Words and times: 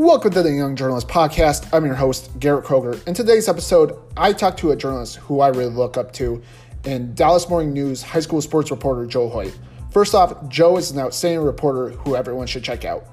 Welcome 0.00 0.30
to 0.30 0.42
the 0.42 0.50
Young 0.50 0.76
Journalist 0.76 1.08
Podcast. 1.08 1.68
I'm 1.74 1.84
your 1.84 1.94
host, 1.94 2.30
Garrett 2.40 2.64
Kroger. 2.64 3.06
In 3.06 3.12
today's 3.12 3.50
episode, 3.50 3.98
I 4.16 4.32
talked 4.32 4.58
to 4.60 4.70
a 4.70 4.76
journalist 4.76 5.16
who 5.16 5.40
I 5.40 5.48
really 5.48 5.66
look 5.66 5.98
up 5.98 6.10
to 6.14 6.42
and 6.86 7.14
Dallas 7.14 7.50
Morning 7.50 7.74
News 7.74 8.02
high 8.02 8.20
school 8.20 8.40
sports 8.40 8.70
reporter 8.70 9.04
Joe 9.04 9.28
Hoyt. 9.28 9.54
First 9.90 10.14
off, 10.14 10.48
Joe 10.48 10.78
is 10.78 10.90
an 10.90 10.98
outstanding 10.98 11.44
reporter 11.44 11.90
who 11.90 12.16
everyone 12.16 12.46
should 12.46 12.64
check 12.64 12.86
out. 12.86 13.04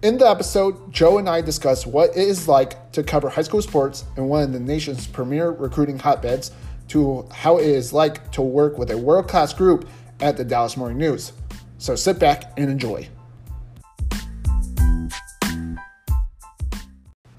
In 0.00 0.16
the 0.16 0.26
episode, 0.26 0.90
Joe 0.90 1.18
and 1.18 1.28
I 1.28 1.42
discuss 1.42 1.86
what 1.86 2.16
it 2.16 2.26
is 2.26 2.48
like 2.48 2.90
to 2.92 3.02
cover 3.02 3.28
high 3.28 3.42
school 3.42 3.60
sports 3.60 4.06
in 4.16 4.24
one 4.24 4.42
of 4.42 4.54
the 4.54 4.60
nation's 4.60 5.06
premier 5.06 5.50
recruiting 5.50 5.98
hotbeds 5.98 6.52
to 6.88 7.28
how 7.30 7.58
it 7.58 7.66
is 7.66 7.92
like 7.92 8.32
to 8.32 8.40
work 8.40 8.78
with 8.78 8.90
a 8.92 8.96
world 8.96 9.28
class 9.28 9.52
group 9.52 9.86
at 10.20 10.38
the 10.38 10.44
Dallas 10.46 10.78
Morning 10.78 10.96
News. 10.96 11.34
So 11.76 11.94
sit 11.96 12.18
back 12.18 12.54
and 12.56 12.70
enjoy. 12.70 13.10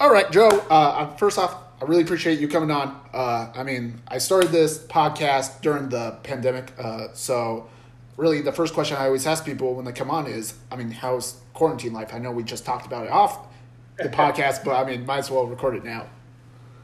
All 0.01 0.09
right, 0.09 0.31
Joe. 0.31 0.49
Uh, 0.67 1.15
first 1.17 1.37
off, 1.37 1.55
I 1.79 1.85
really 1.85 2.01
appreciate 2.01 2.39
you 2.39 2.47
coming 2.47 2.71
on. 2.71 2.99
Uh, 3.13 3.51
I 3.53 3.61
mean, 3.61 4.01
I 4.07 4.17
started 4.17 4.49
this 4.49 4.79
podcast 4.79 5.61
during 5.61 5.89
the 5.89 6.17
pandemic, 6.23 6.73
uh, 6.79 7.09
so 7.13 7.69
really 8.17 8.41
the 8.41 8.51
first 8.51 8.73
question 8.73 8.97
I 8.97 9.05
always 9.05 9.27
ask 9.27 9.45
people 9.45 9.75
when 9.75 9.85
they 9.85 9.91
come 9.91 10.09
on 10.09 10.25
is, 10.25 10.55
I 10.71 10.75
mean, 10.75 10.89
how's 10.89 11.39
quarantine 11.53 11.93
life? 11.93 12.15
I 12.15 12.17
know 12.17 12.31
we 12.31 12.41
just 12.41 12.65
talked 12.65 12.87
about 12.87 13.05
it 13.05 13.11
off 13.11 13.45
the 13.99 14.09
podcast, 14.09 14.65
but 14.65 14.71
I 14.71 14.89
mean, 14.89 15.05
might 15.05 15.19
as 15.19 15.29
well 15.29 15.45
record 15.45 15.75
it 15.75 15.85
now. 15.85 16.07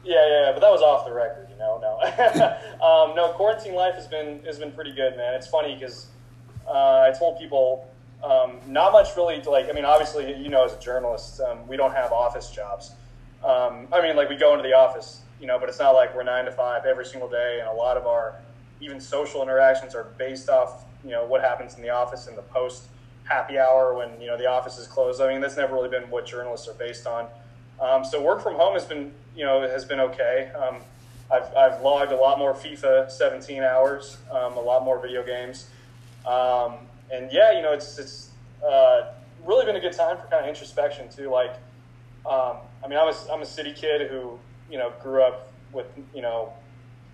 Yeah, 0.04 0.24
yeah, 0.28 0.52
but 0.52 0.60
that 0.60 0.70
was 0.70 0.80
off 0.80 1.04
the 1.04 1.12
record, 1.12 1.48
you 1.50 1.58
know. 1.58 1.80
No, 1.82 1.98
um, 2.86 3.16
no, 3.16 3.32
quarantine 3.32 3.74
life 3.74 3.96
has 3.96 4.06
been 4.06 4.44
has 4.44 4.60
been 4.60 4.70
pretty 4.70 4.92
good, 4.92 5.16
man. 5.16 5.34
It's 5.34 5.48
funny 5.48 5.74
because 5.74 6.06
uh, 6.68 7.10
I 7.12 7.12
told 7.18 7.36
people 7.40 7.90
um, 8.22 8.60
not 8.68 8.92
much 8.92 9.16
really. 9.16 9.40
To 9.42 9.50
like, 9.50 9.68
I 9.68 9.72
mean, 9.72 9.84
obviously, 9.84 10.36
you 10.36 10.50
know, 10.50 10.64
as 10.64 10.72
a 10.72 10.78
journalist, 10.78 11.40
um, 11.40 11.66
we 11.66 11.76
don't 11.76 11.92
have 11.92 12.12
office 12.12 12.52
jobs. 12.52 12.92
Um, 13.44 13.88
I 13.92 14.02
mean, 14.02 14.16
like 14.16 14.28
we 14.28 14.36
go 14.36 14.52
into 14.54 14.62
the 14.62 14.74
office, 14.74 15.22
you 15.40 15.46
know, 15.46 15.58
but 15.58 15.68
it's 15.68 15.78
not 15.78 15.92
like 15.92 16.14
we're 16.14 16.24
nine 16.24 16.44
to 16.46 16.52
five 16.52 16.84
every 16.84 17.04
single 17.04 17.28
day, 17.28 17.58
and 17.60 17.68
a 17.68 17.72
lot 17.72 17.96
of 17.96 18.06
our 18.06 18.34
even 18.80 19.00
social 19.00 19.42
interactions 19.42 19.94
are 19.94 20.04
based 20.18 20.48
off, 20.48 20.84
you 21.04 21.10
know, 21.10 21.24
what 21.24 21.40
happens 21.40 21.74
in 21.76 21.82
the 21.82 21.90
office 21.90 22.26
in 22.26 22.36
the 22.36 22.42
post 22.42 22.84
happy 23.28 23.58
hour 23.58 23.94
when 23.94 24.18
you 24.20 24.26
know 24.26 24.36
the 24.38 24.46
office 24.46 24.78
is 24.78 24.86
closed. 24.86 25.20
I 25.20 25.32
mean, 25.32 25.40
that's 25.40 25.56
never 25.56 25.74
really 25.74 25.90
been 25.90 26.10
what 26.10 26.26
journalists 26.26 26.66
are 26.68 26.74
based 26.74 27.06
on. 27.06 27.28
Um, 27.80 28.04
so 28.04 28.20
work 28.20 28.42
from 28.42 28.54
home 28.54 28.74
has 28.74 28.84
been, 28.84 29.12
you 29.36 29.44
know, 29.44 29.60
has 29.60 29.84
been 29.84 30.00
okay. 30.00 30.50
Um, 30.58 30.78
I've, 31.30 31.54
I've 31.54 31.82
logged 31.82 32.10
a 32.10 32.16
lot 32.16 32.38
more 32.38 32.54
FIFA 32.54 33.10
17 33.10 33.62
hours, 33.62 34.16
um, 34.30 34.54
a 34.54 34.60
lot 34.60 34.82
more 34.82 34.98
video 34.98 35.22
games, 35.22 35.68
um, 36.26 36.74
and 37.12 37.30
yeah, 37.30 37.52
you 37.52 37.62
know, 37.62 37.72
it's 37.72 37.98
it's 37.98 38.30
uh, 38.66 39.12
really 39.44 39.66
been 39.66 39.76
a 39.76 39.80
good 39.80 39.92
time 39.92 40.16
for 40.16 40.26
kind 40.26 40.42
of 40.42 40.48
introspection 40.48 41.08
too. 41.08 41.30
Like, 41.30 41.54
um, 42.26 42.56
I 42.84 42.88
mean, 42.88 42.98
I'm 42.98 43.08
a, 43.08 43.32
I'm 43.32 43.42
a 43.42 43.46
city 43.46 43.72
kid 43.72 44.10
who, 44.10 44.38
you 44.70 44.78
know, 44.78 44.92
grew 45.02 45.22
up 45.22 45.52
with, 45.72 45.86
you 46.14 46.22
know, 46.22 46.52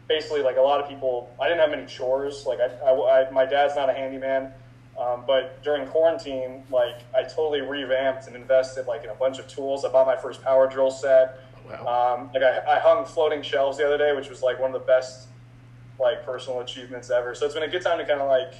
basically 0.08 0.42
like 0.42 0.56
a 0.56 0.60
lot 0.60 0.80
of 0.80 0.88
people. 0.88 1.34
I 1.40 1.48
didn't 1.48 1.60
have 1.60 1.70
many 1.70 1.86
chores. 1.86 2.44
Like, 2.46 2.60
I, 2.60 2.66
I, 2.84 3.26
I 3.26 3.30
my 3.30 3.44
dad's 3.44 3.74
not 3.74 3.88
a 3.88 3.94
handyman. 3.94 4.52
Um, 4.98 5.24
but 5.26 5.62
during 5.64 5.88
quarantine, 5.88 6.62
like 6.70 7.00
I 7.16 7.24
totally 7.24 7.60
revamped 7.60 8.28
and 8.28 8.36
invested 8.36 8.86
like 8.86 9.02
in 9.02 9.10
a 9.10 9.14
bunch 9.14 9.38
of 9.38 9.48
tools. 9.48 9.84
I 9.84 9.90
bought 9.90 10.06
my 10.06 10.16
first 10.16 10.42
power 10.42 10.68
drill 10.68 10.90
set. 10.90 11.40
Wow. 11.68 12.20
Um, 12.20 12.30
like 12.32 12.42
I, 12.42 12.76
I 12.76 12.78
hung 12.78 13.04
floating 13.04 13.42
shelves 13.42 13.78
the 13.78 13.86
other 13.86 13.98
day, 13.98 14.14
which 14.14 14.28
was 14.28 14.42
like 14.42 14.60
one 14.60 14.72
of 14.72 14.80
the 14.80 14.86
best 14.86 15.28
like 15.98 16.24
personal 16.24 16.60
achievements 16.60 17.10
ever. 17.10 17.34
So 17.34 17.44
it's 17.44 17.54
been 17.54 17.64
a 17.64 17.68
good 17.68 17.82
time 17.82 17.98
to 17.98 18.06
kind 18.06 18.20
of 18.20 18.28
like, 18.28 18.54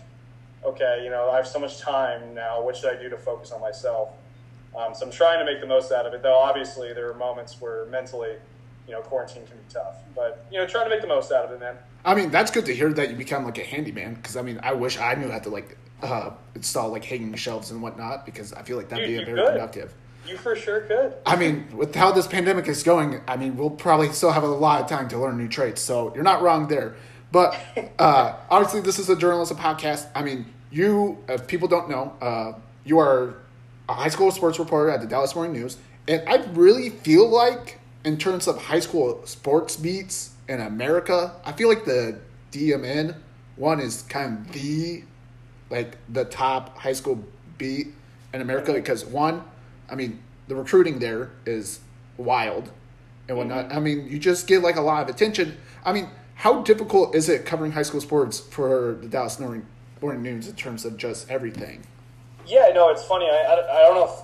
okay, 0.64 1.02
you 1.05 1.10
know, 1.10 1.30
I 1.30 1.36
have 1.36 1.47
so 1.47 1.60
much 1.60 1.78
time 1.78 2.34
now. 2.34 2.62
What 2.62 2.77
should 2.77 2.97
I 2.97 3.00
do 3.00 3.08
to 3.10 3.16
focus 3.16 3.52
on 3.52 3.60
myself? 3.60 4.10
Um, 4.77 4.94
so 4.94 5.06
I'm 5.06 5.12
trying 5.12 5.39
to 5.39 5.44
make 5.44 5.61
the 5.61 5.67
most 5.67 5.92
out 5.92 6.06
of 6.06 6.14
it, 6.14 6.22
though 6.22 6.36
obviously 6.36 6.92
there 6.92 7.11
are 7.11 7.14
moments 7.14 7.60
where 7.60 7.87
mentally, 7.87 8.34
you 8.87 8.93
know, 8.93 9.00
quarantine 9.00 9.47
can 9.47 9.56
be 9.56 9.62
tough. 9.69 9.97
But, 10.15 10.47
you 10.50 10.59
know, 10.59 10.66
trying 10.66 10.84
to 10.84 10.91
make 10.91 11.00
the 11.00 11.06
most 11.06 11.31
out 11.32 11.44
of 11.44 11.53
it, 11.53 11.60
man. 11.60 11.76
I 12.04 12.15
mean, 12.15 12.31
that's 12.31 12.50
good 12.50 12.66
to 12.66 12.75
hear 12.75 12.93
that 12.93 13.10
you 13.10 13.16
become 13.16 13.44
like 13.44 13.59
a 13.59 13.65
handyman 13.65 14.15
because 14.15 14.37
I 14.37 14.43
mean, 14.43 14.60
I 14.62 14.72
wish 14.75 14.98
I 14.98 15.15
knew 15.15 15.31
how 15.31 15.38
to 15.38 15.48
like 15.48 15.78
uh, 16.03 16.31
install 16.54 16.91
like 16.91 17.04
hanging 17.04 17.34
shelves 17.34 17.71
and 17.71 17.81
whatnot 17.81 18.26
because 18.26 18.53
I 18.53 18.62
feel 18.62 18.76
like 18.76 18.88
that'd 18.88 19.06
Dude, 19.06 19.16
be 19.16 19.22
a 19.22 19.26
very 19.26 19.38
could. 19.38 19.53
productive. 19.53 19.94
You 20.26 20.37
for 20.37 20.56
sure 20.56 20.81
could. 20.82 21.15
I 21.27 21.37
mean, 21.37 21.66
with 21.77 21.94
how 21.94 22.12
this 22.12 22.27
pandemic 22.27 22.66
is 22.66 22.82
going, 22.82 23.21
I 23.28 23.37
mean, 23.37 23.56
we'll 23.56 23.71
probably 23.71 24.10
still 24.12 24.32
have 24.32 24.43
a 24.43 24.48
lot 24.48 24.81
of 24.81 24.87
time 24.87 25.09
to 25.09 25.19
learn 25.19 25.37
new 25.37 25.48
traits. 25.48 25.82
So 25.82 26.15
you're 26.15 26.25
not 26.25 26.43
wrong 26.43 26.66
there. 26.69 26.97
But 27.31 27.59
uh, 27.98 28.37
obviously, 28.50 28.81
this 28.81 28.98
is 28.98 29.09
a 29.09 29.16
journalism 29.16 29.56
podcast. 29.56 30.09
I 30.15 30.22
mean, 30.22 30.47
you, 30.71 31.19
if 31.28 31.47
people 31.47 31.69
don't 31.69 31.91
know, 31.91 32.15
uh, 32.21 32.53
you 32.84 32.98
are 32.98 33.37
a 33.89 33.95
high 33.95 34.09
school 34.09 34.31
sports 34.31 34.59
reporter 34.59 34.91
at 34.91 35.00
the 35.00 35.06
Dallas 35.06 35.34
Morning 35.34 35.53
News, 35.53 35.77
and 36.06 36.22
I 36.28 36.37
really 36.53 36.91
feel 36.91 37.28
like, 37.28 37.81
in 38.05 38.19
terms 38.19 38.47
of 38.47 38.61
high 38.65 38.81
school 38.81 39.25
sports 39.25 39.77
beats 39.77 40.33
in 40.49 40.61
America, 40.61 41.34
I 41.45 41.53
feel 41.53 41.69
like 41.69 41.84
the 41.84 42.19
DMN 42.53 43.17
one 43.56 43.81
is 43.81 44.03
kind 44.03 44.47
of 44.47 44.53
the 44.53 45.05
like 45.71 45.97
the 46.09 46.25
top 46.25 46.78
high 46.78 46.93
school 46.93 47.25
beat 47.59 47.89
in 48.33 48.41
America 48.41 48.72
because 48.72 49.05
one, 49.05 49.43
I 49.89 49.95
mean, 49.95 50.22
the 50.49 50.55
recruiting 50.55 50.99
there 50.99 51.31
is 51.47 51.81
wild 52.16 52.71
and 53.28 53.39
whatnot. 53.39 53.69
Mm-hmm. 53.69 53.77
I 53.77 53.81
mean, 53.81 54.09
you 54.09 54.19
just 54.19 54.47
get 54.47 54.62
like 54.62 54.77
a 54.77 54.81
lot 54.81 55.03
of 55.03 55.15
attention. 55.15 55.56
I 55.84 55.93
mean, 55.93 56.09
how 56.34 56.62
difficult 56.62 57.15
is 57.15 57.28
it 57.28 57.47
covering 57.47 57.72
high 57.72 57.83
school 57.83 58.01
sports 58.01 58.39
for 58.39 58.99
the 59.01 59.09
Dallas 59.09 59.39
Morning, 59.41 59.66
Morning 60.01 60.22
News 60.22 60.49
in 60.49 60.55
terms 60.55 60.84
of 60.84 60.97
just 60.97 61.31
everything? 61.31 61.87
Yeah, 62.47 62.71
no, 62.75 62.91
it's 62.91 63.05
funny. 63.05 63.27
I, 63.27 63.37
I, 63.37 63.78
I 63.78 63.82
don't 63.82 63.94
know 63.94 64.05
if 64.05 64.21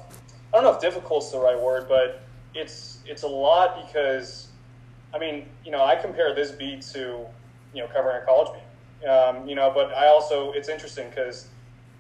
I 0.53 0.57
don't 0.57 0.65
know 0.65 0.73
if 0.73 0.81
difficult 0.81 1.25
is 1.25 1.33
the 1.33 1.39
right 1.39 1.59
word, 1.59 1.87
but 1.89 2.23
it's 2.55 2.99
it's 3.07 3.23
a 3.23 3.29
lot 3.29 3.87
because 3.87 4.49
I 5.15 5.19
mean, 5.19 5.47
you 5.65 5.71
know, 5.71 5.85
I 5.85 5.97
compare 5.97 6.35
this 6.35 6.51
beat 6.51 6.83
to 6.93 7.25
you 7.73 7.83
know 7.83 7.89
covering 7.89 8.23
a 8.23 8.27
college 8.27 8.53
beat, 8.53 9.09
um, 9.09 9.49
you 9.49 9.55
know, 9.55 9.71
but 9.75 9.93
I 9.95 10.09
also 10.09 10.53
it's 10.53 10.69
interesting 10.69 11.09
because 11.09 11.49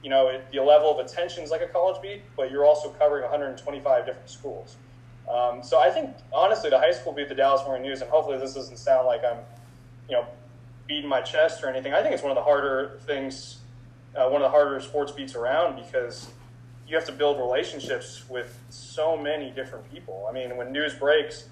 you 0.02 0.10
know 0.10 0.28
it, 0.28 0.46
the 0.52 0.60
level 0.60 0.98
of 0.98 1.04
attention 1.04 1.42
is 1.42 1.50
like 1.50 1.62
a 1.62 1.68
college 1.68 2.00
beat, 2.02 2.22
but 2.36 2.50
you're 2.50 2.66
also 2.66 2.90
covering 2.90 3.22
125 3.22 4.06
different 4.06 4.28
schools. 4.28 4.76
Um, 5.32 5.62
so 5.62 5.78
I 5.80 5.90
think 5.90 6.16
honestly, 6.32 6.70
the 6.70 6.78
high 6.78 6.92
school 6.92 7.12
beat 7.12 7.28
the 7.28 7.34
Dallas 7.34 7.62
Morning 7.64 7.82
News, 7.82 8.02
and 8.02 8.10
hopefully 8.10 8.36
this 8.38 8.54
doesn't 8.54 8.78
sound 8.78 9.06
like 9.06 9.22
I'm 9.24 9.38
you 10.08 10.16
know 10.16 10.26
beating 10.86 11.08
my 11.08 11.20
chest 11.20 11.62
or 11.62 11.68
anything. 11.68 11.94
I 11.94 12.02
think 12.02 12.12
it's 12.12 12.22
one 12.22 12.32
of 12.32 12.36
the 12.36 12.42
harder 12.42 12.98
things 13.06 13.58
uh, 14.16 14.28
one 14.28 14.42
of 14.42 14.46
the 14.46 14.50
harder 14.50 14.80
sports 14.80 15.12
beats 15.12 15.34
around 15.34 15.76
because 15.76 16.28
you 16.88 16.96
have 16.96 17.04
to 17.06 17.12
build 17.12 17.38
relationships 17.38 18.24
with 18.28 18.58
so 18.68 19.16
many 19.16 19.50
different 19.50 19.90
people. 19.92 20.26
I 20.28 20.32
mean, 20.32 20.56
when 20.56 20.72
news 20.72 20.94
breaks, 20.94 21.48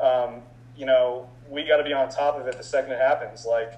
um, 0.00 0.42
you 0.76 0.86
know, 0.86 1.28
we 1.48 1.64
got 1.64 1.76
to 1.76 1.84
be 1.84 1.92
on 1.92 2.08
top 2.08 2.38
of 2.38 2.46
it 2.46 2.56
the 2.56 2.64
second 2.64 2.92
it 2.92 2.98
happens. 2.98 3.46
Like, 3.46 3.74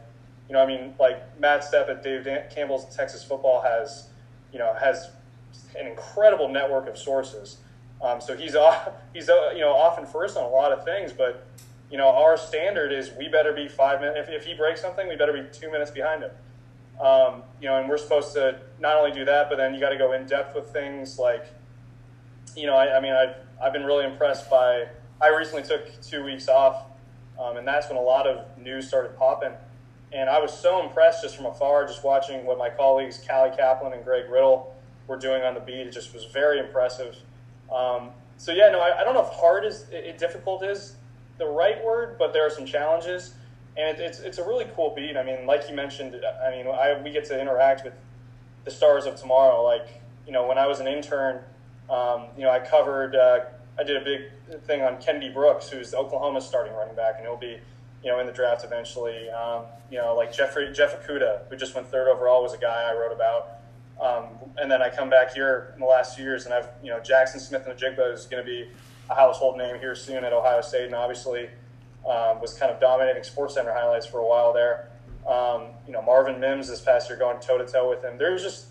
you 0.48 0.54
know, 0.54 0.62
I 0.62 0.66
mean, 0.66 0.94
like 0.98 1.38
Matt 1.38 1.62
Stepp 1.62 1.90
at 1.90 2.02
Dave 2.02 2.24
Dan- 2.24 2.44
Campbell's 2.54 2.94
Texas 2.94 3.22
Football 3.22 3.62
has, 3.62 4.08
you 4.52 4.58
know, 4.58 4.74
has 4.80 5.10
an 5.78 5.86
incredible 5.86 6.48
network 6.48 6.88
of 6.88 6.96
sources. 6.96 7.58
Um, 8.02 8.20
so 8.20 8.36
he's 8.36 8.54
off, 8.54 8.88
he's 9.14 9.28
uh, 9.28 9.50
you 9.54 9.60
know 9.60 9.72
often 9.72 10.06
first 10.06 10.36
on 10.36 10.44
a 10.44 10.48
lot 10.48 10.72
of 10.72 10.84
things, 10.84 11.12
but 11.12 11.46
you 11.90 11.98
know 11.98 12.08
our 12.08 12.36
standard 12.36 12.92
is 12.92 13.10
we 13.18 13.28
better 13.28 13.52
be 13.52 13.68
five 13.68 14.00
minutes. 14.00 14.28
If, 14.28 14.42
if 14.42 14.46
he 14.46 14.54
breaks 14.54 14.80
something, 14.80 15.08
we 15.08 15.16
better 15.16 15.32
be 15.32 15.44
two 15.52 15.70
minutes 15.70 15.90
behind 15.90 16.22
him. 16.22 16.30
Um, 17.00 17.42
you 17.60 17.68
know, 17.68 17.78
and 17.78 17.88
we're 17.88 17.98
supposed 17.98 18.32
to 18.34 18.60
not 18.78 18.96
only 18.96 19.10
do 19.10 19.24
that, 19.24 19.48
but 19.48 19.56
then 19.56 19.74
you 19.74 19.80
got 19.80 19.90
to 19.90 19.98
go 19.98 20.12
in 20.12 20.26
depth 20.26 20.54
with 20.54 20.72
things 20.72 21.18
like, 21.18 21.46
you 22.56 22.66
know, 22.66 22.76
I, 22.76 22.98
I, 22.98 23.00
mean, 23.00 23.12
I've, 23.12 23.34
I've 23.62 23.72
been 23.72 23.84
really 23.84 24.04
impressed 24.04 24.48
by, 24.48 24.86
I 25.20 25.28
recently 25.28 25.64
took 25.64 26.00
two 26.02 26.24
weeks 26.24 26.48
off, 26.48 26.84
um, 27.40 27.56
and 27.56 27.66
that's 27.66 27.88
when 27.88 27.96
a 27.96 28.02
lot 28.02 28.26
of 28.26 28.46
news 28.58 28.86
started 28.86 29.18
popping. 29.18 29.52
And 30.12 30.30
I 30.30 30.40
was 30.40 30.56
so 30.56 30.84
impressed 30.84 31.22
just 31.22 31.36
from 31.36 31.46
afar, 31.46 31.84
just 31.86 32.04
watching 32.04 32.46
what 32.46 32.58
my 32.58 32.70
colleagues, 32.70 33.20
Callie 33.28 33.50
Caplan 33.50 33.92
and 33.92 34.04
Greg 34.04 34.30
Riddle, 34.30 34.72
were 35.08 35.18
doing 35.18 35.42
on 35.42 35.54
the 35.54 35.60
beat. 35.60 35.86
It 35.88 35.92
just 35.92 36.14
was 36.14 36.24
very 36.26 36.60
impressive. 36.60 37.16
Um, 37.74 38.10
so, 38.36 38.52
yeah, 38.52 38.68
no, 38.70 38.80
I, 38.80 39.00
I, 39.00 39.04
don't 39.04 39.14
know 39.14 39.26
if 39.26 39.32
hard 39.32 39.64
is, 39.64 39.86
it, 39.90 40.18
difficult 40.18 40.62
is 40.62 40.94
the 41.38 41.46
right 41.46 41.82
word, 41.84 42.16
but 42.18 42.32
there 42.32 42.46
are 42.46 42.50
some 42.50 42.66
challenges 42.66 43.34
and 43.76 43.98
it, 43.98 44.00
it's 44.00 44.20
it's 44.20 44.38
a 44.38 44.44
really 44.44 44.66
cool 44.74 44.92
beat. 44.94 45.16
I 45.16 45.22
mean, 45.22 45.46
like 45.46 45.68
you 45.68 45.74
mentioned, 45.74 46.16
I 46.44 46.50
mean, 46.50 46.66
I, 46.66 47.00
we 47.02 47.10
get 47.10 47.24
to 47.26 47.40
interact 47.40 47.84
with 47.84 47.94
the 48.64 48.70
stars 48.70 49.06
of 49.06 49.16
tomorrow. 49.16 49.62
Like 49.62 50.02
you 50.26 50.32
know, 50.32 50.46
when 50.46 50.58
I 50.58 50.66
was 50.66 50.80
an 50.80 50.86
intern, 50.86 51.40
um, 51.90 52.26
you 52.36 52.44
know, 52.44 52.50
I 52.50 52.60
covered, 52.60 53.14
uh, 53.14 53.40
I 53.78 53.84
did 53.84 53.96
a 53.96 54.04
big 54.04 54.62
thing 54.62 54.82
on 54.82 55.00
Kennedy 55.00 55.28
Brooks, 55.28 55.68
who's 55.68 55.94
Oklahoma's 55.94 56.46
starting 56.46 56.72
running 56.74 56.94
back, 56.94 57.14
and 57.16 57.26
he'll 57.26 57.36
be 57.36 57.58
you 58.02 58.10
know 58.10 58.20
in 58.20 58.26
the 58.26 58.32
draft 58.32 58.64
eventually. 58.64 59.28
Um, 59.30 59.64
you 59.90 59.98
know, 59.98 60.14
like 60.14 60.32
Jeffrey 60.32 60.72
Jeff 60.72 61.00
Okudah, 61.00 61.48
who 61.48 61.56
just 61.56 61.74
went 61.74 61.90
third 61.90 62.08
overall, 62.08 62.42
was 62.42 62.54
a 62.54 62.58
guy 62.58 62.90
I 62.90 62.94
wrote 62.94 63.12
about. 63.12 63.60
Um, 64.00 64.24
and 64.58 64.70
then 64.70 64.82
I 64.82 64.90
come 64.90 65.08
back 65.08 65.34
here 65.34 65.72
in 65.74 65.80
the 65.80 65.86
last 65.86 66.16
few 66.16 66.24
years, 66.24 66.44
and 66.46 66.54
I've 66.54 66.68
you 66.82 66.90
know 66.90 67.00
Jackson 67.00 67.40
Smith-Njigba 67.40 68.12
is 68.12 68.26
going 68.26 68.44
to 68.44 68.48
be 68.48 68.68
a 69.10 69.14
household 69.14 69.58
name 69.58 69.78
here 69.78 69.94
soon 69.94 70.24
at 70.24 70.32
Ohio 70.32 70.60
State, 70.60 70.86
and 70.86 70.94
obviously 70.94 71.48
um, 72.06 72.40
was 72.40 72.54
kind 72.54 72.70
of 72.70 72.80
dominating 72.80 73.22
Sports 73.22 73.54
Center 73.54 73.72
highlights 73.72 74.06
for 74.06 74.18
a 74.18 74.26
while 74.26 74.52
there. 74.52 74.88
Um, 75.28 75.68
you 75.86 75.92
know, 75.92 76.02
Marvin 76.02 76.38
Mims 76.38 76.68
this 76.68 76.80
past 76.80 77.08
year 77.08 77.18
going 77.18 77.40
toe 77.40 77.58
to 77.58 77.66
toe 77.66 77.88
with 77.88 78.02
him. 78.02 78.18
There's 78.18 78.42
just, 78.42 78.66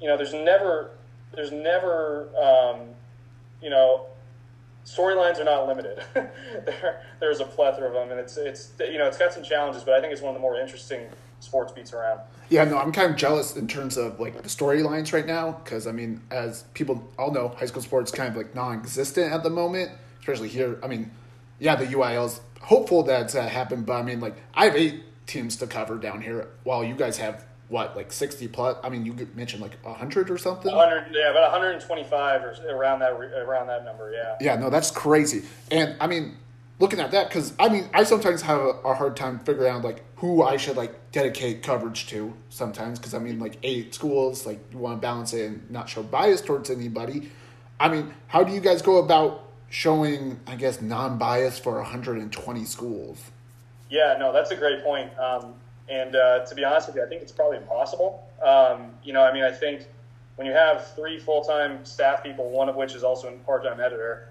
you 0.00 0.08
know, 0.08 0.16
there's 0.16 0.34
never, 0.34 0.90
there's 1.32 1.52
never, 1.52 2.28
um, 2.36 2.88
you 3.62 3.70
know, 3.70 4.06
storylines 4.86 5.38
are 5.38 5.44
not 5.44 5.66
limited. 5.66 6.02
there, 6.14 7.02
there's 7.20 7.40
a 7.40 7.44
plethora 7.44 7.88
of 7.88 7.92
them, 7.92 8.10
and 8.10 8.20
it's 8.20 8.36
it's 8.36 8.72
you 8.80 8.98
know 8.98 9.06
it's 9.06 9.18
got 9.18 9.32
some 9.32 9.42
challenges, 9.42 9.84
but 9.84 9.94
I 9.94 10.00
think 10.00 10.12
it's 10.12 10.22
one 10.22 10.30
of 10.30 10.34
the 10.34 10.40
more 10.40 10.58
interesting 10.58 11.06
sports 11.40 11.72
beats 11.72 11.92
around. 11.92 12.20
Yeah, 12.48 12.64
no, 12.64 12.78
I'm 12.78 12.92
kind 12.92 13.10
of 13.10 13.16
jealous 13.16 13.56
in 13.56 13.66
terms 13.66 13.96
of 13.96 14.18
like 14.20 14.40
the 14.40 14.48
storylines 14.48 15.12
right 15.12 15.26
now 15.26 15.60
because 15.64 15.86
I 15.86 15.92
mean, 15.92 16.22
as 16.30 16.62
people 16.74 17.06
all 17.18 17.32
know, 17.32 17.48
high 17.48 17.66
school 17.66 17.82
sports 17.82 18.10
kind 18.10 18.30
of 18.30 18.36
like 18.36 18.54
non-existent 18.54 19.32
at 19.32 19.42
the 19.42 19.50
moment, 19.50 19.90
especially 20.20 20.48
here. 20.48 20.78
I 20.82 20.86
mean, 20.86 21.10
yeah, 21.58 21.76
the 21.76 21.86
UIL's 21.86 22.40
hopeful 22.62 23.02
that's 23.02 23.34
uh, 23.34 23.46
happened, 23.46 23.86
but 23.86 23.94
I 23.94 24.02
mean, 24.02 24.20
like 24.20 24.36
I 24.54 24.64
have 24.66 24.76
eight 24.76 25.02
teams 25.26 25.56
to 25.56 25.66
cover 25.66 25.98
down 25.98 26.22
here, 26.22 26.48
while 26.64 26.84
you 26.84 26.94
guys 26.94 27.16
have 27.18 27.44
what 27.68 27.96
like 27.96 28.12
60 28.12 28.48
plus? 28.48 28.76
I 28.82 28.88
mean 28.88 29.04
you 29.04 29.14
mentioned 29.34 29.62
like 29.62 29.76
100 29.84 30.30
or 30.30 30.38
something? 30.38 30.74
100 30.74 31.12
yeah 31.12 31.30
about 31.30 31.52
125 31.52 32.42
or 32.42 32.54
around 32.70 33.00
that 33.00 33.12
around 33.12 33.66
that 33.66 33.84
number 33.84 34.12
yeah. 34.12 34.36
Yeah 34.40 34.56
no 34.56 34.70
that's 34.70 34.90
crazy. 34.90 35.42
And 35.70 35.96
i 36.00 36.06
mean 36.06 36.36
looking 36.78 37.00
at 37.00 37.10
that 37.10 37.28
because 37.28 37.54
i 37.58 37.68
mean 37.68 37.88
i 37.94 38.04
sometimes 38.04 38.42
have 38.42 38.60
a, 38.60 38.70
a, 38.84 38.94
hard 38.94 39.16
time 39.16 39.38
figuring 39.40 39.72
out 39.72 39.82
like 39.82 40.04
who 40.16 40.42
i 40.42 40.56
should 40.56 40.76
like 40.76 41.10
dedicate 41.10 41.62
coverage 41.62 42.06
to 42.06 42.34
sometimes 42.50 42.98
because 42.98 43.14
i 43.14 43.18
mean 43.18 43.38
like 43.38 43.56
eight 43.62 43.94
schools 43.94 44.44
like 44.44 44.60
you 44.70 44.78
want 44.78 44.98
to 44.98 45.00
balance 45.00 45.32
it 45.32 45.46
and 45.46 45.70
not 45.70 45.88
show 45.88 46.02
bias 46.02 46.40
towards 46.40 46.70
anybody. 46.70 47.30
I 47.80 47.88
mean 47.88 48.14
how 48.28 48.44
do 48.44 48.52
you 48.52 48.60
guys 48.60 48.82
go 48.82 48.98
about 48.98 49.45
showing 49.68 50.40
i 50.46 50.54
guess 50.54 50.80
non-bias 50.80 51.58
for 51.58 51.74
120 51.76 52.64
schools 52.64 53.30
yeah 53.90 54.16
no 54.18 54.32
that's 54.32 54.50
a 54.50 54.56
great 54.56 54.82
point 54.82 55.10
um, 55.18 55.54
and 55.88 56.16
uh, 56.16 56.44
to 56.44 56.54
be 56.54 56.64
honest 56.64 56.88
with 56.88 56.96
you, 56.96 57.04
I 57.04 57.08
think 57.08 57.22
it's 57.22 57.32
probably 57.32 57.58
impossible. 57.58 58.28
Um, 58.44 58.90
you 59.04 59.12
know, 59.12 59.22
I 59.22 59.32
mean, 59.32 59.44
I 59.44 59.52
think 59.52 59.86
when 60.36 60.46
you 60.46 60.52
have 60.52 60.88
three 60.94 61.18
full 61.18 61.42
time 61.42 61.84
staff 61.84 62.22
people, 62.22 62.50
one 62.50 62.68
of 62.68 62.76
which 62.76 62.94
is 62.94 63.04
also 63.04 63.28
a 63.28 63.32
part 63.44 63.64
time 63.64 63.80
editor, 63.80 64.28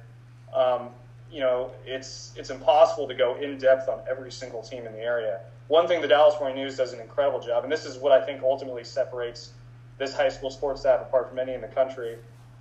um, 0.54 0.90
you 1.32 1.40
know, 1.40 1.72
it's 1.86 2.34
it's 2.36 2.50
impossible 2.50 3.08
to 3.08 3.16
go 3.16 3.36
in 3.36 3.58
depth 3.58 3.88
on 3.88 4.02
every 4.10 4.32
single 4.32 4.62
team 4.62 4.86
in 4.86 4.94
the 4.94 5.00
area. 5.00 5.40
One 5.68 5.88
thing 5.88 6.02
the 6.02 6.08
Dallas 6.08 6.36
Morning 6.40 6.58
News 6.58 6.78
does 6.78 6.94
an 6.94 7.00
incredible 7.00 7.40
job, 7.40 7.64
and 7.64 7.72
this 7.72 7.86
is 7.86 7.98
what 7.98 8.12
I 8.12 8.24
think 8.24 8.44
ultimately 8.44 8.84
separates 8.84 9.54
this 9.98 10.14
high 10.14 10.30
school 10.30 10.52
sports 10.52 10.82
staff 10.82 11.02
apart 11.02 11.30
from 11.30 11.40
any 11.40 11.54
in 11.54 11.62
the 11.62 11.68
country, 11.68 12.18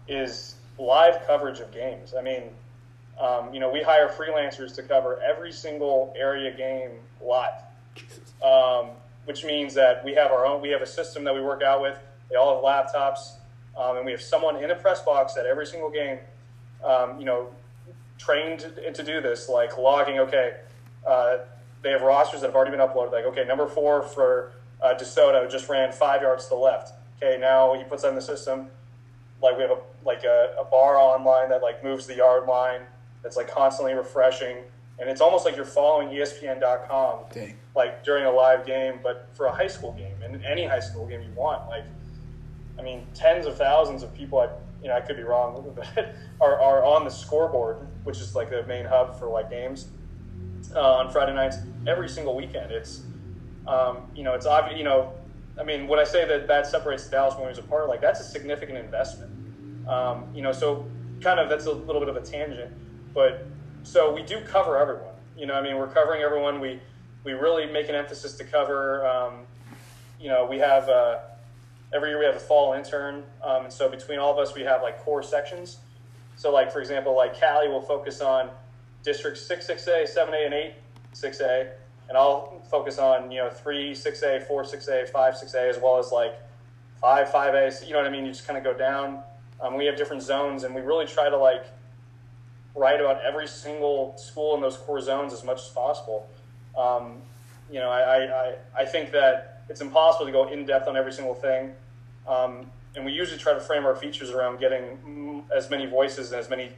is 0.06 0.54
live 0.78 1.26
coverage 1.26 1.58
of 1.58 1.72
games. 1.72 2.14
I 2.16 2.22
mean, 2.22 2.44
um, 3.20 3.52
you 3.54 3.60
know, 3.60 3.70
we 3.70 3.82
hire 3.82 4.08
freelancers 4.08 4.74
to 4.76 4.82
cover 4.82 5.20
every 5.22 5.52
single 5.52 6.12
area 6.16 6.54
game 6.56 6.90
live 7.20 7.64
um, 8.42 8.90
which 9.24 9.44
means 9.44 9.74
that 9.74 10.04
we 10.04 10.14
have 10.14 10.30
our 10.30 10.44
own. 10.44 10.60
We 10.60 10.70
have 10.70 10.82
a 10.82 10.86
system 10.86 11.24
that 11.24 11.34
we 11.34 11.40
work 11.40 11.62
out 11.62 11.80
with. 11.80 11.98
They 12.30 12.36
all 12.36 12.54
have 12.54 12.64
laptops, 12.64 13.36
um, 13.76 13.96
and 13.96 14.06
we 14.06 14.12
have 14.12 14.22
someone 14.22 14.62
in 14.62 14.70
a 14.70 14.74
press 14.74 15.02
box 15.02 15.36
at 15.36 15.46
every 15.46 15.66
single 15.66 15.90
game. 15.90 16.18
Um, 16.84 17.18
you 17.18 17.24
know, 17.24 17.48
trained 18.18 18.60
to, 18.60 18.92
to 18.92 19.02
do 19.02 19.20
this, 19.20 19.48
like 19.48 19.78
logging. 19.78 20.18
Okay, 20.18 20.56
uh, 21.06 21.38
they 21.82 21.90
have 21.90 22.02
rosters 22.02 22.40
that 22.40 22.48
have 22.48 22.56
already 22.56 22.70
been 22.70 22.80
uploaded. 22.80 23.12
Like, 23.12 23.24
okay, 23.26 23.44
number 23.44 23.66
four 23.66 24.02
for 24.02 24.52
uh, 24.82 24.94
DeSoto 24.94 25.50
just 25.50 25.68
ran 25.68 25.92
five 25.92 26.22
yards 26.22 26.44
to 26.44 26.50
the 26.50 26.56
left. 26.56 26.92
Okay, 27.16 27.38
now 27.40 27.74
he 27.74 27.84
puts 27.84 28.04
in 28.04 28.14
the 28.14 28.22
system. 28.22 28.68
Like 29.42 29.56
we 29.56 29.62
have 29.62 29.72
a 29.72 29.78
like 30.04 30.24
a, 30.24 30.54
a 30.60 30.64
bar 30.64 30.96
online 30.96 31.48
that 31.48 31.62
like 31.62 31.82
moves 31.82 32.06
the 32.06 32.16
yard 32.16 32.46
line. 32.46 32.82
That's 33.24 33.36
like 33.36 33.50
constantly 33.50 33.94
refreshing 33.94 34.58
and 34.98 35.10
it's 35.10 35.20
almost 35.20 35.44
like 35.44 35.56
you're 35.56 35.64
following 35.64 36.08
ESPN.com 36.08 37.18
Dang. 37.32 37.56
like 37.74 38.04
during 38.04 38.26
a 38.26 38.30
live 38.30 38.64
game, 38.64 39.00
but 39.02 39.28
for 39.34 39.46
a 39.46 39.52
high 39.52 39.66
school 39.66 39.92
game 39.92 40.14
and 40.22 40.44
any 40.44 40.64
high 40.64 40.80
school 40.80 41.06
game 41.06 41.22
you 41.22 41.32
want. 41.34 41.68
Like, 41.68 41.84
I 42.78 42.82
mean, 42.82 43.06
tens 43.14 43.46
of 43.46 43.56
thousands 43.56 44.02
of 44.02 44.14
people. 44.14 44.38
I 44.40 44.48
you 44.82 44.88
know 44.88 44.96
I 44.96 45.00
could 45.00 45.16
be 45.16 45.22
wrong, 45.22 45.72
but 45.96 46.14
are 46.40 46.60
are 46.60 46.84
on 46.84 47.04
the 47.04 47.10
scoreboard, 47.10 47.78
which 48.04 48.20
is 48.20 48.34
like 48.34 48.50
the 48.50 48.62
main 48.64 48.84
hub 48.84 49.18
for 49.18 49.28
like 49.28 49.50
games 49.50 49.88
uh, 50.74 50.94
on 50.94 51.10
Friday 51.10 51.34
nights 51.34 51.56
every 51.86 52.08
single 52.08 52.36
weekend. 52.36 52.70
It's 52.70 53.02
um, 53.66 53.98
you 54.14 54.22
know 54.22 54.34
it's 54.34 54.46
obvious. 54.46 54.78
You 54.78 54.84
know, 54.84 55.12
I 55.58 55.64
mean, 55.64 55.88
when 55.88 55.98
I 55.98 56.04
say 56.04 56.24
that 56.24 56.46
that 56.46 56.66
separates 56.66 57.06
the 57.06 57.12
Dallas 57.12 57.36
Mornings 57.36 57.58
apart, 57.58 57.88
like 57.88 58.00
that's 58.00 58.20
a 58.20 58.24
significant 58.24 58.78
investment. 58.78 59.32
Um, 59.88 60.26
you 60.34 60.42
know, 60.42 60.52
so 60.52 60.86
kind 61.20 61.40
of 61.40 61.48
that's 61.48 61.66
a 61.66 61.72
little 61.72 62.00
bit 62.00 62.08
of 62.08 62.16
a 62.16 62.20
tangent, 62.20 62.70
but 63.14 63.46
so 63.84 64.12
we 64.12 64.22
do 64.22 64.40
cover 64.40 64.76
everyone. 64.76 65.14
You 65.36 65.46
know, 65.46 65.54
I 65.54 65.62
mean, 65.62 65.76
we're 65.76 65.88
covering 65.88 66.22
everyone. 66.22 66.60
We 66.60 66.80
we 67.22 67.32
really 67.32 67.66
make 67.66 67.88
an 67.88 67.94
emphasis 67.94 68.34
to 68.34 68.44
cover. 68.44 69.06
Um, 69.06 69.40
you 70.20 70.28
know, 70.28 70.46
we 70.46 70.58
have 70.58 70.88
uh, 70.88 71.18
every 71.94 72.10
year 72.10 72.18
we 72.18 72.24
have 72.24 72.36
a 72.36 72.40
fall 72.40 72.74
intern, 72.74 73.22
um, 73.42 73.64
and 73.64 73.72
so 73.72 73.88
between 73.88 74.18
all 74.18 74.32
of 74.32 74.38
us, 74.38 74.54
we 74.54 74.62
have 74.62 74.82
like 74.82 74.98
core 75.00 75.22
sections. 75.22 75.78
So, 76.36 76.52
like 76.52 76.72
for 76.72 76.80
example, 76.80 77.16
like 77.16 77.38
Callie 77.38 77.68
will 77.68 77.80
focus 77.80 78.20
on 78.20 78.50
districts 79.02 79.40
six 79.40 79.66
six 79.66 79.86
A, 79.86 80.06
seven 80.06 80.34
A, 80.34 80.44
and 80.44 80.54
eight 80.54 80.74
six 81.12 81.40
A, 81.40 81.70
and 82.08 82.18
I'll 82.18 82.60
focus 82.70 82.98
on 82.98 83.30
you 83.30 83.38
know 83.38 83.50
three 83.50 83.94
six 83.94 84.22
A, 84.22 84.40
four 84.40 84.64
six 84.64 84.88
A, 84.88 85.06
five 85.06 85.36
six 85.36 85.54
A, 85.54 85.68
as 85.68 85.78
well 85.78 85.98
as 85.98 86.10
like 86.10 86.40
five 87.00 87.30
five 87.30 87.54
A. 87.54 87.72
You 87.86 87.92
know 87.92 87.98
what 87.98 88.06
I 88.06 88.10
mean? 88.10 88.24
You 88.24 88.32
just 88.32 88.46
kind 88.46 88.58
of 88.58 88.64
go 88.64 88.74
down. 88.74 89.22
Um, 89.60 89.76
we 89.76 89.86
have 89.86 89.96
different 89.96 90.22
zones, 90.22 90.64
and 90.64 90.74
we 90.74 90.80
really 90.80 91.06
try 91.06 91.30
to 91.30 91.36
like 91.36 91.66
write 92.74 93.00
about 93.00 93.22
every 93.22 93.46
single 93.46 94.16
school 94.16 94.54
in 94.54 94.60
those 94.60 94.76
core 94.76 95.00
zones 95.00 95.32
as 95.32 95.44
much 95.44 95.58
as 95.58 95.68
possible. 95.68 96.26
Um, 96.76 97.22
you 97.70 97.78
know, 97.78 97.90
I, 97.90 98.24
I, 98.24 98.54
I 98.78 98.84
think 98.84 99.12
that 99.12 99.62
it's 99.68 99.80
impossible 99.80 100.26
to 100.26 100.32
go 100.32 100.48
in 100.48 100.66
depth 100.66 100.88
on 100.88 100.96
every 100.96 101.12
single 101.12 101.34
thing. 101.34 101.72
Um, 102.28 102.70
and 102.96 103.04
we 103.04 103.12
usually 103.12 103.38
try 103.38 103.54
to 103.54 103.60
frame 103.60 103.84
our 103.84 103.96
features 103.96 104.30
around 104.30 104.60
getting 104.60 105.44
as 105.54 105.70
many 105.70 105.86
voices 105.86 106.32
and 106.32 106.40
as 106.40 106.48
many, 106.48 106.70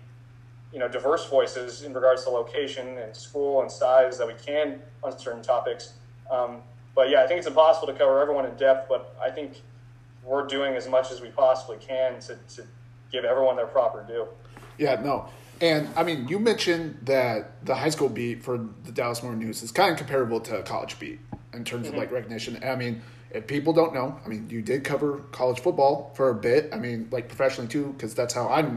you 0.73 0.79
know, 0.79 0.89
diverse 0.89 1.27
voices 1.29 1.83
in 1.83 1.93
regards 1.93 2.25
to 2.25 2.31
location 2.31 2.99
and 2.99 3.15
school 3.15 3.63
and 3.63 3.71
size 3.71 4.19
that 4.19 4.27
we 4.27 4.35
can 4.35 4.81
on 5.03 5.19
certain 5.19 5.43
topics. 5.43 5.95
Um, 6.31 6.59
but 6.95 7.11
yeah, 7.11 7.23
I 7.23 7.27
think 7.27 7.39
it's 7.39 7.47
impossible 7.47 7.89
to 7.89 7.95
cover 7.95 8.21
everyone 8.21 8.47
in 8.47 8.57
depth, 8.57 8.89
but 8.89 9.15
I 9.23 9.31
think 9.31 9.61
we're 10.25 10.47
doing 10.47 10.75
as 10.75 10.89
much 10.89 11.11
as 11.11 11.21
we 11.21 11.29
possibly 11.29 11.77
can 11.77 12.19
to, 12.21 12.39
to 12.57 12.63
give 13.13 13.25
everyone 13.25 13.57
their 13.57 13.67
proper 13.67 14.03
due. 14.03 14.27
Yeah, 14.79 15.01
no. 15.01 15.29
And 15.61 15.89
I 15.97 16.03
mean, 16.03 16.29
you 16.29 16.39
mentioned 16.39 16.99
that 17.03 17.65
the 17.65 17.75
high 17.75 17.89
school 17.89 18.09
beat 18.09 18.43
for 18.43 18.59
the 18.85 18.93
Dallas 18.93 19.23
Morning 19.23 19.41
News 19.41 19.63
is 19.63 19.73
kind 19.73 19.93
of 19.93 19.99
comparable 19.99 20.41
to 20.41 20.59
a 20.59 20.63
college 20.63 20.99
beat 20.99 21.19
in 21.55 21.65
terms 21.65 21.87
mm-hmm. 21.87 21.95
of 21.95 22.01
like 22.01 22.13
recognition. 22.13 22.63
I 22.63 22.77
mean, 22.77 23.03
if 23.31 23.47
people 23.47 23.73
don't 23.73 23.95
know, 23.95 24.19
I 24.25 24.29
mean, 24.29 24.49
you 24.51 24.63
did 24.63 24.85
cover 24.85 25.19
college 25.33 25.61
football 25.61 26.13
for 26.15 26.31
a 26.31 26.35
bit. 26.35 26.71
I 26.73 26.79
mean, 26.79 27.09
like 27.11 27.29
professionally 27.29 27.69
too, 27.69 27.95
because 27.97 28.15
that's 28.15 28.35
how 28.35 28.49
I 28.49 28.69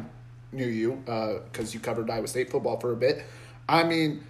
knew 0.52 0.66
you, 0.68 1.02
because 1.06 1.70
uh, 1.70 1.72
you 1.72 1.80
covered 1.80 2.10
Iowa 2.10 2.28
State 2.28 2.50
football 2.50 2.80
for 2.80 2.92
a 2.92 2.96
bit. 2.96 3.24
I 3.68 3.84
mean, 3.84 4.24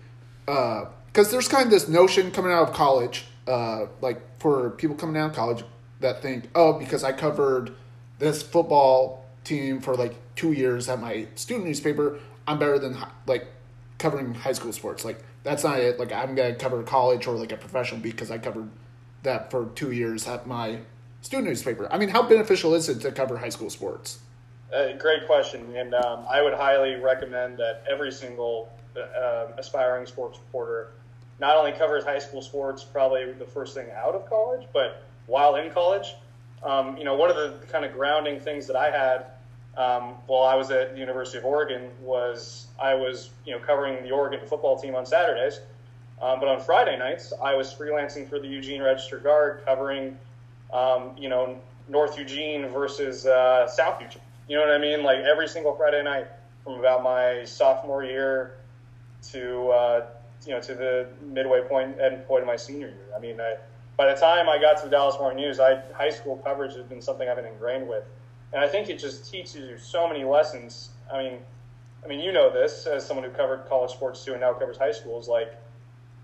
because 0.46 1.28
uh, 1.28 1.32
there's 1.32 1.48
kind 1.48 1.66
of 1.66 1.72
this 1.72 1.88
notion 1.88 2.32
coming 2.32 2.52
out 2.52 2.70
of 2.70 2.74
college, 2.74 3.26
uh, 3.48 3.86
like 4.02 4.40
for 4.40 4.72
people 4.72 4.96
coming 4.96 5.18
out 5.18 5.32
of 5.32 5.36
college 5.36 5.64
that 6.00 6.22
think, 6.22 6.50
oh, 6.56 6.74
because 6.74 7.04
I 7.04 7.12
covered 7.12 7.74
this 8.18 8.42
football 8.42 9.26
team 9.44 9.82
for 9.82 9.96
like 9.96 10.16
two 10.36 10.52
years 10.52 10.90
at 10.90 11.00
my 11.00 11.28
student 11.36 11.66
newspaper, 11.66 12.20
I'm 12.50 12.58
better 12.58 12.80
than 12.80 12.98
like 13.28 13.48
covering 14.00 14.34
high 14.34 14.54
school 14.54 14.74
sports. 14.74 15.06
Like 15.06 15.24
that's 15.44 15.64
not 15.64 15.80
it. 15.80 16.00
Like 16.00 16.12
I'm 16.12 16.34
gonna 16.34 16.56
cover 16.56 16.82
college 16.82 17.28
or 17.28 17.36
like 17.36 17.52
a 17.52 17.58
professional 17.58 18.02
because 18.02 18.32
I 18.32 18.40
covered 18.40 18.70
that 19.22 19.52
for 19.52 19.68
two 19.76 19.92
years 19.92 20.28
at 20.28 20.48
my 20.48 20.80
student 21.22 21.48
newspaper. 21.48 21.88
I 21.92 22.00
mean, 22.00 22.10
how 22.10 22.24
beneficial 22.24 22.74
is 22.74 22.90
it 22.90 23.02
to 23.02 23.12
cover 23.12 23.38
high 23.38 23.50
school 23.50 23.70
sports? 23.70 24.20
Uh, 24.74 24.94
great 24.94 25.28
question, 25.28 25.76
and 25.76 25.94
um, 25.94 26.26
I 26.30 26.42
would 26.42 26.54
highly 26.54 26.96
recommend 26.96 27.58
that 27.58 27.84
every 27.90 28.12
single 28.12 28.72
uh, 28.98 29.48
aspiring 29.58 30.08
sports 30.08 30.40
reporter 30.40 30.92
not 31.40 31.56
only 31.56 31.72
covers 31.72 32.04
high 32.04 32.20
school 32.20 32.42
sports, 32.42 32.84
probably 32.84 33.32
the 33.32 33.46
first 33.46 33.76
thing 33.76 33.88
out 33.96 34.16
of 34.16 34.28
college, 34.28 34.68
but 34.74 35.04
while 35.28 35.56
in 35.56 35.72
college. 35.72 36.16
Um, 36.62 36.98
you 36.98 37.06
know, 37.06 37.16
one 37.16 37.30
of 37.30 37.38
the 37.38 37.66
kind 37.68 37.86
of 37.86 37.94
grounding 37.94 38.42
things 38.42 38.68
that 38.68 38.76
I 38.76 38.92
had 38.92 39.28
um, 39.80 40.16
while 40.28 40.44
I 40.44 40.56
was 40.56 40.72
at 40.72 40.94
the 40.94 41.00
University 41.00 41.38
of 41.38 41.46
Oregon 41.46 41.90
was 42.02 42.68
I 42.80 42.94
was 42.94 43.30
you 43.46 43.54
know 43.54 43.60
covering 43.60 44.04
the 44.04 44.12
Oregon 44.12 44.42
football 44.46 44.78
team 44.78 44.94
on 44.94 45.06
Saturdays, 45.06 45.62
um, 46.22 46.42
but 46.42 46.50
on 46.50 46.60
Friday 46.60 46.98
nights 46.98 47.32
I 47.42 47.56
was 47.56 47.74
freelancing 47.74 48.30
for 48.30 48.40
the 48.40 48.48
Eugene 48.48 48.82
Register 48.82 49.20
Guard 49.20 49.62
covering 49.66 50.18
um, 50.74 51.16
you 51.18 51.30
know 51.30 51.58
North 51.88 52.18
Eugene 52.18 52.68
versus 52.68 53.26
uh, 53.26 53.68
South 53.68 54.02
Eugene. 54.02 54.22
You 54.50 54.58
know 54.58 54.64
what 54.64 54.76
I 54.76 54.80
mean? 54.80 55.02
Like 55.02 55.20
every 55.20 55.48
single 55.48 55.74
Friday 55.74 56.04
night 56.04 56.28
from 56.66 56.74
about 56.74 57.02
my 57.02 57.46
sophomore 57.46 58.04
year 58.04 58.58
to 59.32 59.70
uh, 59.70 60.06
you 60.46 60.52
know 60.52 60.60
to 60.60 60.76
the 60.76 61.08
midway 61.22 61.62
point 61.62 61.98
end 62.02 62.28
point 62.28 62.42
of 62.42 62.48
my 62.48 62.58
senior 62.58 62.88
year. 62.88 63.08
I 63.16 63.20
mean, 63.22 63.40
I, 63.40 63.56
by 63.96 64.14
the 64.14 64.20
time 64.20 64.50
I 64.50 64.60
got 64.60 64.78
to 64.80 64.86
the 64.86 64.92
Dallas 64.92 65.16
Morning 65.18 65.42
News, 65.42 65.62
I 65.62 65.82
high 65.94 66.10
school 66.10 66.36
coverage 66.44 66.76
has 66.76 66.84
been 66.84 67.02
something 67.02 67.30
I've 67.30 67.38
been 67.38 67.46
ingrained 67.46 67.88
with. 67.88 68.04
And 68.54 68.64
I 68.64 68.68
think 68.68 68.90
it 68.90 69.00
just 69.00 69.32
teaches 69.32 69.56
you 69.56 69.78
so 69.78 70.08
many 70.08 70.24
lessons. 70.24 70.90
I 71.12 71.22
mean, 71.22 71.40
I 72.04 72.08
mean, 72.08 72.20
you 72.20 72.32
know 72.32 72.52
this 72.52 72.88
as 72.88 73.06
someone 73.06 73.26
who 73.26 73.32
covered 73.32 73.68
college 73.68 73.92
sports 73.92 74.24
too 74.24 74.32
and 74.32 74.42
now 74.42 74.54
covers 74.54 74.78
high 74.78 74.92
schools. 74.92 75.28
Like 75.28 75.54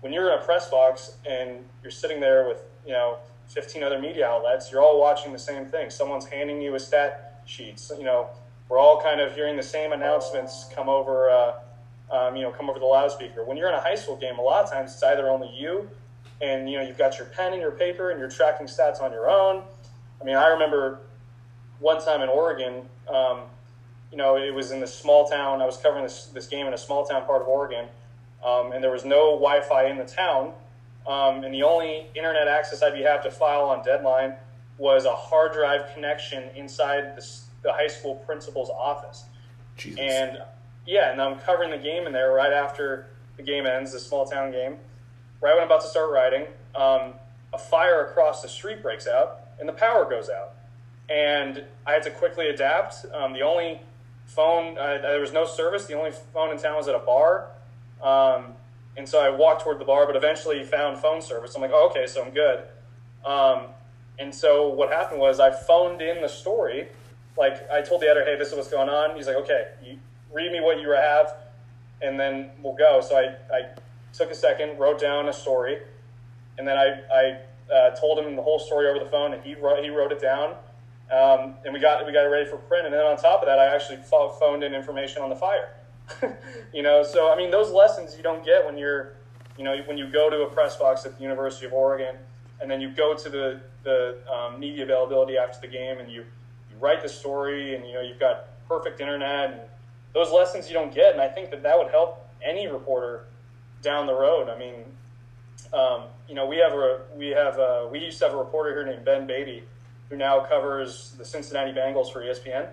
when 0.00 0.12
you're 0.12 0.32
in 0.32 0.38
a 0.38 0.42
press 0.42 0.68
box 0.68 1.16
and 1.28 1.64
you're 1.82 1.90
sitting 1.90 2.20
there 2.20 2.48
with 2.48 2.62
you 2.84 2.92
know 2.92 3.18
15 3.48 3.82
other 3.82 4.00
media 4.00 4.26
outlets, 4.26 4.72
you're 4.72 4.82
all 4.82 5.00
watching 5.00 5.32
the 5.32 5.38
same 5.38 5.66
thing. 5.66 5.90
Someone's 5.90 6.26
handing 6.26 6.60
you 6.60 6.74
a 6.74 6.80
stat 6.80 7.42
sheet. 7.44 7.78
So, 7.78 7.96
you 7.96 8.04
know, 8.04 8.28
we're 8.68 8.78
all 8.78 9.00
kind 9.00 9.20
of 9.20 9.34
hearing 9.34 9.56
the 9.56 9.62
same 9.62 9.92
announcements 9.92 10.66
come 10.74 10.88
over 10.88 11.30
uh, 11.30 11.52
um, 12.10 12.36
you 12.36 12.42
know, 12.42 12.50
come 12.50 12.70
over 12.70 12.78
the 12.78 12.84
loudspeaker. 12.84 13.44
When 13.44 13.56
you're 13.56 13.68
in 13.68 13.74
a 13.74 13.80
high 13.80 13.94
school 13.94 14.16
game, 14.16 14.38
a 14.38 14.42
lot 14.42 14.64
of 14.64 14.70
times 14.70 14.92
it's 14.92 15.02
either 15.02 15.28
only 15.28 15.50
you, 15.56 15.88
and 16.40 16.70
you 16.70 16.78
know 16.78 16.86
you've 16.86 16.98
got 16.98 17.18
your 17.18 17.26
pen 17.26 17.52
and 17.52 17.60
your 17.60 17.72
paper, 17.72 18.10
and 18.10 18.20
you're 18.20 18.30
tracking 18.30 18.66
stats 18.66 19.00
on 19.00 19.12
your 19.12 19.28
own. 19.28 19.62
I 20.20 20.24
mean, 20.24 20.36
I 20.36 20.48
remember 20.48 21.00
one 21.80 22.02
time 22.02 22.22
in 22.22 22.28
Oregon, 22.28 22.82
um, 23.08 23.42
you 24.10 24.16
know, 24.16 24.36
it 24.36 24.54
was 24.54 24.70
in 24.70 24.80
this 24.80 24.94
small 24.94 25.28
town. 25.28 25.60
I 25.60 25.66
was 25.66 25.76
covering 25.76 26.02
this 26.02 26.26
this 26.26 26.46
game 26.46 26.66
in 26.66 26.72
a 26.72 26.78
small 26.78 27.04
town 27.04 27.24
part 27.24 27.42
of 27.42 27.48
Oregon, 27.48 27.86
um, 28.44 28.72
and 28.72 28.82
there 28.82 28.90
was 28.90 29.04
no 29.04 29.32
Wi-Fi 29.32 29.86
in 29.86 29.98
the 29.98 30.04
town, 30.04 30.52
um, 31.06 31.44
and 31.44 31.52
the 31.52 31.62
only 31.62 32.06
internet 32.14 32.48
access 32.48 32.82
I'd 32.82 32.94
be 32.94 33.02
have 33.02 33.22
to 33.24 33.30
file 33.30 33.64
on 33.64 33.84
deadline 33.84 34.34
was 34.78 35.04
a 35.04 35.14
hard 35.14 35.52
drive 35.52 35.92
connection 35.94 36.44
inside 36.54 37.16
the, 37.16 37.26
the 37.62 37.72
high 37.72 37.86
school 37.86 38.16
principal's 38.26 38.70
office. 38.70 39.24
Jesus. 39.76 39.98
And 40.00 40.38
yeah, 40.86 41.12
and 41.12 41.20
I'm 41.20 41.38
covering 41.38 41.70
the 41.70 41.78
game 41.78 42.06
in 42.06 42.12
there 42.12 42.32
right 42.32 42.52
after 42.52 43.06
the 43.36 43.42
game 43.42 43.66
ends, 43.66 43.92
the 43.92 43.98
small 43.98 44.26
town 44.26 44.50
game. 44.50 44.76
Right 45.40 45.52
when 45.52 45.62
I'm 45.62 45.66
about 45.66 45.82
to 45.82 45.88
start 45.88 46.10
writing, 46.10 46.46
um, 46.74 47.14
a 47.52 47.58
fire 47.58 48.06
across 48.06 48.42
the 48.42 48.48
street 48.48 48.82
breaks 48.82 49.06
out 49.06 49.40
and 49.58 49.68
the 49.68 49.72
power 49.72 50.08
goes 50.08 50.28
out. 50.28 50.54
And 51.08 51.64
I 51.86 51.92
had 51.92 52.02
to 52.04 52.10
quickly 52.10 52.48
adapt. 52.48 53.06
Um, 53.14 53.32
the 53.32 53.42
only 53.42 53.80
phone, 54.26 54.76
uh, 54.76 54.98
there 55.02 55.20
was 55.20 55.32
no 55.32 55.44
service. 55.44 55.86
The 55.86 55.94
only 55.94 56.12
phone 56.32 56.50
in 56.50 56.58
town 56.58 56.76
was 56.76 56.88
at 56.88 56.94
a 56.94 57.00
bar. 57.00 57.48
Um, 58.02 58.54
and 58.96 59.08
so 59.08 59.20
I 59.20 59.30
walked 59.30 59.62
toward 59.62 59.78
the 59.78 59.84
bar, 59.84 60.06
but 60.06 60.16
eventually 60.16 60.62
found 60.64 60.98
phone 60.98 61.20
service. 61.20 61.54
I'm 61.54 61.62
like, 61.62 61.70
oh, 61.72 61.88
okay, 61.90 62.06
so 62.06 62.24
I'm 62.24 62.32
good. 62.32 62.64
Um, 63.24 63.66
and 64.18 64.34
so 64.34 64.68
what 64.68 64.90
happened 64.90 65.20
was 65.20 65.40
I 65.40 65.50
phoned 65.50 66.00
in 66.00 66.22
the 66.22 66.28
story. 66.28 66.88
Like 67.36 67.70
I 67.70 67.82
told 67.82 68.00
the 68.00 68.08
editor, 68.08 68.24
hey, 68.24 68.36
this 68.36 68.48
is 68.48 68.54
what's 68.54 68.70
going 68.70 68.88
on. 68.88 69.14
He's 69.14 69.26
like, 69.26 69.36
okay, 69.36 69.68
you, 69.84 69.98
read 70.32 70.52
me 70.52 70.60
what 70.60 70.80
you 70.80 70.90
have, 70.90 71.34
and 72.02 72.18
then 72.18 72.50
we'll 72.62 72.74
go. 72.74 73.00
So 73.00 73.16
I, 73.16 73.54
I 73.54 73.68
took 74.12 74.30
a 74.30 74.34
second, 74.34 74.78
wrote 74.78 75.00
down 75.00 75.28
a 75.28 75.32
story, 75.32 75.78
and 76.58 76.66
then 76.66 76.76
I, 76.76 77.00
I 77.12 77.74
uh, 77.74 77.96
told 77.96 78.18
him 78.18 78.36
the 78.36 78.42
whole 78.42 78.58
story 78.58 78.88
over 78.88 78.98
the 78.98 79.10
phone, 79.10 79.34
and 79.34 79.42
he 79.42 79.54
wrote, 79.54 79.82
he 79.82 79.90
wrote 79.90 80.12
it 80.12 80.20
down. 80.20 80.54
Um, 81.10 81.54
and 81.64 81.72
we 81.72 81.78
got 81.78 82.04
we 82.06 82.12
got 82.12 82.24
it 82.24 82.28
ready 82.28 82.48
for 82.48 82.56
print. 82.56 82.86
And 82.86 82.94
then 82.94 83.02
on 83.02 83.16
top 83.16 83.40
of 83.40 83.46
that, 83.46 83.58
I 83.58 83.74
actually 83.74 83.98
phoned 84.08 84.64
in 84.64 84.74
information 84.74 85.22
on 85.22 85.30
the 85.30 85.36
fire. 85.36 85.74
you 86.72 86.82
know, 86.82 87.02
so 87.02 87.32
I 87.32 87.36
mean, 87.36 87.50
those 87.50 87.70
lessons 87.70 88.16
you 88.16 88.22
don't 88.22 88.44
get 88.44 88.64
when 88.64 88.76
you're, 88.76 89.14
you 89.56 89.64
know, 89.64 89.76
when 89.86 89.98
you 89.98 90.08
go 90.08 90.30
to 90.30 90.42
a 90.42 90.50
press 90.50 90.76
box 90.76 91.04
at 91.04 91.16
the 91.16 91.22
University 91.22 91.66
of 91.66 91.72
Oregon, 91.72 92.16
and 92.60 92.70
then 92.70 92.80
you 92.80 92.90
go 92.90 93.14
to 93.14 93.28
the 93.28 93.60
the 93.84 94.18
um, 94.32 94.58
media 94.58 94.84
availability 94.84 95.36
after 95.36 95.60
the 95.60 95.72
game, 95.72 95.98
and 95.98 96.10
you 96.10 96.24
you 96.70 96.76
write 96.80 97.02
the 97.02 97.08
story, 97.08 97.74
and 97.74 97.86
you 97.86 97.94
know 97.94 98.00
you've 98.00 98.20
got 98.20 98.48
perfect 98.68 99.00
internet 99.00 99.52
and 99.52 99.60
those 100.16 100.32
lessons 100.32 100.66
you 100.66 100.72
don't 100.72 100.94
get. 100.94 101.12
And 101.12 101.20
I 101.20 101.28
think 101.28 101.50
that 101.50 101.62
that 101.62 101.76
would 101.76 101.90
help 101.90 102.26
any 102.42 102.66
reporter 102.68 103.24
down 103.82 104.06
the 104.06 104.14
road. 104.14 104.48
I 104.48 104.58
mean, 104.58 104.84
um, 105.74 106.04
you 106.26 106.34
know, 106.34 106.46
we 106.46 106.56
have 106.56 106.72
a 106.72 107.00
we 107.14 107.28
have 107.28 107.58
a, 107.58 107.88
we 107.92 107.98
used 107.98 108.18
to 108.20 108.24
have 108.24 108.34
a 108.34 108.38
reporter 108.38 108.70
here 108.70 108.86
named 108.86 109.04
Ben 109.04 109.26
Baby, 109.26 109.64
who 110.08 110.16
now 110.16 110.40
covers 110.40 111.14
the 111.18 111.24
Cincinnati 111.24 111.72
Bengals 111.72 112.12
for 112.12 112.22
ESPN. 112.22 112.68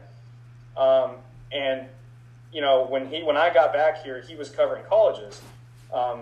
Um, 0.78 1.16
and 1.52 1.88
you 2.52 2.62
know, 2.62 2.86
when 2.88 3.08
he 3.08 3.24
when 3.24 3.38
I 3.38 3.54
got 3.54 3.74
back 3.74 4.04
here, 4.04 4.22
he 4.22 4.36
was 4.36 4.50
covering 4.50 4.84
colleges, 4.88 5.42
um, 5.94 6.22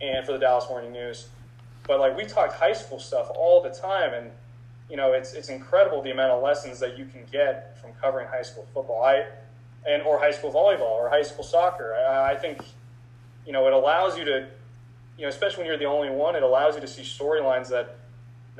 and 0.00 0.24
for 0.26 0.32
the 0.32 0.38
Dallas 0.38 0.68
Morning 0.68 0.92
News. 0.92 1.28
But 1.86 2.00
like 2.00 2.16
we 2.16 2.24
talked 2.24 2.54
high 2.54 2.74
school 2.74 2.98
stuff 2.98 3.30
all 3.34 3.62
the 3.62 3.70
time, 3.70 4.12
and 4.14 4.30
you 4.90 4.96
know, 4.96 5.12
it's 5.12 5.32
it's 5.32 5.48
incredible 5.48 6.02
the 6.02 6.10
amount 6.10 6.32
of 6.32 6.42
lessons 6.42 6.80
that 6.80 6.98
you 6.98 7.06
can 7.06 7.24
get 7.30 7.78
from 7.80 7.92
covering 8.00 8.28
high 8.28 8.42
school 8.42 8.66
football. 8.74 9.02
I 9.02 9.26
and 9.86 10.02
or 10.02 10.18
high 10.18 10.30
school 10.30 10.52
volleyball 10.52 10.92
or 10.92 11.08
high 11.08 11.22
school 11.22 11.44
soccer. 11.44 11.94
I, 11.94 12.32
I 12.32 12.36
think 12.36 12.60
you 13.46 13.52
know 13.52 13.66
it 13.66 13.72
allows 13.72 14.18
you 14.18 14.24
to, 14.24 14.48
you 15.16 15.22
know, 15.22 15.28
especially 15.28 15.58
when 15.58 15.66
you're 15.66 15.78
the 15.78 15.86
only 15.86 16.10
one, 16.10 16.36
it 16.36 16.42
allows 16.42 16.74
you 16.74 16.80
to 16.80 16.88
see 16.88 17.02
storylines 17.02 17.68
that 17.68 17.96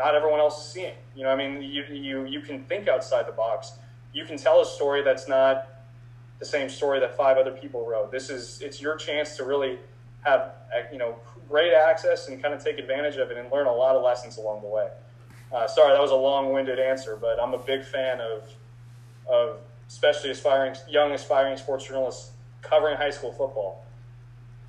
not 0.00 0.14
everyone 0.14 0.40
else 0.40 0.66
is 0.66 0.72
seeing. 0.72 0.94
You 1.14 1.24
know, 1.24 1.30
I 1.30 1.36
mean, 1.36 1.62
you 1.62 1.84
you 1.90 2.24
you 2.26 2.40
can 2.40 2.64
think 2.64 2.88
outside 2.88 3.26
the 3.28 3.32
box. 3.32 3.72
You 4.12 4.24
can 4.24 4.38
tell 4.38 4.60
a 4.60 4.66
story 4.66 5.02
that's 5.02 5.28
not 5.28 5.66
the 6.38 6.46
same 6.46 6.68
story 6.70 6.98
that 7.00 7.16
five 7.16 7.36
other 7.36 7.52
people 7.52 7.86
wrote. 7.86 8.10
This 8.10 8.30
is 8.30 8.62
it's 8.62 8.80
your 8.80 8.96
chance 8.96 9.36
to 9.36 9.44
really 9.44 9.78
have 10.22 10.52
you 10.90 10.98
know 10.98 11.16
great 11.48 11.74
access 11.74 12.28
and 12.28 12.42
kind 12.42 12.54
of 12.54 12.64
take 12.64 12.78
advantage 12.78 13.16
of 13.16 13.30
it 13.30 13.36
and 13.36 13.52
learn 13.52 13.66
a 13.66 13.72
lot 13.72 13.94
of 13.94 14.02
lessons 14.02 14.38
along 14.38 14.62
the 14.62 14.68
way. 14.68 14.88
Uh, 15.52 15.66
sorry, 15.66 15.92
that 15.92 16.00
was 16.00 16.12
a 16.12 16.16
long-winded 16.16 16.78
answer, 16.78 17.18
but 17.20 17.40
I'm 17.40 17.52
a 17.52 17.58
big 17.58 17.84
fan 17.84 18.20
of 18.20 18.48
of 19.28 19.58
especially 19.86 20.30
aspiring 20.30 20.74
young 20.88 21.12
aspiring 21.12 21.56
sports 21.58 21.86
journalists 21.86 22.30
covering 22.62 22.96
high 22.96 23.10
school 23.10 23.32
football. 23.32 23.84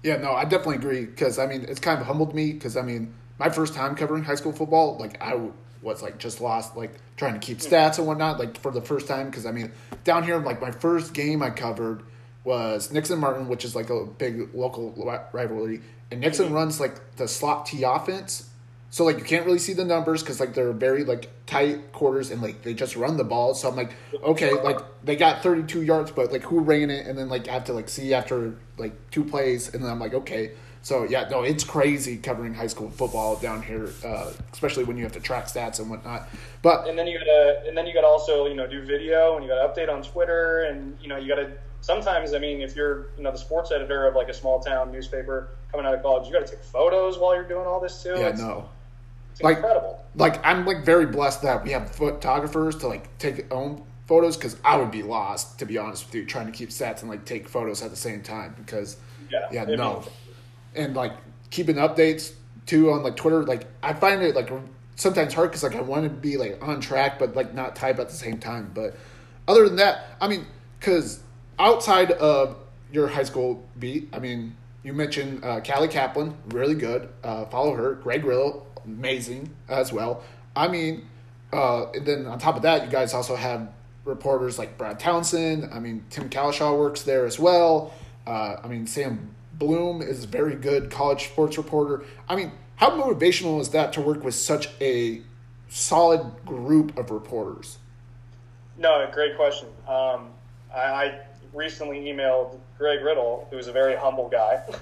Yeah, 0.04 0.18
no, 0.18 0.34
I 0.34 0.44
definitely 0.44 0.76
agree 0.76 1.06
because 1.06 1.40
I 1.40 1.46
mean 1.46 1.66
it's 1.70 1.80
kind 1.80 2.02
of 2.02 2.08
humbled 2.08 2.36
me 2.36 2.52
because 2.52 2.76
I 2.76 2.82
mean 2.82 3.14
my 3.42 3.50
first 3.50 3.74
time 3.74 3.96
covering 3.96 4.24
high 4.24 4.36
school 4.36 4.52
football, 4.52 4.98
like 5.00 5.20
I 5.20 5.50
was 5.82 6.04
like 6.04 6.20
just 6.20 6.42
lost, 6.42 6.78
like 6.78 6.94
trying 7.18 7.34
to 7.34 7.40
keep 7.40 7.58
stats 7.58 7.98
and 7.98 8.06
whatnot, 8.06 8.38
like 8.38 8.56
for 8.62 8.70
the 8.70 8.84
first 8.84 9.08
time 9.08 9.32
because 9.32 9.48
I 9.48 9.52
mean 9.52 9.72
down 10.04 10.24
here, 10.24 10.38
like 10.38 10.62
my 10.62 10.70
first 10.70 11.16
game 11.16 11.42
I 11.42 11.50
covered 11.50 12.04
was 12.44 12.92
Nixon 12.92 13.18
Martin, 13.20 13.48
which 13.48 13.66
is 13.66 13.76
like 13.76 13.90
a 13.90 14.06
big 14.06 14.54
local 14.54 14.94
rivalry, 15.34 15.82
and 16.12 16.20
Nixon 16.20 16.46
mm-hmm. 16.46 16.54
runs 16.54 16.80
like 16.80 17.16
the 17.16 17.28
slot 17.28 17.66
T 17.66 17.82
offense, 17.82 18.48
so 18.92 19.06
like 19.06 19.18
you 19.18 19.24
can't 19.24 19.44
really 19.48 19.58
see 19.58 19.74
the 19.74 19.86
numbers 19.86 20.22
because 20.22 20.40
like 20.40 20.54
they're 20.54 20.72
very 20.72 21.04
like 21.04 21.28
tight 21.48 21.94
quarters 21.94 22.30
and 22.30 22.44
like 22.44 22.62
they 22.62 22.76
just 22.76 22.96
run 22.96 23.18
the 23.18 23.24
ball. 23.24 23.56
So 23.56 23.70
I'm 23.70 23.76
like, 23.76 23.94
okay, 24.22 24.54
like 24.54 24.78
they 25.04 25.16
got 25.16 25.42
32 25.42 25.82
yards, 25.82 26.12
but 26.12 26.32
like 26.32 26.44
who 26.44 26.60
ran 26.60 26.92
it? 26.92 27.08
And 27.08 27.18
then 27.18 27.28
like 27.28 27.48
I 27.48 27.54
have 27.54 27.66
to 27.66 27.74
like 27.74 27.90
see 27.90 28.14
after 28.14 28.54
like 28.78 28.94
two 29.10 29.24
plays, 29.24 29.74
and 29.74 29.84
then 29.84 29.90
I'm 29.90 30.00
like, 30.00 30.14
okay. 30.14 30.52
So 30.84 31.04
yeah, 31.04 31.28
no, 31.30 31.44
it's 31.44 31.64
crazy 31.64 32.18
covering 32.18 32.54
high 32.54 32.68
school 32.68 32.90
football 32.90 33.36
down 33.36 33.62
here, 33.62 33.92
uh, 34.04 34.32
especially 34.52 34.84
when 34.84 34.98
you 34.98 35.04
have 35.04 35.12
to 35.14 35.20
track 35.20 35.46
stats 35.46 35.80
and 35.80 35.90
whatnot. 35.90 36.28
But 36.62 36.88
and 36.88 36.98
then 36.98 37.08
you 37.08 37.20
gotta 37.20 37.64
and 37.68 37.78
then 37.78 37.86
you 37.86 37.94
gotta 37.94 38.08
also 38.08 38.48
you 38.48 38.56
know 38.56 38.68
do 38.68 38.84
video 38.84 39.36
and 39.36 39.46
you 39.46 39.50
gotta 39.50 39.68
update 39.68 39.94
on 39.94 40.02
Twitter 40.02 40.64
and 40.64 40.98
you 41.02 41.08
know 41.08 41.18
you 41.18 41.28
gotta 41.28 41.52
sometimes 41.82 42.34
I 42.34 42.40
mean 42.40 42.62
if 42.62 42.76
you're 42.76 43.08
you 43.18 43.24
know 43.24 43.32
the 43.32 43.38
sports 43.38 43.72
editor 43.72 44.08
of 44.08 44.16
like 44.16 44.30
a 44.30 44.34
small 44.34 44.60
town 44.60 44.92
newspaper 44.92 45.50
coming 45.72 45.86
out 45.86 45.94
of 45.94 46.02
college, 46.02 46.28
you 46.28 46.34
gotta 46.34 46.48
take 46.48 46.64
photos 46.64 47.18
while 47.18 47.36
you're 47.36 47.48
doing 47.48 47.68
all 47.68 47.80
this 47.80 48.02
too. 48.02 48.16
Yeah, 48.18 48.30
it's, 48.30 48.40
no 48.40 48.68
like, 49.44 49.58
incredible. 49.58 50.04
Like 50.16 50.46
I'm 50.46 50.66
like 50.66 50.84
very 50.84 51.06
blessed 51.06 51.42
that 51.44 51.64
we 51.64 51.72
have 51.72 51.92
photographers 51.96 52.76
to 52.78 52.88
like 52.88 53.18
take 53.18 53.52
own 53.54 53.84
photos 54.08 54.36
because 54.36 54.58
I 54.64 54.78
would 54.78 54.92
be 54.92 55.04
lost 55.04 55.60
to 55.60 55.66
be 55.66 55.78
honest 55.78 56.06
with 56.06 56.16
you 56.16 56.26
trying 56.26 56.48
to 56.48 56.52
keep 56.52 56.70
stats 56.70 57.02
and 57.02 57.10
like 57.10 57.26
take 57.26 57.48
photos 57.48 57.82
at 57.82 57.90
the 57.90 57.96
same 57.96 58.22
time 58.22 58.56
because 58.58 58.98
yeah, 59.30 59.48
yeah 59.52 59.64
no, 59.64 60.04
and 60.76 60.96
like 60.96 61.14
keeping 61.50 61.76
updates 61.76 62.34
too 62.66 62.92
on 62.92 63.04
like 63.04 63.16
Twitter 63.16 63.44
like 63.44 63.68
I 63.84 63.94
find 63.94 64.22
it 64.22 64.36
like 64.36 64.52
sometimes 64.96 65.34
hard 65.34 65.50
because 65.50 65.64
like 65.64 65.76
I 65.76 65.82
want 65.82 66.04
to 66.04 66.10
be 66.10 66.38
like 66.38 66.60
on 66.66 66.80
track 66.80 67.20
but 67.20 67.36
like 67.36 67.54
not 67.54 67.76
type 67.76 68.00
at 68.00 68.10
the 68.10 68.16
same 68.16 68.40
time 68.40 68.72
but 68.74 68.96
other 69.48 69.68
than 69.68 69.78
that 69.78 70.16
I 70.22 70.28
mean 70.28 70.46
because 70.80 71.22
outside 71.60 72.12
of 72.12 72.58
your 72.92 73.08
high 73.08 73.24
school 73.24 73.68
beat 73.80 74.10
I 74.14 74.20
mean 74.20 74.56
you 74.84 74.94
mentioned 74.94 75.44
uh, 75.44 75.62
Callie 75.62 75.88
Caplan 75.88 76.36
really 76.48 76.76
good 76.76 77.10
uh, 77.24 77.46
follow 77.46 77.76
her 77.76 77.96
Greg 77.96 78.22
Grillo 78.22 78.66
amazing 78.86 79.54
as 79.70 79.92
well. 79.92 80.24
I 80.56 80.68
mean, 80.68 81.08
uh, 81.54 81.90
and 81.92 82.06
then 82.06 82.26
on 82.26 82.40
top 82.40 82.56
of 82.56 82.64
that, 82.64 82.86
you 82.86 82.90
guys 82.90 83.14
also 83.14 83.36
have 83.36 83.70
reporters 84.06 84.58
like 84.58 84.78
Brad 84.78 85.00
Townsend. 85.00 85.70
I 85.72 85.80
mean, 85.80 86.06
Tim 86.10 86.30
Cowlishaw 86.30 86.78
works 86.78 87.04
there 87.04 87.26
as 87.26 87.40
well. 87.40 87.94
Uh, 88.26 88.58
I 88.64 88.68
mean, 88.68 88.88
Sam 88.88 89.36
Blum 89.62 90.02
is 90.02 90.24
a 90.24 90.28
very 90.28 90.56
good 90.56 90.90
college 90.90 91.26
sports 91.26 91.56
reporter. 91.56 92.04
I 92.28 92.36
mean, 92.36 92.52
how 92.78 92.90
motivational 92.90 93.62
is 93.62 93.70
that 93.70 93.94
to 93.94 94.02
work 94.02 94.24
with 94.24 94.34
such 94.34 94.70
a 94.82 95.22
solid 95.70 96.26
group 96.48 96.98
of 96.98 97.12
reporters? 97.12 97.78
No, 98.80 99.08
great 99.14 99.36
question. 99.36 99.68
Um, 99.88 100.30
I, 100.76 100.80
I, 100.80 101.20
recently 101.54 102.00
emailed 102.06 102.58
Greg 102.78 103.04
Riddle, 103.04 103.48
who's 103.52 103.68
a 103.68 103.72
very 103.72 103.96
humble 103.96 104.30
guy, 104.30 104.64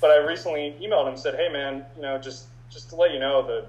but 0.00 0.10
I 0.10 0.18
recently 0.18 0.76
emailed 0.80 1.06
him 1.06 1.14
and 1.14 1.18
said, 1.18 1.34
"Hey, 1.34 1.48
man, 1.48 1.84
you 1.96 2.02
know, 2.02 2.16
just 2.18 2.46
just 2.70 2.90
to 2.90 2.96
let 2.96 3.12
you 3.12 3.18
know, 3.18 3.44
the 3.44 3.66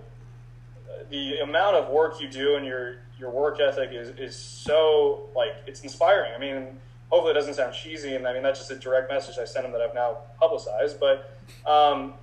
the 1.10 1.40
amount 1.40 1.78
of 1.78 1.90
work 1.90 2.22
you 2.22 2.28
do 2.28 2.58
and 2.58 2.66
your 2.66 2.98
your 3.18 3.32
work 3.32 3.60
ethic 3.60 3.90
is 3.92 4.10
is 4.20 4.36
so 4.36 5.30
like 5.36 5.56
it's 5.66 5.82
inspiring. 5.82 6.32
I 6.36 6.38
mean, 6.38 6.80
hopefully 7.14 7.30
it 7.30 7.36
doesn't 7.36 7.54
sound 7.54 7.76
cheesy, 7.76 8.16
and 8.16 8.28
I 8.28 8.34
mean 8.34 8.42
that's 8.42 8.58
just 8.58 8.72
a 8.72 8.76
direct 8.76 9.12
message 9.12 9.38
I 9.40 9.46
sent 9.46 9.66
them 9.66 9.72
that 9.74 9.82
I've 9.82 9.94
now 9.94 10.18
publicized, 10.40 11.00
but 11.00 11.38
um, 11.64 12.16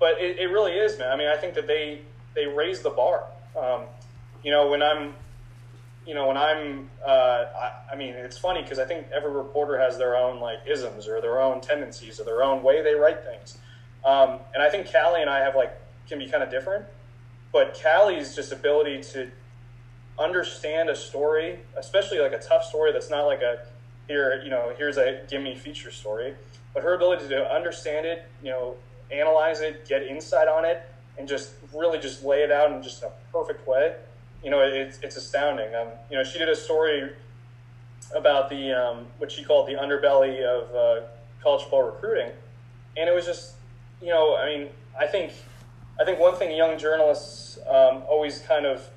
but 0.00 0.18
it, 0.18 0.38
it 0.38 0.46
really 0.46 0.72
is, 0.72 0.98
man. 0.98 1.12
I 1.12 1.16
mean, 1.16 1.28
I 1.28 1.36
think 1.36 1.52
that 1.54 1.66
they 1.66 2.00
they 2.34 2.46
raise 2.46 2.80
the 2.80 2.90
bar. 2.90 3.24
Um, 3.54 3.82
you 4.42 4.50
know, 4.50 4.68
when 4.68 4.82
I'm 4.82 5.14
you 6.06 6.14
know, 6.14 6.26
when 6.26 6.38
I'm, 6.38 6.88
uh, 7.06 7.10
I, 7.10 7.72
I, 7.92 7.94
mean, 7.94 8.14
it's 8.14 8.38
funny 8.38 8.62
because 8.62 8.78
I 8.78 8.86
think 8.86 9.08
every 9.14 9.30
reporter 9.30 9.78
has 9.78 9.98
their 9.98 10.16
own 10.16 10.40
like 10.40 10.60
isms 10.66 11.06
or 11.06 11.20
their 11.20 11.38
own 11.38 11.60
tendencies 11.60 12.18
or 12.18 12.24
their 12.24 12.42
own 12.42 12.62
way 12.62 12.80
they 12.80 12.94
write 12.94 13.22
things. 13.24 13.58
Um, 14.06 14.38
and 14.54 14.62
I 14.62 14.70
think 14.70 14.90
Callie 14.90 15.20
and 15.20 15.28
I 15.28 15.40
have 15.40 15.54
like 15.54 15.78
can 16.08 16.18
be 16.18 16.26
kind 16.26 16.42
of 16.42 16.50
different. 16.50 16.86
But 17.52 17.78
Callie's 17.82 18.34
just 18.34 18.52
ability 18.52 19.02
to 19.12 19.30
understand 20.18 20.88
a 20.88 20.96
story, 20.96 21.58
especially 21.76 22.20
like 22.20 22.32
a 22.32 22.38
tough 22.38 22.64
story 22.64 22.90
that's 22.90 23.10
not 23.10 23.26
like 23.26 23.42
a 23.42 23.66
here, 24.08 24.40
you 24.42 24.50
know, 24.50 24.72
here's 24.76 24.96
a 24.96 25.22
give 25.28 25.42
me 25.42 25.54
feature 25.54 25.90
story. 25.90 26.34
But 26.74 26.82
her 26.82 26.94
ability 26.94 27.28
to 27.28 27.52
understand 27.52 28.06
it, 28.06 28.26
you 28.42 28.50
know, 28.50 28.74
analyze 29.12 29.60
it, 29.60 29.88
get 29.88 30.02
insight 30.02 30.48
on 30.48 30.64
it, 30.64 30.82
and 31.18 31.28
just 31.28 31.52
really 31.74 31.98
just 31.98 32.24
lay 32.24 32.42
it 32.42 32.50
out 32.50 32.72
in 32.72 32.82
just 32.82 33.02
a 33.02 33.10
perfect 33.32 33.66
way, 33.66 33.94
you 34.42 34.50
know, 34.50 34.60
it's, 34.60 34.98
it's 35.02 35.16
astounding. 35.16 35.74
Um, 35.74 35.88
you 36.10 36.16
know, 36.16 36.24
she 36.24 36.38
did 36.38 36.48
a 36.48 36.56
story 36.56 37.10
about 38.14 38.48
the 38.48 38.72
um, 38.72 39.06
what 39.18 39.30
she 39.30 39.44
called 39.44 39.68
the 39.68 39.74
underbelly 39.74 40.42
of 40.42 40.74
uh, 40.74 41.06
college 41.42 41.62
football 41.62 41.82
recruiting, 41.82 42.30
and 42.96 43.08
it 43.08 43.14
was 43.14 43.26
just, 43.26 43.54
you 44.00 44.08
know, 44.08 44.36
I 44.36 44.46
mean, 44.46 44.68
I 44.98 45.06
think, 45.06 45.32
I 46.00 46.04
think 46.04 46.18
one 46.18 46.36
thing 46.36 46.56
young 46.56 46.78
journalists 46.78 47.58
um, 47.68 48.02
always 48.08 48.40
kind 48.40 48.64
of 48.64 48.88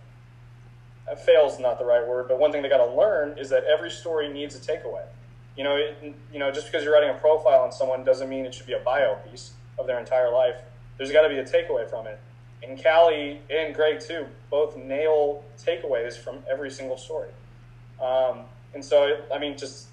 fails 1.19 1.59
not 1.59 1.77
the 1.77 1.85
right 1.85 2.05
word, 2.07 2.27
but 2.27 2.39
one 2.39 2.51
thing 2.51 2.61
they 2.61 2.69
got 2.69 2.85
to 2.85 2.93
learn 2.93 3.37
is 3.37 3.49
that 3.49 3.63
every 3.65 3.91
story 3.91 4.31
needs 4.31 4.55
a 4.55 4.59
takeaway. 4.59 5.03
You 5.57 5.63
know, 5.63 5.75
it, 5.75 6.15
you 6.31 6.39
know, 6.39 6.51
just 6.51 6.67
because 6.67 6.83
you're 6.83 6.93
writing 6.93 7.09
a 7.09 7.19
profile 7.19 7.61
on 7.61 7.71
someone 7.71 8.03
doesn't 8.03 8.29
mean 8.29 8.45
it 8.45 8.53
should 8.53 8.67
be 8.67 8.73
a 8.73 8.79
bio 8.79 9.15
piece 9.29 9.51
of 9.77 9.87
their 9.87 9.99
entire 9.99 10.31
life. 10.31 10.55
There's 10.97 11.11
got 11.11 11.23
to 11.23 11.29
be 11.29 11.37
a 11.37 11.43
takeaway 11.43 11.89
from 11.89 12.07
it. 12.07 12.19
And 12.63 12.81
Callie 12.81 13.41
and 13.49 13.73
Greg 13.73 13.99
too 13.99 14.27
both 14.49 14.77
nail 14.77 15.43
takeaways 15.57 16.15
from 16.17 16.43
every 16.49 16.69
single 16.69 16.97
story. 16.97 17.29
Um, 17.99 18.41
and 18.73 18.85
so, 18.85 19.17
I 19.33 19.39
mean, 19.39 19.57
just 19.57 19.87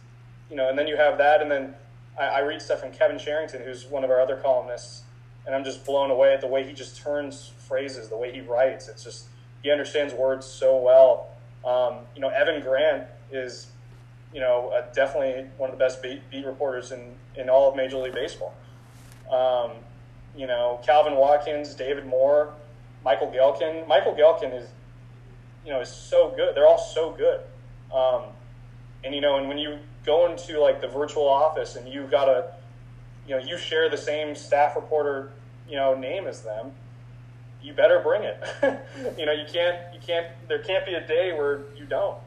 you 0.50 0.56
know, 0.56 0.68
and 0.68 0.78
then 0.78 0.86
you 0.86 0.96
have 0.96 1.18
that, 1.18 1.42
and 1.42 1.50
then 1.50 1.74
I, 2.18 2.26
I 2.26 2.40
read 2.40 2.62
stuff 2.62 2.80
from 2.80 2.92
Kevin 2.92 3.18
Sherrington, 3.18 3.62
who's 3.62 3.86
one 3.86 4.04
of 4.04 4.10
our 4.10 4.20
other 4.20 4.36
columnists, 4.36 5.02
and 5.46 5.54
I'm 5.54 5.64
just 5.64 5.84
blown 5.84 6.10
away 6.10 6.34
at 6.34 6.40
the 6.40 6.46
way 6.46 6.64
he 6.64 6.72
just 6.72 7.00
turns 7.00 7.52
phrases, 7.58 8.08
the 8.08 8.16
way 8.16 8.32
he 8.32 8.40
writes. 8.40 8.88
It's 8.88 9.04
just 9.04 9.26
he 9.62 9.70
understands 9.70 10.14
words 10.14 10.46
so 10.46 10.76
well. 10.76 11.28
Um, 11.64 12.04
you 12.14 12.20
know, 12.20 12.28
Evan 12.28 12.62
Grant 12.62 13.04
is, 13.32 13.68
you 14.32 14.40
know, 14.40 14.72
uh, 14.74 14.92
definitely 14.92 15.46
one 15.56 15.70
of 15.70 15.78
the 15.78 15.84
best 15.84 16.02
beat, 16.02 16.28
beat 16.30 16.46
reporters 16.46 16.92
in, 16.92 17.14
in 17.36 17.48
all 17.48 17.68
of 17.68 17.76
Major 17.76 17.98
League 17.98 18.14
Baseball. 18.14 18.54
Um, 19.30 19.72
you 20.36 20.46
know, 20.46 20.80
Calvin 20.84 21.16
Watkins, 21.16 21.74
David 21.74 22.06
Moore, 22.06 22.52
Michael 23.04 23.28
Gehlken. 23.28 23.86
Michael 23.88 24.14
Gehlken 24.14 24.56
is, 24.56 24.68
you 25.64 25.72
know, 25.72 25.80
is 25.80 25.88
so 25.88 26.32
good. 26.34 26.54
They're 26.54 26.66
all 26.66 26.78
so 26.78 27.10
good. 27.10 27.40
Um, 27.92 28.22
and 29.04 29.14
you 29.14 29.20
know, 29.20 29.36
and 29.36 29.48
when 29.48 29.58
you 29.58 29.78
go 30.04 30.30
into 30.30 30.58
like 30.60 30.80
the 30.80 30.88
virtual 30.88 31.28
office 31.28 31.76
and 31.76 31.88
you 31.88 32.06
gotta, 32.10 32.52
you 33.26 33.36
know, 33.36 33.44
you 33.44 33.58
share 33.58 33.90
the 33.90 33.96
same 33.96 34.34
staff 34.34 34.76
reporter, 34.76 35.30
you 35.68 35.76
know, 35.76 35.94
name 35.94 36.26
as 36.26 36.42
them, 36.42 36.72
you 37.62 37.72
better 37.72 38.00
bring 38.00 38.22
it. 38.22 38.42
you 39.18 39.26
know, 39.26 39.32
you 39.32 39.44
can't, 39.52 39.94
you 39.94 40.00
can't, 40.04 40.26
there 40.48 40.60
can't 40.60 40.86
be 40.86 40.94
a 40.94 41.06
day 41.06 41.32
where 41.32 41.62
you 41.76 41.84
don't. 41.84 42.18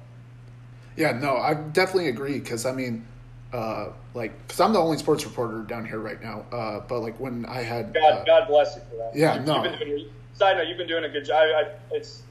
Yeah, 0.97 1.11
no, 1.11 1.37
I 1.37 1.53
definitely 1.53 2.09
agree 2.09 2.39
because 2.39 2.65
I 2.65 2.73
mean, 2.73 3.05
uh, 3.53 3.89
like, 4.13 4.37
because 4.47 4.59
I'm 4.59 4.73
the 4.73 4.79
only 4.79 4.97
sports 4.97 5.25
reporter 5.25 5.61
down 5.63 5.85
here 5.85 5.99
right 5.99 6.21
now. 6.21 6.45
Uh, 6.51 6.81
but 6.81 6.99
like 6.99 7.19
when 7.19 7.45
I 7.45 7.61
had, 7.61 7.93
God, 7.93 8.13
uh, 8.13 8.23
God 8.25 8.47
bless 8.47 8.75
you 8.75 8.81
for 8.89 8.97
that. 8.97 9.11
Yeah, 9.15 9.39
you, 9.39 9.45
no. 9.45 9.63
You've 9.63 9.79
been 9.79 9.87
doing, 9.87 10.09
side 10.33 10.57
note, 10.57 10.67
you've 10.67 10.77
been 10.77 10.87
doing 10.87 11.05
a 11.05 11.09
good 11.09 11.25
job. 11.25 11.37
I, 11.37 11.61
I, 11.61 11.65
it's, 11.91 12.23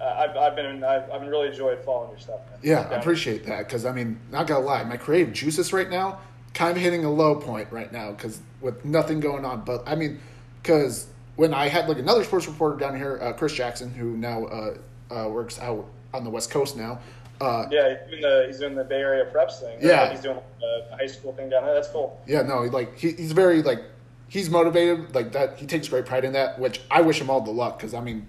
uh, 0.00 0.04
I've, 0.04 0.36
I've 0.36 0.56
been, 0.56 0.82
I've, 0.82 1.10
I've 1.10 1.22
really 1.28 1.48
enjoyed 1.48 1.78
following 1.84 2.10
your 2.10 2.18
stuff. 2.18 2.40
Man. 2.50 2.58
yeah, 2.62 2.88
I 2.90 2.94
appreciate 2.94 3.44
that 3.46 3.66
because 3.66 3.84
I 3.84 3.92
mean, 3.92 4.18
not 4.30 4.46
gonna 4.46 4.64
lie, 4.64 4.82
my 4.84 4.96
creative 4.96 5.34
juices 5.34 5.74
right 5.74 5.90
now 5.90 6.20
kind 6.54 6.76
of 6.76 6.82
hitting 6.82 7.04
a 7.04 7.10
low 7.10 7.36
point 7.36 7.68
right 7.70 7.92
now 7.92 8.10
because 8.12 8.40
with 8.60 8.84
nothing 8.84 9.20
going 9.20 9.44
on. 9.44 9.62
But 9.64 9.82
I 9.86 9.94
mean, 9.94 10.20
because 10.62 11.06
when 11.40 11.54
I 11.54 11.68
had 11.68 11.88
like 11.88 11.98
another 11.98 12.22
sports 12.22 12.46
reporter 12.46 12.76
down 12.76 12.94
here, 12.94 13.18
uh, 13.22 13.32
Chris 13.32 13.54
Jackson, 13.54 13.94
who 13.94 14.14
now 14.14 14.44
uh, 14.44 14.74
uh, 15.10 15.28
works 15.30 15.58
out 15.58 15.86
on 16.12 16.22
the 16.22 16.28
West 16.28 16.50
Coast 16.50 16.76
now. 16.76 17.00
Uh, 17.40 17.64
Yeah, 17.70 17.94
he's 18.04 18.10
doing 18.10 18.20
the 18.20 18.44
he's 18.46 18.58
doing 18.58 18.74
the 18.74 18.84
Bay 18.84 19.00
Area 19.00 19.24
preps 19.24 19.58
thing. 19.58 19.78
Yeah. 19.80 20.10
he's 20.10 20.20
doing 20.20 20.38
the 20.60 20.94
high 20.94 21.06
school 21.06 21.32
thing 21.32 21.48
down 21.48 21.64
there. 21.64 21.72
That's 21.72 21.88
cool. 21.88 22.20
Yeah, 22.26 22.42
no, 22.42 22.64
like 22.64 22.98
he, 22.98 23.12
he's 23.12 23.32
very 23.32 23.62
like 23.62 23.80
he's 24.28 24.50
motivated 24.50 25.14
like 25.14 25.32
that. 25.32 25.56
He 25.56 25.64
takes 25.64 25.88
great 25.88 26.04
pride 26.04 26.26
in 26.26 26.34
that, 26.34 26.58
which 26.58 26.82
I 26.90 27.00
wish 27.00 27.18
him 27.18 27.30
all 27.30 27.40
the 27.40 27.50
luck 27.50 27.78
because 27.78 27.94
I 27.94 28.00
mean, 28.02 28.28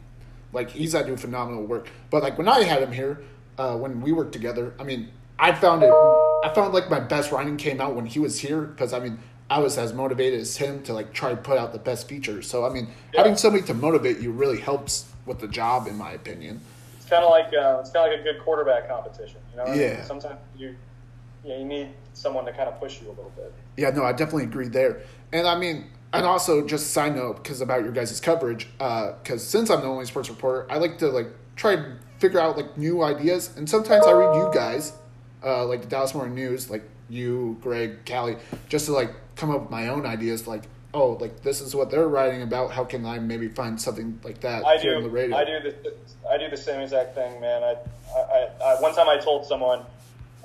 like 0.54 0.70
he's 0.70 0.96
out 0.96 1.06
doing 1.06 1.18
phenomenal 1.18 1.66
work. 1.66 1.90
But 2.12 2.24
like 2.24 2.38
when 2.38 2.48
I 2.48 2.64
had 2.64 2.82
him 2.82 2.94
here, 2.94 3.24
uh, 3.58 3.76
when 3.76 4.00
we 4.00 4.14
worked 4.14 4.32
together, 4.32 4.74
I 4.80 4.86
mean, 4.86 5.12
I 5.38 5.52
found 5.52 5.84
it. 5.84 5.92
I 5.92 6.52
found 6.56 6.74
like 6.74 6.90
my 6.90 7.02
best 7.02 7.34
writing 7.34 7.58
came 7.58 7.82
out 7.82 7.94
when 7.94 8.06
he 8.06 8.20
was 8.20 8.40
here 8.40 8.62
because 8.62 8.94
I 8.94 9.00
mean. 9.00 9.20
I 9.52 9.60
was 9.60 9.78
as 9.78 9.92
motivated 9.94 10.40
as 10.40 10.56
him 10.56 10.82
to 10.84 10.94
like 10.94 11.12
try 11.12 11.30
to 11.32 11.36
put 11.36 11.58
out 11.58 11.74
the 11.74 11.78
best 11.80 12.08
features. 12.08 12.50
So 12.50 12.66
I 12.66 12.70
mean, 12.70 12.88
Yeah. 13.14 13.20
having 13.20 13.36
somebody 13.36 13.66
to 13.66 13.74
motivate 13.74 14.20
you 14.20 14.32
really 14.32 14.60
helps 14.60 15.12
with 15.26 15.40
the 15.40 15.48
job, 15.50 15.88
in 15.88 15.98
my 15.98 16.12
opinion. 16.14 16.62
It's 16.98 17.10
kind 17.10 17.26
of 17.26 17.30
like 17.30 17.48
uh, 17.54 17.80
it's 17.82 17.92
kind 17.92 18.06
of 18.06 18.12
like 18.18 18.22
a 18.22 18.24
good 18.24 18.42
quarterback 18.42 18.88
competition. 18.88 19.42
You 19.52 19.58
know, 19.58 19.64
what 19.64 19.72
I 19.74 19.76
mean? 19.76 19.82
Yeah. 19.82 20.04
Sometimes 20.06 20.40
you, 20.58 20.74
yeah, 21.44 21.58
you 21.58 21.66
need 21.66 21.90
someone 22.14 22.46
to 22.46 22.54
kind 22.54 22.70
of 22.70 22.80
push 22.80 23.02
you 23.02 23.10
a 23.10 23.10
little 23.10 23.32
bit. 23.36 23.54
Yeah, 23.76 23.90
no, 23.90 24.06
I 24.06 24.14
definitely 24.14 24.46
agree 24.46 24.70
there. 24.70 25.02
And 25.34 25.46
I 25.46 25.58
mean, 25.58 25.88
and 26.14 26.26
also 26.26 26.66
just 26.66 26.92
side 26.92 27.14
note 27.18 27.44
because 27.44 27.60
about 27.60 27.84
your 27.84 27.92
guys' 27.92 28.22
coverage, 28.22 28.70
because 28.78 29.46
since 29.46 29.70
I'm 29.70 29.82
the 29.82 29.88
only 29.88 30.06
sports 30.06 30.30
reporter, 30.30 30.66
I 30.72 30.78
like 30.78 30.98
to 31.00 31.10
like 31.10 31.28
try 31.58 31.76
to 31.76 31.98
figure 32.20 32.40
out 32.40 32.56
like 32.56 32.78
new 32.78 33.04
ideas. 33.04 33.52
And 33.58 33.70
sometimes 33.70 34.06
I 34.06 34.12
read 34.14 34.34
you 34.38 34.50
guys, 34.54 34.94
uh, 35.44 35.66
like 35.66 35.82
the 35.82 35.88
Dallas 35.88 36.14
Morning 36.14 36.36
News, 36.36 36.70
like 36.70 36.84
you, 37.10 37.58
Greg, 37.62 38.06
Callie, 38.06 38.38
just 38.70 38.86
to 38.86 38.94
like 38.94 39.12
come 39.36 39.52
up 39.52 39.62
with 39.62 39.72
my 39.72 39.88
own 39.88 40.06
ideas. 40.06 40.48
Like, 40.48 40.64
oh, 40.94 41.12
like 41.14 41.42
this 41.42 41.62
is 41.62 41.76
what 41.76 41.90
they're 41.92 42.08
writing 42.08 42.42
about. 42.42 42.72
How 42.72 42.84
can 42.84 43.06
I 43.06 43.20
maybe 43.20 43.48
find 43.48 43.80
something 43.80 44.20
like 44.24 44.42
that 44.42 44.66
I 44.66 44.78
do. 44.78 44.96
on 44.96 45.04
the 45.04 45.10
radio? 45.10 45.36
I 45.38 45.46
do 45.46 45.60
the 45.62 45.94
I 46.30 46.38
do 46.38 46.50
the 46.50 46.58
same 46.58 46.82
exact 46.82 47.16
thing, 47.16 47.40
man. 47.42 47.64
I, 47.64 47.76
I, 48.16 48.50
I 48.64 48.82
one 48.82 48.94
time 48.94 49.10
I 49.10 49.18
told 49.18 49.46
someone, 49.46 49.84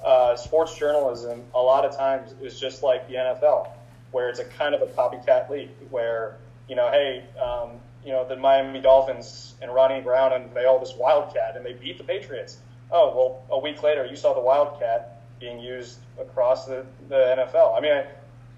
uh, 0.05 0.37
sports 0.37 0.77
journalism 0.77 1.43
a 1.55 1.61
lot 1.61 1.85
of 1.85 1.97
times 1.97 2.33
is 2.41 2.59
just 2.59 2.83
like 2.83 3.07
the 3.09 3.15
NFL, 3.15 3.69
where 4.13 4.29
it's 4.29 4.39
a 4.39 4.45
kind 4.45 4.75
of 4.75 4.83
a 4.83 4.87
copycat 4.87 5.49
league, 5.51 5.71
where 5.91 6.37
you 6.69 6.77
know, 6.77 6.91
hey, 6.91 7.25
um, 7.41 7.81
you 8.05 8.13
know, 8.13 8.27
the 8.27 8.37
Miami 8.37 8.81
Dolphins 8.81 9.55
and 9.61 9.73
Ronnie 9.75 10.01
Brown 10.01 10.33
unveil 10.33 10.79
this 10.79 10.95
Wildcat 10.97 11.57
and 11.57 11.65
they 11.65 11.73
beat 11.73 11.99
the 11.99 12.05
Patriots. 12.05 12.59
Oh 12.91 13.15
well, 13.17 13.43
a 13.51 13.61
week 13.61 13.83
later 13.83 14.07
you 14.07 14.17
saw 14.17 14.33
the 14.33 14.41
Wildcat 14.41 15.23
being 15.41 15.59
used 15.59 15.99
across 16.21 16.67
the, 16.67 16.87
the 17.09 17.15
NFL. 17.15 17.77
I 17.77 17.81
mean, 17.81 17.93
I, 17.93 18.07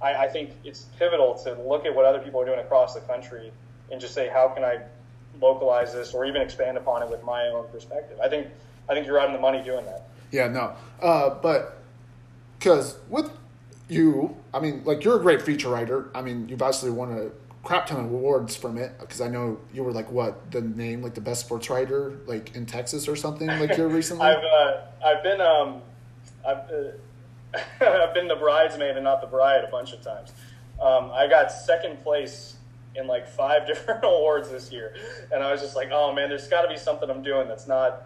I 0.00 0.28
think 0.28 0.50
it's 0.64 0.82
pivotal 0.98 1.34
to 1.44 1.54
look 1.62 1.84
at 1.84 1.94
what 1.94 2.04
other 2.04 2.20
people 2.20 2.40
are 2.40 2.46
doing 2.46 2.60
across 2.60 2.94
the 2.94 3.00
country 3.00 3.50
and 3.90 4.00
just 4.00 4.14
say, 4.14 4.28
how 4.28 4.48
can 4.48 4.62
I 4.62 4.80
localize 5.40 5.92
this 5.92 6.14
or 6.14 6.24
even 6.24 6.40
expand 6.40 6.76
upon 6.76 7.02
it 7.02 7.10
with 7.10 7.24
my 7.24 7.48
own 7.48 7.66
perspective? 7.68 8.18
I 8.22 8.28
think 8.28 8.48
I 8.88 8.94
think 8.94 9.06
you're 9.06 9.18
out 9.18 9.26
on 9.26 9.34
the 9.34 9.40
money 9.40 9.62
doing 9.62 9.84
that. 9.86 10.08
Yeah, 10.30 10.48
no. 10.48 10.74
Uh, 11.02 11.30
but 11.30 11.78
because 12.58 12.96
with 13.08 13.30
you, 13.88 14.36
I 14.54 14.60
mean, 14.60 14.82
like 14.84 15.04
you're 15.04 15.16
a 15.16 15.20
great 15.20 15.42
feature 15.42 15.68
writer. 15.68 16.10
I 16.14 16.22
mean, 16.22 16.48
you've 16.48 16.62
obviously 16.62 16.90
won 16.90 17.12
a 17.12 17.30
crap 17.64 17.86
ton 17.86 18.04
of 18.04 18.12
awards 18.12 18.56
from 18.56 18.78
it. 18.78 18.98
Because 19.00 19.20
I 19.20 19.28
know 19.28 19.58
you 19.72 19.82
were 19.82 19.92
like 19.92 20.10
what 20.10 20.50
the 20.50 20.60
name, 20.60 21.02
like 21.02 21.14
the 21.14 21.20
best 21.20 21.44
sports 21.44 21.68
writer, 21.68 22.18
like 22.26 22.54
in 22.54 22.66
Texas 22.66 23.08
or 23.08 23.16
something, 23.16 23.46
like 23.46 23.74
here 23.74 23.88
recently. 24.00 24.26
I've 24.26 24.44
uh, 24.44 24.80
I've 25.04 25.22
been 25.22 25.40
um 25.40 25.82
I've 26.46 26.58
uh, 26.70 26.92
I've 27.80 28.14
been 28.14 28.28
the 28.28 28.36
bridesmaid 28.36 28.96
and 28.96 29.04
not 29.04 29.20
the 29.20 29.26
bride 29.26 29.64
a 29.64 29.68
bunch 29.68 29.92
of 29.92 30.02
times. 30.02 30.32
Um, 30.80 31.10
I 31.12 31.26
got 31.26 31.50
second 31.50 32.02
place 32.02 32.56
in 32.94 33.06
like 33.06 33.28
five 33.28 33.66
different 33.66 34.04
awards 34.04 34.50
this 34.50 34.70
year, 34.70 34.94
and 35.32 35.42
I 35.42 35.50
was 35.52 35.60
just 35.60 35.76
like, 35.76 35.90
oh 35.92 36.12
man, 36.12 36.28
there's 36.28 36.48
got 36.48 36.62
to 36.62 36.68
be 36.68 36.76
something 36.76 37.08
I'm 37.10 37.22
doing 37.22 37.48
that's 37.48 37.66
not, 37.66 38.02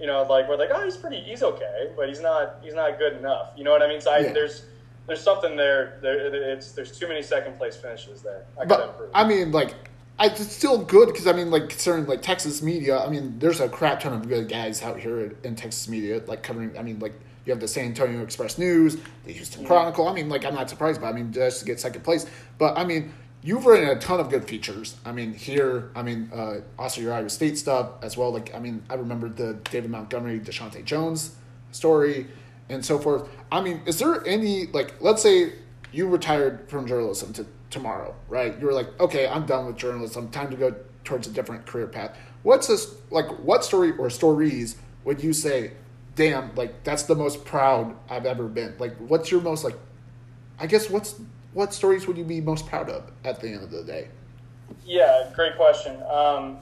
you 0.00 0.06
know, 0.06 0.22
like 0.22 0.48
we're 0.48 0.56
like, 0.56 0.70
oh, 0.72 0.84
he's 0.84 0.96
pretty, 0.96 1.20
he's 1.20 1.42
okay, 1.42 1.90
but 1.96 2.08
he's 2.08 2.20
not, 2.20 2.56
he's 2.62 2.74
not 2.74 2.98
good 2.98 3.14
enough. 3.14 3.50
You 3.56 3.64
know 3.64 3.70
what 3.72 3.82
I 3.82 3.88
mean? 3.88 4.00
So 4.00 4.10
I, 4.12 4.18
Yeah. 4.18 4.32
there's 4.32 4.64
there's 5.06 5.20
something 5.20 5.56
there. 5.56 5.98
There, 6.02 6.52
it's 6.52 6.72
there's 6.72 6.98
too 6.98 7.06
many 7.06 7.22
second 7.22 7.56
place 7.58 7.76
finishes 7.76 8.22
there. 8.22 8.44
I 8.60 8.64
but 8.64 8.88
improve. 8.90 9.10
I 9.14 9.26
mean, 9.26 9.52
like. 9.52 9.74
I, 10.18 10.28
it's 10.28 10.50
still 10.50 10.78
good 10.82 11.08
because 11.08 11.26
I 11.26 11.32
mean, 11.34 11.50
like 11.50 11.68
concerning 11.68 12.06
like 12.06 12.22
Texas 12.22 12.62
media. 12.62 12.98
I 12.98 13.10
mean, 13.10 13.38
there's 13.38 13.60
a 13.60 13.68
crap 13.68 14.00
ton 14.00 14.14
of 14.14 14.26
good 14.26 14.48
guys 14.48 14.82
out 14.82 14.98
here 14.98 15.36
in 15.44 15.54
Texas 15.56 15.86
media, 15.88 16.22
like 16.26 16.42
covering. 16.42 16.76
I 16.78 16.82
mean, 16.82 16.98
like 17.00 17.12
you 17.46 17.52
have 17.52 17.60
the 17.60 17.68
San 17.68 17.86
Antonio 17.86 18.22
Express 18.22 18.58
News, 18.58 18.98
the 19.24 19.32
Houston 19.32 19.64
Chronicle. 19.64 20.08
I 20.08 20.12
mean, 20.12 20.28
like 20.28 20.44
I'm 20.44 20.54
not 20.54 20.68
surprised, 20.68 21.00
but 21.00 21.06
I 21.06 21.12
mean, 21.12 21.32
just 21.32 21.60
to 21.60 21.64
get 21.64 21.80
second 21.80 22.02
place. 22.02 22.26
But 22.58 22.76
I 22.76 22.84
mean, 22.84 23.14
you've 23.42 23.64
written 23.64 23.88
a 23.88 23.98
ton 23.98 24.18
of 24.18 24.28
good 24.28 24.46
features. 24.46 24.96
I 25.04 25.12
mean, 25.12 25.32
here, 25.32 25.90
I 25.94 26.02
mean, 26.02 26.28
uh, 26.34 26.56
also 26.78 27.00
your 27.00 27.12
Iowa 27.12 27.30
State 27.30 27.56
stuff 27.56 27.90
as 28.02 28.16
well. 28.16 28.32
Like, 28.32 28.52
I 28.54 28.58
mean, 28.58 28.82
I 28.90 28.94
remember 28.94 29.28
the 29.28 29.54
David 29.70 29.90
Montgomery, 29.90 30.40
Deshaunte 30.40 30.84
Jones 30.84 31.36
story, 31.70 32.26
and 32.68 32.84
so 32.84 32.98
forth. 32.98 33.28
I 33.52 33.60
mean, 33.60 33.80
is 33.86 34.00
there 34.00 34.26
any 34.26 34.66
like, 34.66 35.00
let's 35.00 35.22
say 35.22 35.52
you 35.92 36.08
retired 36.08 36.68
from 36.68 36.86
journalism 36.86 37.32
to 37.34 37.46
tomorrow, 37.70 38.14
right? 38.28 38.58
You 38.58 38.66
were 38.66 38.72
like, 38.72 38.98
okay, 38.98 39.28
I'm 39.28 39.46
done 39.46 39.66
with 39.66 39.76
journalism. 39.76 40.30
Time 40.30 40.50
to 40.50 40.56
go 40.56 40.74
towards 41.04 41.28
a 41.28 41.30
different 41.30 41.64
career 41.64 41.86
path. 41.86 42.16
What's 42.42 42.66
this 42.66 42.94
like? 43.10 43.26
What 43.38 43.64
story 43.64 43.92
or 43.92 44.10
stories 44.10 44.76
would 45.04 45.22
you 45.22 45.32
say? 45.32 45.72
Damn, 46.16 46.54
like 46.54 46.82
that's 46.82 47.04
the 47.04 47.14
most 47.14 47.44
proud 47.44 47.94
I've 48.08 48.24
ever 48.24 48.48
been. 48.48 48.74
Like, 48.78 48.96
what's 48.96 49.30
your 49.30 49.42
most 49.42 49.64
like? 49.64 49.76
I 50.58 50.66
guess 50.66 50.88
what's 50.88 51.14
what 51.52 51.74
stories 51.74 52.06
would 52.06 52.16
you 52.16 52.24
be 52.24 52.40
most 52.40 52.66
proud 52.66 52.88
of 52.88 53.10
at 53.22 53.40
the 53.40 53.48
end 53.48 53.62
of 53.62 53.70
the 53.70 53.84
day? 53.84 54.08
Yeah, 54.84 55.30
great 55.34 55.56
question. 55.56 56.02
Um, 56.10 56.56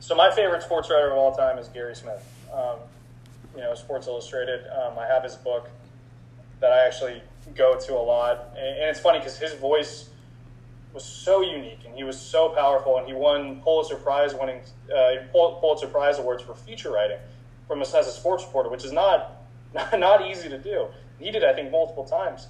so 0.00 0.14
my 0.14 0.30
favorite 0.30 0.62
sports 0.62 0.90
writer 0.90 1.10
of 1.10 1.16
all 1.16 1.34
time 1.34 1.58
is 1.58 1.68
Gary 1.68 1.96
Smith. 1.96 2.22
Um, 2.52 2.76
you 3.56 3.62
know, 3.62 3.74
Sports 3.74 4.06
Illustrated. 4.06 4.60
Um, 4.68 4.98
I 4.98 5.06
have 5.06 5.24
his 5.24 5.34
book. 5.34 5.68
that 6.60 6.72
I 6.72 6.86
actually 6.86 7.22
go 7.54 7.78
to 7.78 7.94
a 7.94 8.04
lot, 8.04 8.54
and, 8.54 8.90
it's 8.90 9.00
funny 9.00 9.18
because 9.18 9.38
his 9.38 9.54
voice 9.54 10.10
was 10.92 11.04
so 11.04 11.40
unique 11.40 11.80
and 11.86 11.94
he 11.94 12.04
was 12.04 12.20
so 12.20 12.50
powerful, 12.50 12.98
and 12.98 13.06
he 13.06 13.14
won 13.14 13.62
Pulitzer 13.62 13.96
Prize 13.96 14.34
winning 14.34 14.60
uh, 14.94 15.12
Pulitzer 15.32 15.86
Prize 15.86 16.18
awards 16.18 16.42
for 16.42 16.54
feature 16.54 16.90
writing 16.90 17.18
from 17.70 17.82
a, 17.82 17.84
as 17.84 18.08
a 18.08 18.10
sports 18.10 18.44
reporter, 18.44 18.68
which 18.68 18.84
is 18.84 18.90
not 18.90 19.36
not 19.96 20.28
easy 20.28 20.48
to 20.48 20.58
do. 20.58 20.88
He 21.20 21.30
did, 21.30 21.44
I 21.44 21.52
think, 21.52 21.70
multiple 21.70 22.04
times. 22.04 22.48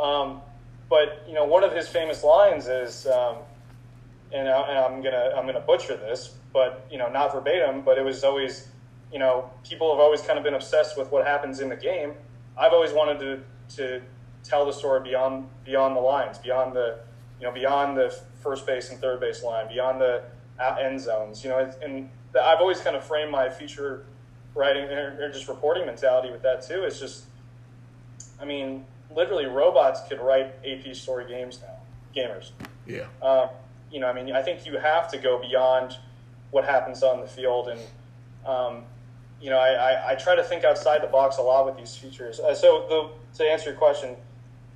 Um, 0.00 0.40
but 0.88 1.24
you 1.28 1.34
know, 1.34 1.44
one 1.44 1.62
of 1.62 1.74
his 1.74 1.88
famous 1.88 2.24
lines 2.24 2.68
is, 2.68 3.06
um, 3.06 3.36
and, 4.32 4.48
I, 4.48 4.68
and 4.70 4.78
I'm 4.78 5.02
gonna 5.02 5.34
I'm 5.36 5.44
gonna 5.44 5.60
butcher 5.60 5.94
this, 5.98 6.34
but 6.54 6.86
you 6.90 6.96
know, 6.96 7.10
not 7.10 7.34
verbatim, 7.34 7.82
but 7.82 7.98
it 7.98 8.04
was 8.04 8.24
always, 8.24 8.68
you 9.12 9.18
know, 9.18 9.50
people 9.62 9.92
have 9.92 10.00
always 10.00 10.22
kind 10.22 10.38
of 10.38 10.44
been 10.44 10.54
obsessed 10.54 10.96
with 10.96 11.12
what 11.12 11.26
happens 11.26 11.60
in 11.60 11.68
the 11.68 11.76
game. 11.76 12.14
I've 12.56 12.72
always 12.72 12.92
wanted 12.92 13.18
to 13.20 13.76
to 13.76 14.02
tell 14.42 14.64
the 14.64 14.72
story 14.72 15.02
beyond 15.02 15.48
beyond 15.66 15.94
the 15.94 16.00
lines, 16.00 16.38
beyond 16.38 16.74
the 16.74 17.00
you 17.38 17.46
know 17.46 17.52
beyond 17.52 17.98
the 17.98 18.18
first 18.42 18.66
base 18.66 18.88
and 18.88 18.98
third 18.98 19.20
base 19.20 19.42
line, 19.42 19.68
beyond 19.68 20.00
the 20.00 20.22
end 20.80 20.98
zones. 20.98 21.44
You 21.44 21.50
know, 21.50 21.70
and 21.82 22.08
I've 22.42 22.60
always 22.60 22.80
kind 22.80 22.96
of 22.96 23.04
framed 23.04 23.30
my 23.30 23.50
feature 23.50 24.06
writing 24.54 24.84
or 24.84 25.30
just 25.32 25.48
reporting 25.48 25.86
mentality 25.86 26.30
with 26.30 26.42
that 26.42 26.62
too. 26.62 26.84
It's 26.84 27.00
just, 27.00 27.24
I 28.40 28.44
mean, 28.44 28.84
literally 29.14 29.46
robots 29.46 30.00
could 30.08 30.20
write 30.20 30.54
AP 30.66 30.94
story 30.94 31.26
games 31.26 31.60
now, 31.62 31.76
gamers. 32.20 32.50
Yeah. 32.86 33.06
Um, 33.22 33.48
you 33.90 34.00
know, 34.00 34.08
I 34.08 34.12
mean, 34.12 34.34
I 34.34 34.42
think 34.42 34.66
you 34.66 34.78
have 34.78 35.10
to 35.12 35.18
go 35.18 35.40
beyond 35.40 35.96
what 36.50 36.64
happens 36.64 37.02
on 37.02 37.20
the 37.20 37.26
field, 37.26 37.68
and 37.68 37.80
um, 38.46 38.84
you 39.40 39.50
know, 39.50 39.58
I, 39.58 39.70
I, 39.70 40.10
I, 40.12 40.14
try 40.14 40.34
to 40.34 40.42
think 40.42 40.64
outside 40.64 41.02
the 41.02 41.06
box 41.06 41.38
a 41.38 41.42
lot 41.42 41.66
with 41.66 41.76
these 41.76 41.94
features. 41.94 42.40
Uh, 42.40 42.54
so, 42.54 42.86
the, 42.88 43.38
to 43.38 43.50
answer 43.50 43.70
your 43.70 43.78
question, 43.78 44.16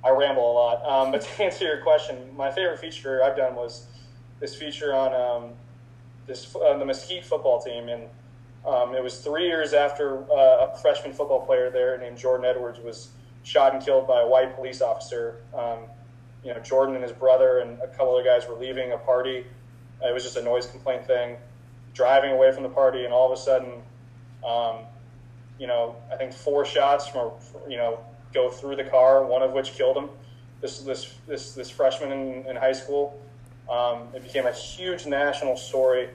I 0.03 0.09
ramble 0.11 0.51
a 0.51 0.53
lot, 0.53 0.85
um, 0.85 1.11
but 1.11 1.21
to 1.37 1.43
answer 1.43 1.65
your 1.65 1.81
question, 1.81 2.17
my 2.35 2.51
favorite 2.51 2.79
feature 2.79 3.23
I've 3.23 3.35
done 3.35 3.55
was 3.55 3.87
this 4.39 4.55
feature 4.55 4.93
on 4.93 5.13
um, 5.13 5.51
this 6.27 6.55
uh, 6.55 6.77
the 6.77 6.85
Mesquite 6.85 7.25
football 7.25 7.61
team, 7.61 7.89
and 7.89 8.03
um, 8.67 8.93
it 8.93 9.01
was 9.01 9.19
three 9.19 9.47
years 9.47 9.73
after 9.73 10.29
uh, 10.31 10.67
a 10.73 10.77
freshman 10.81 11.13
football 11.13 11.45
player 11.45 11.69
there 11.69 11.97
named 11.97 12.17
Jordan 12.17 12.45
Edwards 12.45 12.79
was 12.79 13.09
shot 13.43 13.73
and 13.73 13.83
killed 13.83 14.07
by 14.07 14.21
a 14.21 14.27
white 14.27 14.55
police 14.55 14.81
officer. 14.81 15.37
Um, 15.57 15.79
you 16.43 16.53
know, 16.53 16.59
Jordan 16.59 16.95
and 16.95 17.03
his 17.03 17.13
brother 17.13 17.59
and 17.59 17.79
a 17.81 17.87
couple 17.87 18.13
other 18.13 18.23
guys 18.23 18.47
were 18.47 18.55
leaving 18.55 18.91
a 18.91 18.97
party. 18.97 19.45
It 20.03 20.13
was 20.13 20.23
just 20.23 20.35
a 20.35 20.43
noise 20.43 20.67
complaint 20.67 21.07
thing, 21.07 21.37
driving 21.93 22.31
away 22.31 22.51
from 22.51 22.63
the 22.63 22.69
party, 22.69 23.05
and 23.05 23.13
all 23.13 23.31
of 23.31 23.37
a 23.37 23.41
sudden, 23.41 23.71
um, 24.45 24.79
you 25.57 25.65
know, 25.65 25.95
I 26.11 26.17
think 26.17 26.33
four 26.33 26.65
shots 26.65 27.07
from, 27.07 27.31
a, 27.31 27.69
you 27.69 27.77
know, 27.77 27.99
go 28.33 28.49
through 28.49 28.75
the 28.75 28.83
car, 28.83 29.23
one 29.25 29.41
of 29.41 29.53
which 29.53 29.73
killed 29.73 29.97
him. 29.97 30.09
This 30.61 30.81
this 30.81 31.13
this 31.27 31.53
this 31.53 31.69
freshman 31.69 32.11
in, 32.11 32.47
in 32.47 32.55
high 32.55 32.73
school. 32.73 33.19
Um, 33.69 34.07
it 34.13 34.23
became 34.23 34.45
a 34.45 34.51
huge 34.51 35.05
national 35.05 35.57
story, 35.57 36.09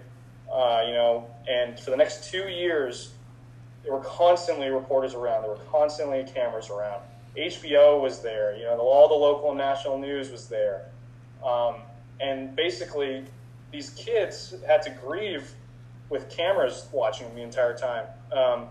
uh, 0.52 0.84
you 0.86 0.92
know, 0.92 1.26
and 1.48 1.78
for 1.80 1.90
the 1.90 1.96
next 1.96 2.30
two 2.30 2.48
years, 2.48 3.12
there 3.82 3.92
were 3.92 4.00
constantly 4.00 4.68
reporters 4.68 5.14
around. 5.14 5.42
There 5.42 5.50
were 5.50 5.64
constantly 5.70 6.24
cameras 6.24 6.70
around. 6.70 7.02
HBO 7.36 8.00
was 8.00 8.20
there. 8.20 8.56
You 8.56 8.64
know, 8.64 8.78
all 8.78 9.08
the 9.08 9.14
local 9.14 9.50
and 9.50 9.58
national 9.58 9.98
news 9.98 10.30
was 10.30 10.48
there. 10.48 10.86
Um, 11.44 11.76
and 12.20 12.54
basically, 12.54 13.24
these 13.72 13.90
kids 13.90 14.54
had 14.66 14.82
to 14.82 14.90
grieve 14.90 15.50
with 16.10 16.28
cameras 16.28 16.86
watching 16.92 17.34
the 17.34 17.40
entire 17.42 17.76
time. 17.76 18.04
Um, 18.30 18.66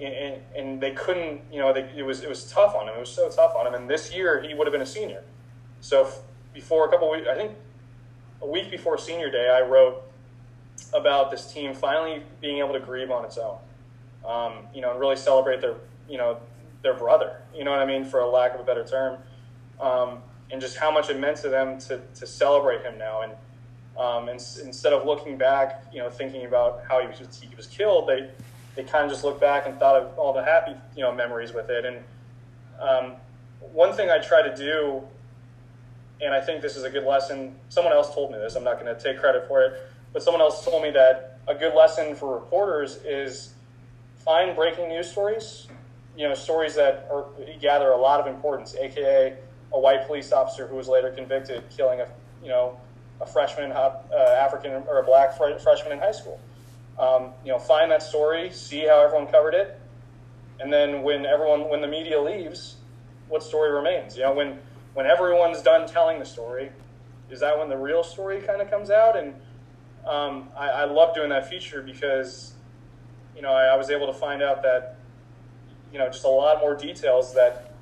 and, 0.00 0.40
and, 0.54 0.80
they 0.80 0.92
couldn't, 0.92 1.40
you 1.50 1.58
know, 1.58 1.72
they, 1.72 1.90
it 1.96 2.04
was 2.04 2.22
it 2.22 2.28
was 2.28 2.48
tough 2.52 2.76
on 2.76 2.86
him. 2.86 2.94
It 2.94 3.00
was 3.00 3.10
so 3.10 3.28
tough 3.30 3.54
on 3.56 3.66
him. 3.66 3.74
And 3.74 3.90
this 3.90 4.14
year, 4.14 4.40
he 4.40 4.54
would 4.54 4.66
have 4.66 4.72
been 4.72 4.82
a 4.82 4.86
senior. 4.86 5.24
So 5.80 6.08
before 6.54 6.86
a 6.86 6.90
couple 6.90 7.10
weeks, 7.10 7.26
I 7.28 7.34
think 7.34 7.56
a 8.40 8.46
week 8.46 8.70
before 8.70 8.96
senior 8.96 9.30
day, 9.30 9.48
I 9.50 9.66
wrote 9.66 10.07
about 10.92 11.30
this 11.30 11.52
team 11.52 11.74
finally 11.74 12.22
being 12.40 12.58
able 12.58 12.72
to 12.72 12.80
grieve 12.80 13.10
on 13.10 13.24
its 13.24 13.38
own. 13.38 13.58
Um, 14.26 14.66
you 14.74 14.80
know, 14.80 14.90
and 14.90 15.00
really 15.00 15.16
celebrate 15.16 15.60
their, 15.60 15.76
you 16.08 16.18
know, 16.18 16.38
their 16.82 16.94
brother. 16.94 17.40
You 17.54 17.64
know 17.64 17.70
what 17.70 17.80
I 17.80 17.86
mean, 17.86 18.04
for 18.04 18.20
a 18.20 18.28
lack 18.28 18.54
of 18.54 18.60
a 18.60 18.64
better 18.64 18.84
term, 18.84 19.18
um, 19.80 20.18
and 20.50 20.60
just 20.60 20.76
how 20.76 20.90
much 20.90 21.08
it 21.10 21.18
meant 21.18 21.38
to 21.38 21.48
them 21.48 21.78
to 21.80 22.00
to 22.14 22.26
celebrate 22.26 22.82
him 22.82 22.98
now. 22.98 23.22
And 23.22 23.32
um, 23.96 24.28
and 24.28 24.40
instead 24.64 24.92
of 24.92 25.06
looking 25.06 25.36
back, 25.36 25.84
you 25.92 25.98
know, 25.98 26.10
thinking 26.10 26.46
about 26.46 26.82
how 26.88 27.00
he 27.00 27.06
was 27.08 27.40
he 27.40 27.54
was 27.56 27.66
killed, 27.66 28.08
they 28.08 28.30
they 28.74 28.84
kind 28.84 29.04
of 29.04 29.10
just 29.10 29.24
looked 29.24 29.40
back 29.40 29.66
and 29.66 29.78
thought 29.78 30.00
of 30.00 30.18
all 30.18 30.32
the 30.32 30.44
happy 30.44 30.72
you 30.96 31.02
know 31.02 31.12
memories 31.12 31.52
with 31.52 31.68
it. 31.70 31.84
And 31.84 31.98
um, 32.80 33.16
one 33.72 33.92
thing 33.92 34.10
I 34.10 34.18
try 34.18 34.42
to 34.42 34.54
do, 34.54 35.02
and 36.20 36.32
I 36.32 36.40
think 36.40 36.62
this 36.62 36.76
is 36.76 36.84
a 36.84 36.90
good 36.90 37.04
lesson. 37.04 37.56
Someone 37.68 37.92
else 37.92 38.14
told 38.14 38.30
me 38.30 38.38
this. 38.38 38.54
I'm 38.54 38.64
not 38.64 38.80
going 38.80 38.94
to 38.94 39.00
take 39.00 39.18
credit 39.18 39.48
for 39.48 39.62
it, 39.62 39.90
but 40.12 40.22
someone 40.22 40.40
else 40.40 40.64
told 40.64 40.82
me 40.82 40.90
that 40.90 41.38
a 41.46 41.54
good 41.54 41.74
lesson 41.74 42.14
for 42.14 42.34
reporters 42.34 42.96
is 43.04 43.54
find 44.24 44.54
breaking 44.54 44.88
news 44.88 45.10
stories 45.10 45.68
you 46.18 46.28
know, 46.28 46.34
stories 46.34 46.74
that 46.74 47.08
are, 47.12 47.26
gather 47.60 47.90
a 47.90 47.96
lot 47.96 48.18
of 48.20 48.26
importance, 48.26 48.74
aka 48.74 49.36
a 49.72 49.78
white 49.78 50.06
police 50.06 50.32
officer 50.32 50.66
who 50.66 50.74
was 50.74 50.88
later 50.88 51.10
convicted 51.10 51.62
killing 51.70 52.00
a, 52.00 52.08
you 52.42 52.48
know, 52.48 52.76
a 53.20 53.26
freshman, 53.26 53.70
uh, 53.70 53.92
African 54.12 54.72
or 54.72 54.98
a 54.98 55.04
black 55.04 55.36
freshman 55.36 55.92
in 55.92 55.98
high 55.98 56.12
school. 56.12 56.40
Um, 56.98 57.30
you 57.44 57.52
know, 57.52 57.58
find 57.58 57.90
that 57.92 58.02
story, 58.02 58.50
see 58.50 58.80
how 58.80 59.04
everyone 59.04 59.28
covered 59.28 59.54
it, 59.54 59.80
and 60.58 60.72
then 60.72 61.02
when 61.02 61.24
everyone, 61.24 61.68
when 61.68 61.80
the 61.80 61.86
media 61.86 62.20
leaves, 62.20 62.76
what 63.28 63.44
story 63.44 63.70
remains? 63.70 64.16
You 64.16 64.24
know, 64.24 64.32
when 64.34 64.58
when 64.94 65.06
everyone's 65.06 65.62
done 65.62 65.86
telling 65.86 66.18
the 66.18 66.26
story, 66.26 66.70
is 67.30 67.38
that 67.40 67.56
when 67.56 67.68
the 67.68 67.76
real 67.76 68.02
story 68.02 68.40
kind 68.40 68.60
of 68.60 68.68
comes 68.68 68.90
out? 68.90 69.16
And 69.16 69.34
um, 70.08 70.48
I, 70.56 70.68
I 70.68 70.84
love 70.84 71.14
doing 71.14 71.28
that 71.30 71.48
feature 71.48 71.82
because, 71.82 72.54
you 73.36 73.42
know, 73.42 73.52
I, 73.52 73.66
I 73.66 73.76
was 73.76 73.90
able 73.90 74.06
to 74.06 74.12
find 74.12 74.42
out 74.42 74.62
that 74.62 74.98
you 75.92 75.98
know, 75.98 76.06
just 76.06 76.24
a 76.24 76.28
lot 76.28 76.60
more 76.60 76.74
details 76.74 77.34
that, 77.34 77.72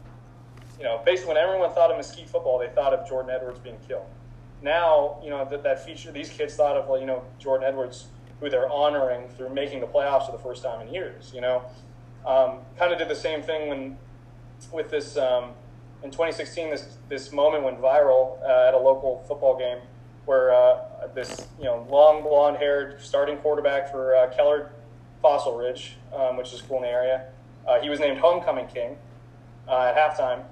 you 0.79 0.85
know, 0.85 1.01
basically 1.05 1.35
when 1.35 1.43
everyone 1.43 1.73
thought 1.73 1.91
of 1.91 1.97
Mesquite 1.97 2.29
football, 2.29 2.59
they 2.59 2.69
thought 2.69 2.93
of 2.93 3.09
Jordan 3.09 3.31
Edwards 3.35 3.59
being 3.59 3.79
killed. 3.87 4.07
Now, 4.63 5.19
you 5.23 5.31
know, 5.31 5.47
that, 5.51 5.63
that 5.63 5.85
feature, 5.85 6.13
these 6.13 6.29
kids 6.29 6.55
thought 6.55 6.77
of, 6.77 7.01
you 7.01 7.07
know, 7.07 7.25
Jordan 7.39 7.67
Edwards, 7.69 8.07
who 8.41 8.49
they're 8.49 8.71
honoring 8.71 9.29
through 9.31 9.51
making 9.51 9.81
the 9.81 9.87
playoffs 9.87 10.27
for 10.27 10.33
the 10.33 10.43
first 10.43 10.63
time 10.63 10.87
in 10.87 10.93
years, 10.93 11.33
you 11.35 11.41
know. 11.41 11.63
Um, 12.27 12.59
kind 12.79 12.93
of 12.93 12.99
did 12.99 13.09
the 13.09 13.17
same 13.17 13.43
thing 13.43 13.69
when, 13.69 13.99
with 14.73 14.91
this, 14.91 15.17
um, 15.17 15.51
in 16.03 16.11
2016, 16.11 16.71
this, 16.71 16.97
this 17.09 17.33
moment 17.33 17.65
went 17.65 17.81
viral 17.81 18.41
uh, 18.43 18.69
at 18.69 18.75
a 18.75 18.79
local 18.79 19.25
football 19.27 19.59
game 19.59 19.79
where 20.27 20.53
uh, 20.53 21.07
this, 21.15 21.47
you 21.59 21.65
know, 21.65 21.87
long 21.89 22.23
blonde 22.23 22.59
haired 22.59 23.01
starting 23.01 23.39
quarterback 23.39 23.91
for 23.91 24.15
uh, 24.15 24.29
Keller 24.35 24.71
Fossil 25.23 25.57
Ridge, 25.57 25.97
um, 26.15 26.37
which 26.37 26.53
is 26.53 26.61
cool 26.61 26.79
in 26.79 26.83
the 26.83 26.89
area, 26.89 27.27
uh, 27.67 27.81
he 27.81 27.89
was 27.89 27.99
named 27.99 28.19
homecoming 28.19 28.67
king 28.67 28.97
uh, 29.69 29.93
at 29.95 29.97
halftime, 29.97 30.45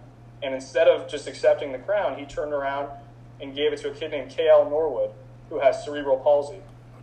and 0.42 0.54
instead 0.54 0.88
of 0.88 1.08
just 1.08 1.26
accepting 1.26 1.72
the 1.72 1.78
crown, 1.78 2.18
he 2.18 2.24
turned 2.24 2.52
around 2.52 2.88
and 3.40 3.54
gave 3.54 3.72
it 3.72 3.78
to 3.78 3.90
a 3.90 3.94
kid 3.94 4.10
named 4.10 4.30
K.L. 4.30 4.70
Norwood, 4.70 5.10
who 5.50 5.58
has 5.58 5.84
cerebral 5.84 6.18
palsy. 6.18 6.58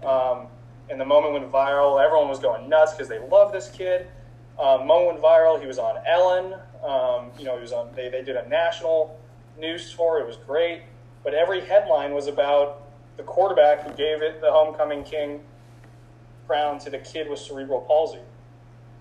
Um, 0.05 0.47
and 0.89 0.99
the 0.99 1.05
moment 1.05 1.33
went 1.33 1.51
viral. 1.51 2.03
Everyone 2.03 2.27
was 2.27 2.39
going 2.39 2.67
nuts 2.67 2.93
because 2.93 3.07
they 3.07 3.19
love 3.19 3.51
this 3.51 3.69
kid. 3.69 4.07
Um, 4.59 4.85
moment 4.87 5.21
went 5.21 5.23
viral. 5.23 5.59
He 5.59 5.67
was 5.67 5.79
on 5.79 5.95
Ellen. 6.05 6.53
Um, 6.83 7.31
you 7.37 7.45
know, 7.45 7.55
he 7.55 7.61
was 7.61 7.71
on. 7.71 7.89
They, 7.95 8.09
they 8.09 8.23
did 8.23 8.35
a 8.35 8.47
national 8.49 9.19
news 9.57 9.93
tour. 9.93 10.19
It 10.19 10.27
was 10.27 10.37
great. 10.37 10.83
But 11.23 11.33
every 11.33 11.61
headline 11.61 12.13
was 12.13 12.27
about 12.27 12.83
the 13.17 13.23
quarterback 13.23 13.83
who 13.83 13.89
gave 13.95 14.21
it 14.21 14.41
the 14.41 14.51
homecoming 14.51 15.03
king 15.03 15.41
crown 16.47 16.79
to 16.79 16.89
the 16.89 16.97
kid 16.97 17.29
with 17.29 17.39
cerebral 17.39 17.81
palsy, 17.81 18.19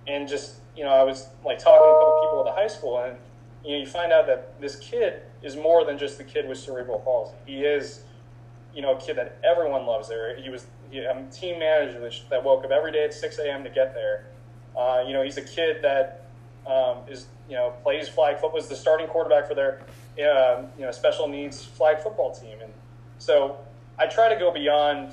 and 0.06 0.28
just 0.28 0.56
you 0.76 0.84
know, 0.84 0.90
I 0.90 1.02
was 1.02 1.28
like 1.44 1.58
talking 1.58 1.80
to 1.80 1.90
a 1.90 1.98
couple 1.98 2.20
people 2.22 2.44
at 2.46 2.54
the 2.54 2.60
high 2.60 2.68
school, 2.68 2.98
and 2.98 3.16
you 3.64 3.72
know, 3.72 3.78
you 3.78 3.86
find 3.86 4.12
out 4.12 4.26
that 4.26 4.60
this 4.60 4.76
kid 4.76 5.22
is 5.42 5.56
more 5.56 5.84
than 5.84 5.98
just 5.98 6.18
the 6.18 6.24
kid 6.24 6.48
with 6.48 6.58
cerebral 6.58 7.00
palsy. 7.00 7.34
He 7.46 7.64
is, 7.64 8.02
you 8.74 8.82
know, 8.82 8.96
a 8.96 9.00
kid 9.00 9.16
that 9.16 9.38
everyone 9.44 9.86
loves 9.86 10.08
there. 10.08 10.36
He 10.36 10.48
was 10.48 10.66
he, 10.90 10.98
a 10.98 11.26
team 11.30 11.58
manager 11.58 12.00
that, 12.30 12.44
woke 12.44 12.64
up 12.64 12.70
every 12.70 12.92
day 12.92 13.04
at 13.04 13.14
6 13.14 13.38
a.m. 13.38 13.64
to 13.64 13.70
get 13.70 13.94
there. 13.94 14.26
Uh, 14.76 15.04
you 15.06 15.12
know, 15.12 15.22
he's 15.22 15.36
a 15.36 15.42
kid 15.42 15.82
that 15.82 16.26
um, 16.66 16.98
is, 17.08 17.26
you 17.50 17.56
know, 17.56 17.74
plays 17.82 18.08
flag 18.08 18.36
football, 18.36 18.52
was 18.52 18.68
the 18.68 18.76
starting 18.76 19.08
quarterback 19.08 19.46
for 19.48 19.54
their, 19.54 19.82
uh, 20.24 20.62
you 20.78 20.84
know, 20.84 20.92
special 20.92 21.28
needs 21.28 21.62
flag 21.62 21.98
football 21.98 22.32
team. 22.32 22.58
And 22.62 22.72
so 23.18 23.58
I 23.98 24.06
try 24.06 24.32
to 24.32 24.38
go 24.38 24.52
beyond, 24.52 25.12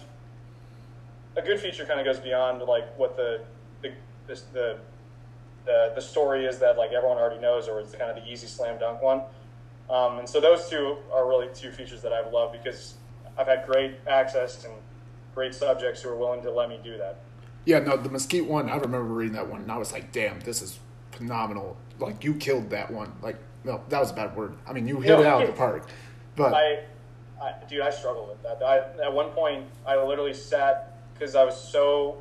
a 1.36 1.42
good 1.42 1.60
feature 1.60 1.86
kind 1.86 2.00
of 2.00 2.06
goes 2.06 2.20
beyond 2.20 2.62
like 2.62 2.98
what 2.98 3.18
the, 3.18 3.42
the, 3.82 3.92
the, 4.28 4.42
the 4.54 4.78
the 5.66 5.92
the 5.96 6.02
story 6.02 6.46
is 6.46 6.58
that 6.60 6.78
like 6.78 6.92
everyone 6.94 7.18
already 7.18 7.42
knows, 7.42 7.68
or 7.68 7.80
it's 7.80 7.94
kind 7.94 8.10
of 8.10 8.24
the 8.24 8.32
easy 8.32 8.48
slam 8.48 8.80
dunk 8.80 9.02
one. 9.02 9.22
Um, 9.90 10.20
and 10.20 10.28
so 10.28 10.40
those 10.40 10.70
two 10.70 10.98
are 11.14 11.28
really 11.28 11.48
two 11.54 11.72
features 11.72 12.02
that 12.02 12.14
I've 12.14 12.32
loved 12.32 12.54
because 12.54 12.96
I've 13.38 13.48
had 13.48 13.66
great 13.66 13.96
access 14.08 14.64
and 14.66 14.74
great 15.36 15.54
subjects 15.54 16.02
who 16.02 16.10
are 16.10 16.16
willing 16.16 16.42
to 16.42 16.52
let 16.52 16.70
me 16.70 16.80
do 16.84 16.98
that. 16.98 17.20
Yeah, 17.66 17.80
no, 17.80 17.98
the 17.98 18.10
Mesquite 18.10 18.48
one, 18.48 18.70
I 18.70 18.76
remember 18.76 19.14
reading 19.14 19.36
that 19.36 19.50
one, 19.50 19.62
and 19.62 19.72
I 19.72 19.78
was 19.78 19.92
like, 19.92 20.12
damn, 20.12 20.40
this 20.40 20.62
is 20.62 20.80
phenomenal. 21.18 21.76
Like 22.00 22.24
you 22.24 22.36
killed 22.36 22.70
that 22.70 22.92
one. 22.92 23.12
Like 23.22 23.38
no, 23.64 23.82
that 23.90 24.00
was 24.00 24.12
a 24.12 24.14
bad 24.14 24.36
word. 24.36 24.56
I 24.68 24.74
mean, 24.74 24.88
you 24.88 25.02
hit 25.02 25.20
it 25.20 25.26
out 25.26 25.42
of 25.42 25.48
the 25.48 25.54
park. 25.54 25.90
But 26.36 26.54
I, 26.54 26.84
I 27.42 27.54
dude, 27.68 27.82
I 27.82 27.90
struggled 27.90 28.30
with 28.30 28.42
that. 28.44 28.64
I, 28.64 29.06
at 29.06 29.12
one 29.12 29.30
point, 29.32 29.66
I 29.86 30.02
literally 30.02 30.34
sat 30.34 30.98
because 31.14 31.36
I 31.36 31.44
was 31.44 31.60
so 31.60 32.20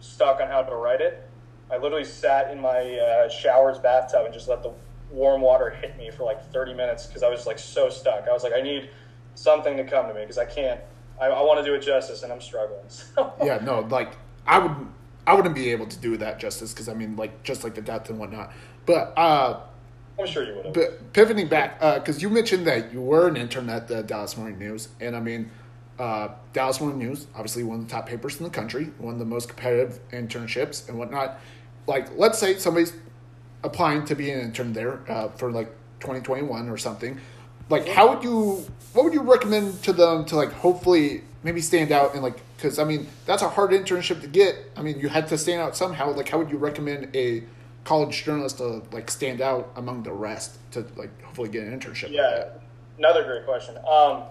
stuck 0.00 0.40
on 0.40 0.48
how 0.48 0.62
to 0.62 0.74
write 0.74 1.00
it. 1.00 1.28
I 1.70 1.78
literally 1.78 2.04
sat 2.04 2.50
in 2.50 2.60
my 2.60 2.98
uh, 2.98 3.28
shower's 3.28 3.78
bathtub 3.78 4.26
and 4.26 4.34
just 4.34 4.48
let 4.48 4.62
the 4.62 4.72
warm 5.10 5.40
water 5.40 5.70
hit 5.70 5.96
me 5.96 6.10
for 6.10 6.24
like 6.24 6.52
30 6.52 6.74
minutes 6.74 7.06
because 7.06 7.22
I 7.22 7.30
was 7.30 7.46
like 7.46 7.58
so 7.58 7.88
stuck. 7.88 8.26
I 8.28 8.32
was 8.32 8.42
like, 8.42 8.52
I 8.52 8.60
need 8.60 8.90
something 9.34 9.76
to 9.76 9.84
come 9.84 10.08
to 10.08 10.14
me 10.14 10.20
because 10.20 10.38
I 10.38 10.44
can't. 10.44 10.80
I, 11.20 11.26
I 11.26 11.42
want 11.42 11.60
to 11.60 11.64
do 11.64 11.74
it 11.74 11.80
justice 11.80 12.22
and 12.22 12.32
I'm 12.32 12.40
struggling. 12.40 12.84
So. 12.88 13.32
yeah, 13.42 13.58
no, 13.62 13.80
like 13.80 14.12
I 14.46 14.58
would, 14.58 14.88
I 15.26 15.34
wouldn't 15.34 15.54
be 15.54 15.70
able 15.70 15.86
to 15.86 15.96
do 15.98 16.16
that 16.18 16.38
justice 16.38 16.72
because 16.72 16.88
I 16.88 16.94
mean, 16.94 17.16
like 17.16 17.42
just 17.42 17.64
like 17.64 17.74
the 17.74 17.82
depth 17.82 18.10
and 18.10 18.18
whatnot. 18.18 18.52
But 18.86 19.16
uh, 19.16 19.60
I'm 20.18 20.26
sure 20.26 20.44
you 20.44 20.54
would 20.54 20.66
have. 20.66 20.74
But 20.74 21.12
pivoting 21.12 21.48
back, 21.48 21.80
because 21.80 22.16
uh, 22.16 22.20
you 22.20 22.30
mentioned 22.30 22.66
that 22.66 22.92
you 22.92 23.00
were 23.00 23.28
an 23.28 23.36
intern 23.36 23.68
at 23.68 23.88
the 23.88 24.02
Dallas 24.02 24.36
Morning 24.36 24.58
News, 24.58 24.88
and 25.00 25.16
I 25.16 25.20
mean, 25.20 25.50
uh, 25.98 26.28
Dallas 26.52 26.80
Morning 26.80 26.98
News, 26.98 27.26
obviously 27.34 27.62
one 27.62 27.80
of 27.80 27.88
the 27.88 27.90
top 27.90 28.06
papers 28.08 28.38
in 28.38 28.44
the 28.44 28.50
country, 28.50 28.90
one 28.98 29.14
of 29.14 29.18
the 29.18 29.24
most 29.24 29.48
competitive 29.48 30.00
internships 30.10 30.88
and 30.88 30.98
whatnot. 30.98 31.40
Like, 31.86 32.16
let's 32.16 32.38
say 32.38 32.56
somebody's 32.58 32.94
applying 33.62 34.04
to 34.06 34.14
be 34.14 34.30
an 34.30 34.40
intern 34.40 34.72
there 34.72 35.00
uh, 35.10 35.28
for 35.28 35.50
like 35.50 35.68
2021 36.00 36.68
or 36.68 36.76
something. 36.76 37.20
Like, 37.70 37.88
how 37.88 38.14
would 38.14 38.22
you, 38.22 38.66
what 38.92 39.04
would 39.04 39.14
you 39.14 39.22
recommend 39.22 39.82
to 39.84 39.92
them 39.92 40.24
to 40.26 40.36
like 40.36 40.52
hopefully 40.52 41.22
maybe 41.42 41.60
stand 41.60 41.92
out 41.92 42.14
and 42.14 42.22
like, 42.22 42.38
because 42.56 42.78
I 42.78 42.84
mean, 42.84 43.08
that's 43.26 43.42
a 43.42 43.48
hard 43.48 43.70
internship 43.70 44.20
to 44.22 44.26
get. 44.26 44.56
I 44.76 44.82
mean, 44.82 45.00
you 45.00 45.08
had 45.08 45.28
to 45.28 45.38
stand 45.38 45.60
out 45.60 45.76
somehow. 45.76 46.12
Like, 46.12 46.28
how 46.28 46.38
would 46.38 46.50
you 46.50 46.58
recommend 46.58 47.14
a 47.14 47.44
college 47.84 48.24
journalist 48.24 48.58
to 48.58 48.82
like 48.92 49.10
stand 49.10 49.40
out 49.40 49.72
among 49.76 50.02
the 50.02 50.12
rest 50.12 50.58
to 50.72 50.86
like 50.96 51.22
hopefully 51.22 51.48
get 51.48 51.64
an 51.64 51.78
internship? 51.78 52.10
Yeah, 52.10 52.22
like 52.28 52.52
another 52.98 53.24
great 53.24 53.44
question. 53.44 53.76
Um, 53.78 54.24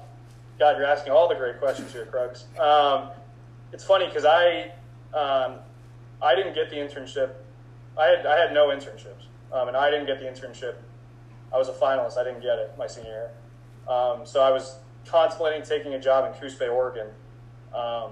God, 0.60 0.78
you're 0.78 0.86
asking 0.86 1.14
all 1.14 1.28
the 1.28 1.36
great 1.36 1.60
questions 1.60 1.92
here, 1.92 2.08
Krugs. 2.12 2.44
Um, 2.60 3.10
it's 3.72 3.84
funny 3.84 4.08
because 4.08 4.26
I 4.26 4.72
um, 5.14 5.60
I 6.22 6.36
didn't 6.36 6.56
get 6.56 6.70
the 6.70 6.78
internship. 6.78 7.32
I 7.98 8.06
had 8.06 8.26
I 8.26 8.40
had 8.40 8.54
no 8.54 8.68
internships, 8.68 9.26
um, 9.52 9.68
and 9.68 9.78
I 9.78 9.90
didn't 9.90 10.06
get 10.06 10.20
the 10.20 10.26
internship. 10.26 10.76
I 11.54 11.58
was 11.58 11.70
a 11.70 11.74
finalist. 11.74 12.18
I 12.18 12.24
didn't 12.24 12.42
get 12.42 12.58
it 12.58 12.74
my 12.78 12.88
senior 12.88 13.10
year. 13.10 13.32
Um, 13.88 14.26
so 14.26 14.42
I 14.42 14.50
was 14.50 14.78
contemplating 15.06 15.62
taking 15.64 15.94
a 15.94 16.00
job 16.00 16.26
in 16.26 16.40
Coos 16.40 16.56
Bay, 16.56 16.68
Oregon, 16.68 17.08
um, 17.76 18.12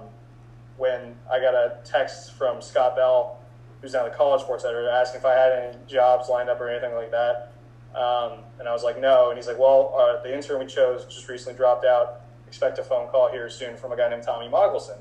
when 0.76 1.14
I 1.30 1.40
got 1.40 1.54
a 1.54 1.78
text 1.84 2.32
from 2.32 2.60
Scott 2.60 2.96
Bell, 2.96 3.38
who's 3.80 3.92
now 3.92 4.04
the 4.04 4.10
college 4.10 4.42
sports 4.42 4.64
editor, 4.64 4.88
asking 4.88 5.20
if 5.20 5.26
I 5.26 5.34
had 5.34 5.52
any 5.52 5.76
jobs 5.86 6.28
lined 6.28 6.48
up 6.48 6.60
or 6.60 6.68
anything 6.68 6.94
like 6.94 7.10
that. 7.10 7.52
Um, 7.94 8.38
and 8.58 8.68
I 8.68 8.72
was 8.72 8.82
like, 8.82 9.00
no. 9.00 9.28
And 9.28 9.38
he's 9.38 9.46
like, 9.46 9.58
well, 9.58 9.94
uh, 9.98 10.22
the 10.22 10.34
intern 10.34 10.60
we 10.60 10.66
chose 10.66 11.04
just 11.04 11.28
recently 11.28 11.56
dropped 11.56 11.84
out 11.84 12.22
expect 12.52 12.78
a 12.78 12.82
phone 12.82 13.08
call 13.08 13.32
here 13.32 13.48
soon 13.48 13.78
from 13.78 13.92
a 13.92 13.96
guy 13.96 14.10
named 14.10 14.22
Tommy 14.22 14.46
Magelssen, 14.46 14.98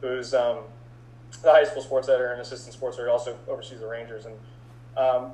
who's 0.00 0.32
um, 0.32 0.60
the 1.42 1.52
high 1.52 1.64
school 1.64 1.82
sports 1.82 2.08
editor 2.08 2.32
and 2.32 2.40
assistant 2.40 2.72
sports 2.72 2.96
editor, 2.96 3.10
also 3.10 3.36
oversees 3.46 3.80
the 3.80 3.86
Rangers. 3.86 4.24
And 4.24 4.34
um, 4.96 5.32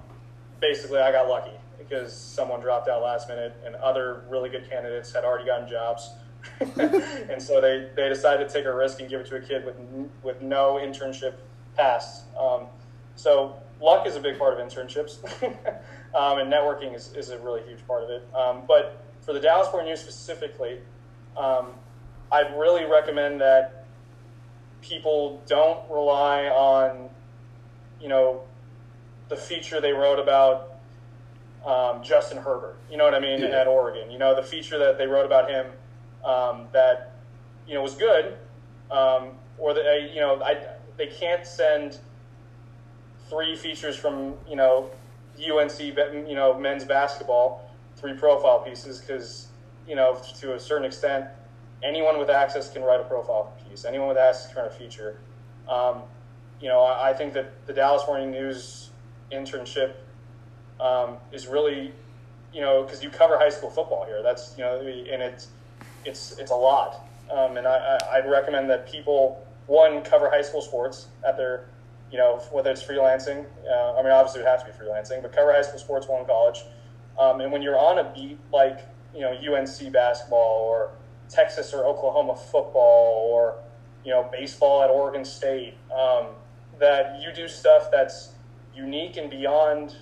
basically, 0.61 0.99
I 0.99 1.13
got 1.13 1.29
lucky 1.29 1.57
because 1.79 2.13
someone 2.13 2.61
dropped 2.61 2.89
out 2.89 3.03
last 3.03 3.29
minute, 3.29 3.55
and 3.65 3.77
other 3.77 4.23
really 4.29 4.51
good 4.51 4.69
candidates 4.69 5.15
had 5.15 5.23
already 5.23 5.47
gotten 5.47 5.69
jobs. 5.69 6.11
and 6.61 7.43
so 7.43 7.61
they, 7.61 7.89
they 7.97 8.09
decided 8.09 8.49
to 8.49 8.55
take 8.55 8.65
a 8.65 8.75
risk 8.75 9.01
and 9.01 9.09
give 9.09 9.21
it 9.21 9.27
to 9.27 9.37
a 9.37 9.41
kid 9.41 9.65
with 9.65 9.77
with 10.23 10.41
no 10.43 10.79
internship 10.83 11.35
past. 11.77 12.25
Um, 12.39 12.67
so 13.17 13.57
luck 13.81 14.07
is 14.07 14.17
a 14.17 14.21
big 14.21 14.39
part 14.39 14.59
of 14.59 14.67
internships, 14.67 15.23
um, 16.15 16.39
and 16.39 16.53
networking 16.53 16.95
is, 16.95 17.13
is 17.15 17.31
a 17.31 17.39
really 17.39 17.63
huge 17.63 17.87
part 17.87 18.03
of 18.03 18.11
it. 18.11 18.29
Um, 18.35 18.63
but 18.67 19.05
for 19.21 19.33
the 19.33 19.41
Dallas 19.41 19.69
Morning 19.73 19.91
News 19.91 20.01
specifically, 20.01 20.79
um, 21.37 21.69
I'd 22.31 22.57
really 22.59 22.85
recommend 22.85 23.41
that 23.41 23.87
people 24.81 25.43
don't 25.47 25.89
rely 25.91 26.47
on, 26.47 27.09
you 28.01 28.09
know, 28.09 28.43
the 29.29 29.37
feature 29.37 29.81
they 29.81 29.93
wrote 29.93 30.19
about 30.19 30.75
um, 31.65 32.03
Justin 32.03 32.39
Herbert. 32.39 32.77
You 32.91 32.99
know 32.99 33.05
what 33.05 33.15
I 33.15 33.21
mean? 33.21 33.41
Yeah. 33.41 33.61
At 33.61 33.67
Oregon, 33.67 34.11
you 34.11 34.19
know, 34.19 34.35
the 34.35 34.43
feature 34.43 34.79
that 34.79 34.99
they 34.99 35.07
wrote 35.07 35.25
about 35.25 35.49
him 35.49 35.67
um, 36.25 36.67
that 36.73 37.13
you 37.67 37.75
know 37.75 37.83
was 37.83 37.95
good, 37.95 38.37
um, 38.91 39.31
or 39.59 39.75
that 39.75 40.11
you 40.13 40.21
know, 40.21 40.43
I 40.43 40.59
they 40.97 41.07
can't 41.07 41.47
send 41.47 41.99
three 43.29 43.57
features 43.57 43.97
from 43.97 44.35
you 44.49 44.57
know 44.57 44.91
UNC, 45.39 45.81
you 45.81 46.35
know, 46.35 46.59
men's 46.59 46.85
basketball, 46.85 47.69
three 47.97 48.15
profile 48.15 48.61
pieces 48.61 49.01
because 49.01 49.49
you 49.87 49.97
know, 49.97 50.21
to 50.41 50.55
a 50.55 50.61
certain 50.61 50.87
extent, 50.87 51.27
anyone 51.83 52.19
with 52.19 52.31
access 52.31 52.73
can 52.73 52.83
write 52.83 53.01
a 53.01 53.05
profile 53.05 53.53
piece. 53.69 53.85
Anyone 53.85 54.09
with 54.09 54.17
access 54.17 54.53
can 54.53 54.63
write 54.63 54.73
a 54.73 54.75
feature. 54.75 55.19
Um, 55.69 56.03
you 56.61 56.69
know, 56.69 56.81
I, 56.81 57.11
I, 57.11 57.13
think 57.13 57.35
that 57.35 57.67
the 57.67 57.73
Dallas 57.73 58.07
Morning 58.07 58.31
News 58.31 58.91
internship 59.33 59.95
um, 60.81 61.17
is 61.33 61.47
really, 61.47 61.93
you 62.53 62.61
know, 62.61 62.83
because 62.83 63.03
you 63.03 63.11
cover 63.11 63.39
high 63.39 63.51
school 63.51 63.71
football 63.71 64.07
here. 64.07 64.23
That's 64.23 64.55
you 64.57 64.65
know, 64.65 64.79
and 64.79 65.23
it's 65.23 65.49
it's 66.05 66.39
it's 66.39 66.51
a 66.51 66.57
lot. 66.57 67.07
Um, 67.31 67.57
and 67.57 67.67
I, 67.67 67.99
I'd 68.13 68.31
recommend 68.31 68.69
that 68.71 68.91
people 68.91 69.45
one 69.67 70.03
cover 70.03 70.29
high 70.29 70.43
school 70.43 70.61
sports 70.61 71.09
at 71.27 71.37
their, 71.37 71.67
you 72.13 72.19
know, 72.19 72.37
whether 72.53 72.71
it's 72.71 72.83
freelancing. 72.83 73.47
Uh, 73.67 73.95
I 73.95 74.03
mean, 74.03 74.13
obviously 74.13 74.41
it 74.41 74.45
would 74.45 74.51
have 74.51 74.67
to 74.67 74.67
be 74.67 74.73
freelancing, 74.73 75.23
but 75.23 75.33
cover 75.33 75.53
high 75.53 75.63
school 75.63 75.79
sports 75.79 76.07
in 76.07 76.27
college. 76.27 76.61
Um, 77.19 77.41
and 77.41 77.51
when 77.51 77.63
you're 77.63 77.79
on 77.79 77.99
a 77.99 78.13
beat 78.13 78.39
like 78.53 78.81
you 79.15 79.21
know 79.21 79.33
UNC 79.33 79.93
basketball 79.93 80.65
or 80.67 80.91
Texas 81.29 81.73
or 81.73 81.87
Oklahoma 81.87 82.37
football 82.37 83.31
or 83.33 83.57
you 84.05 84.11
know 84.11 84.29
baseball 84.31 84.83
at 84.83 84.91
Oregon 84.91 85.25
State. 85.25 85.75
Um, 85.95 86.27
that 86.81 87.21
you 87.23 87.33
do 87.33 87.49
stuff 87.49 87.89
that's 87.91 88.33
unique 88.75 89.17
and 89.17 89.31
beyond 89.31 89.97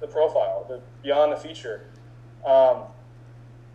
the 0.00 0.06
profile, 0.06 0.64
the, 0.68 0.80
beyond 1.02 1.32
the 1.32 1.36
feature. 1.36 1.86
Um, 2.44 2.84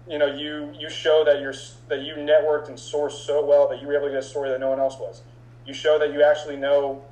you 0.07 0.17
know, 0.17 0.25
you 0.25 0.73
you 0.77 0.89
show 0.89 1.23
that 1.25 1.41
you're 1.41 1.53
that 1.89 2.01
you 2.01 2.15
networked 2.15 2.67
and 2.67 2.77
sourced 2.77 3.25
so 3.25 3.45
well 3.45 3.67
that 3.69 3.81
you 3.81 3.87
were 3.87 3.95
able 3.95 4.07
to 4.07 4.13
get 4.13 4.19
a 4.19 4.27
story 4.27 4.49
that 4.49 4.59
no 4.59 4.69
one 4.69 4.79
else 4.79 4.97
was. 4.99 5.21
You 5.65 5.73
show 5.73 5.99
that 5.99 6.11
you 6.11 6.23
actually 6.23 6.57
know, 6.57 7.03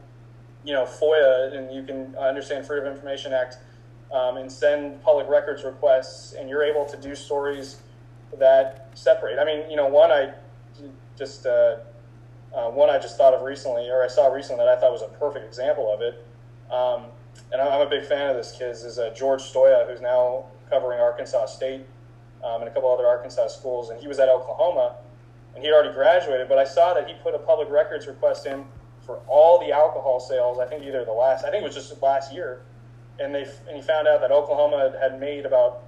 you 0.63 0.73
know, 0.73 0.85
FOIA 0.85 1.55
and 1.55 1.73
you 1.73 1.83
can 1.83 2.15
understand 2.15 2.65
Freedom 2.65 2.87
of 2.87 2.93
Information 2.93 3.31
Act 3.31 3.57
um, 4.11 4.37
and 4.37 4.51
send 4.51 5.01
public 5.03 5.29
records 5.29 5.63
requests, 5.63 6.33
and 6.33 6.49
you're 6.49 6.63
able 6.63 6.85
to 6.85 6.97
do 6.97 7.13
stories 7.13 7.81
that 8.37 8.89
separate. 8.95 9.39
I 9.39 9.45
mean, 9.45 9.69
you 9.69 9.75
know, 9.75 9.87
one 9.87 10.11
I 10.11 10.33
just 11.15 11.45
uh, 11.45 11.77
uh, 12.55 12.69
one 12.69 12.89
I 12.89 12.97
just 12.97 13.17
thought 13.17 13.35
of 13.35 13.43
recently, 13.43 13.89
or 13.89 14.03
I 14.03 14.07
saw 14.07 14.27
recently 14.27 14.65
that 14.65 14.77
I 14.77 14.79
thought 14.79 14.91
was 14.91 15.03
a 15.03 15.19
perfect 15.19 15.45
example 15.45 15.93
of 15.93 16.01
it. 16.01 16.25
Um, 16.71 17.05
and 17.51 17.61
I'm 17.61 17.81
a 17.81 17.89
big 17.89 18.05
fan 18.05 18.29
of 18.29 18.35
this 18.35 18.55
kid. 18.57 18.71
Is 18.71 18.97
uh, 18.97 19.13
George 19.15 19.41
Stoia, 19.41 19.87
who's 19.87 20.01
now 20.01 20.45
covering 20.69 20.99
Arkansas 20.99 21.45
State 21.47 21.85
um, 22.43 22.61
and 22.61 22.69
a 22.69 22.73
couple 22.73 22.91
other 22.91 23.07
Arkansas 23.07 23.47
schools, 23.47 23.89
and 23.89 23.99
he 23.99 24.07
was 24.07 24.19
at 24.19 24.29
Oklahoma, 24.29 24.95
and 25.55 25.63
he 25.63 25.71
already 25.71 25.93
graduated. 25.93 26.47
But 26.47 26.57
I 26.57 26.65
saw 26.65 26.93
that 26.93 27.07
he 27.07 27.13
put 27.23 27.35
a 27.35 27.39
public 27.39 27.69
records 27.69 28.07
request 28.07 28.45
in 28.45 28.65
for 29.05 29.19
all 29.27 29.59
the 29.59 29.71
alcohol 29.71 30.19
sales. 30.19 30.59
I 30.59 30.65
think 30.65 30.83
either 30.83 31.03
the 31.05 31.11
last, 31.11 31.45
I 31.45 31.51
think 31.51 31.63
it 31.63 31.65
was 31.65 31.75
just 31.75 32.01
last 32.01 32.33
year 32.33 32.61
and 33.19 33.35
they 33.35 33.43
and 33.67 33.75
he 33.75 33.81
found 33.81 34.07
out 34.07 34.21
that 34.21 34.31
Oklahoma 34.31 34.93
had 34.99 35.19
made 35.19 35.45
about 35.45 35.83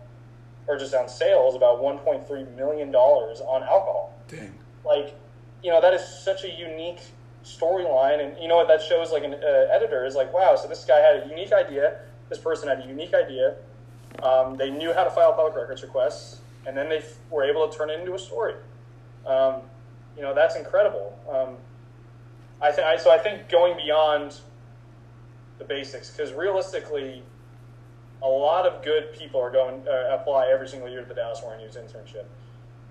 or 0.68 0.78
just 0.78 0.94
on 0.94 1.10
sales 1.10 1.56
about 1.56 1.82
1.3 1.82 2.56
million 2.56 2.92
dollars 2.92 3.42
on 3.42 3.64
alcohol. 3.64 4.14
Dang. 4.28 4.54
Like, 4.86 5.16
you 5.64 5.72
know, 5.72 5.82
that 5.82 5.94
is 5.94 6.02
such 6.24 6.44
a 6.44 6.50
unique 6.50 7.02
storyline, 7.44 8.24
and 8.24 8.38
you 8.42 8.48
know 8.48 8.58
what 8.58 8.68
that 8.68 8.82
shows? 8.82 9.12
Like 9.12 9.24
an 9.24 9.34
uh, 9.34 9.74
editor 9.74 10.06
is 10.06 10.16
like, 10.16 10.34
wow, 10.34 10.56
so 10.56 10.68
this 10.68 10.86
guy 10.86 11.00
had 11.00 11.24
a 11.24 11.30
unique 11.30 11.52
idea. 11.52 12.00
This 12.30 12.38
person 12.38 12.70
had 12.70 12.80
a 12.80 12.88
unique 12.88 13.14
idea. 13.14 13.56
Um, 14.22 14.56
they 14.56 14.70
knew 14.70 14.94
how 14.94 15.04
to 15.04 15.10
file 15.10 15.34
public 15.34 15.56
records 15.56 15.82
requests, 15.82 16.41
and 16.66 16.76
then 16.76 16.90
they 16.90 17.04
were 17.30 17.44
able 17.44 17.68
to 17.68 17.78
turn 17.78 17.90
it 17.90 18.00
into 18.00 18.14
a 18.14 18.20
story. 18.20 18.56
Um, 19.26 19.62
you 20.16 20.24
know, 20.24 20.34
that's 20.34 20.56
incredible. 20.56 21.18
Um, 21.30 21.58
I 22.62 22.72
think 22.72 23.00
so. 23.00 23.12
I 23.12 23.18
think 23.18 23.50
going 23.50 23.76
beyond 23.76 24.40
the 25.58 25.66
basics 25.66 26.12
because 26.12 26.34
realistically, 26.34 27.24
a 28.22 28.28
lot 28.28 28.68
of 28.68 28.84
good 28.84 29.14
people 29.14 29.42
are 29.42 29.52
going 29.52 29.88
uh, 29.88 30.16
apply 30.20 30.50
every 30.54 30.68
single 30.68 30.90
year 30.90 31.02
to 31.02 31.08
the 31.08 31.16
Dallas 31.16 31.42
Morning 31.42 31.66
News 31.66 31.76
internship. 31.76 32.26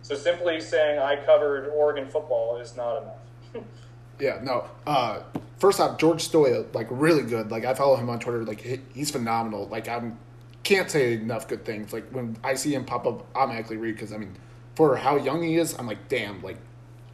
So 0.03 0.15
simply 0.15 0.61
saying 0.61 0.99
I 0.99 1.17
covered 1.17 1.69
Oregon 1.69 2.09
football 2.09 2.57
is 2.57 2.77
not 2.77 3.03
enough. 3.03 3.65
yeah, 4.19 4.41
no. 4.43 4.65
Uh, 4.87 5.21
first 5.59 5.79
off, 5.79 5.99
George 5.99 6.29
Stoia, 6.29 6.73
like 6.75 6.89
really 6.91 7.23
good. 7.23 7.51
Like 7.51 7.65
I 7.65 7.75
follow 7.75 7.97
him 7.97 8.09
on 8.11 8.19
Twitter. 8.19 8.45
Like 8.45 8.61
he, 8.61 8.81
he's 8.95 9.11
phenomenal. 9.11 9.69
Like 9.69 9.89
I 9.89 10.11
can't 10.63 10.91
say 10.91 11.15
enough 11.15 11.49
good 11.49 11.65
things. 11.65 11.93
Like 11.93 12.09
when 12.11 12.37
I 12.45 12.55
see 12.55 12.75
him 12.75 12.85
pop 12.85 13.07
up, 13.07 13.27
I 13.35 13.41
automatically 13.41 13.77
read 13.77 13.95
because 13.95 14.13
I 14.13 14.19
mean, 14.19 14.37
for 14.75 14.97
how 14.97 15.17
young 15.17 15.43
he 15.43 15.57
is, 15.57 15.75
I'm 15.79 15.87
like, 15.87 16.09
damn, 16.09 16.43
like 16.43 16.59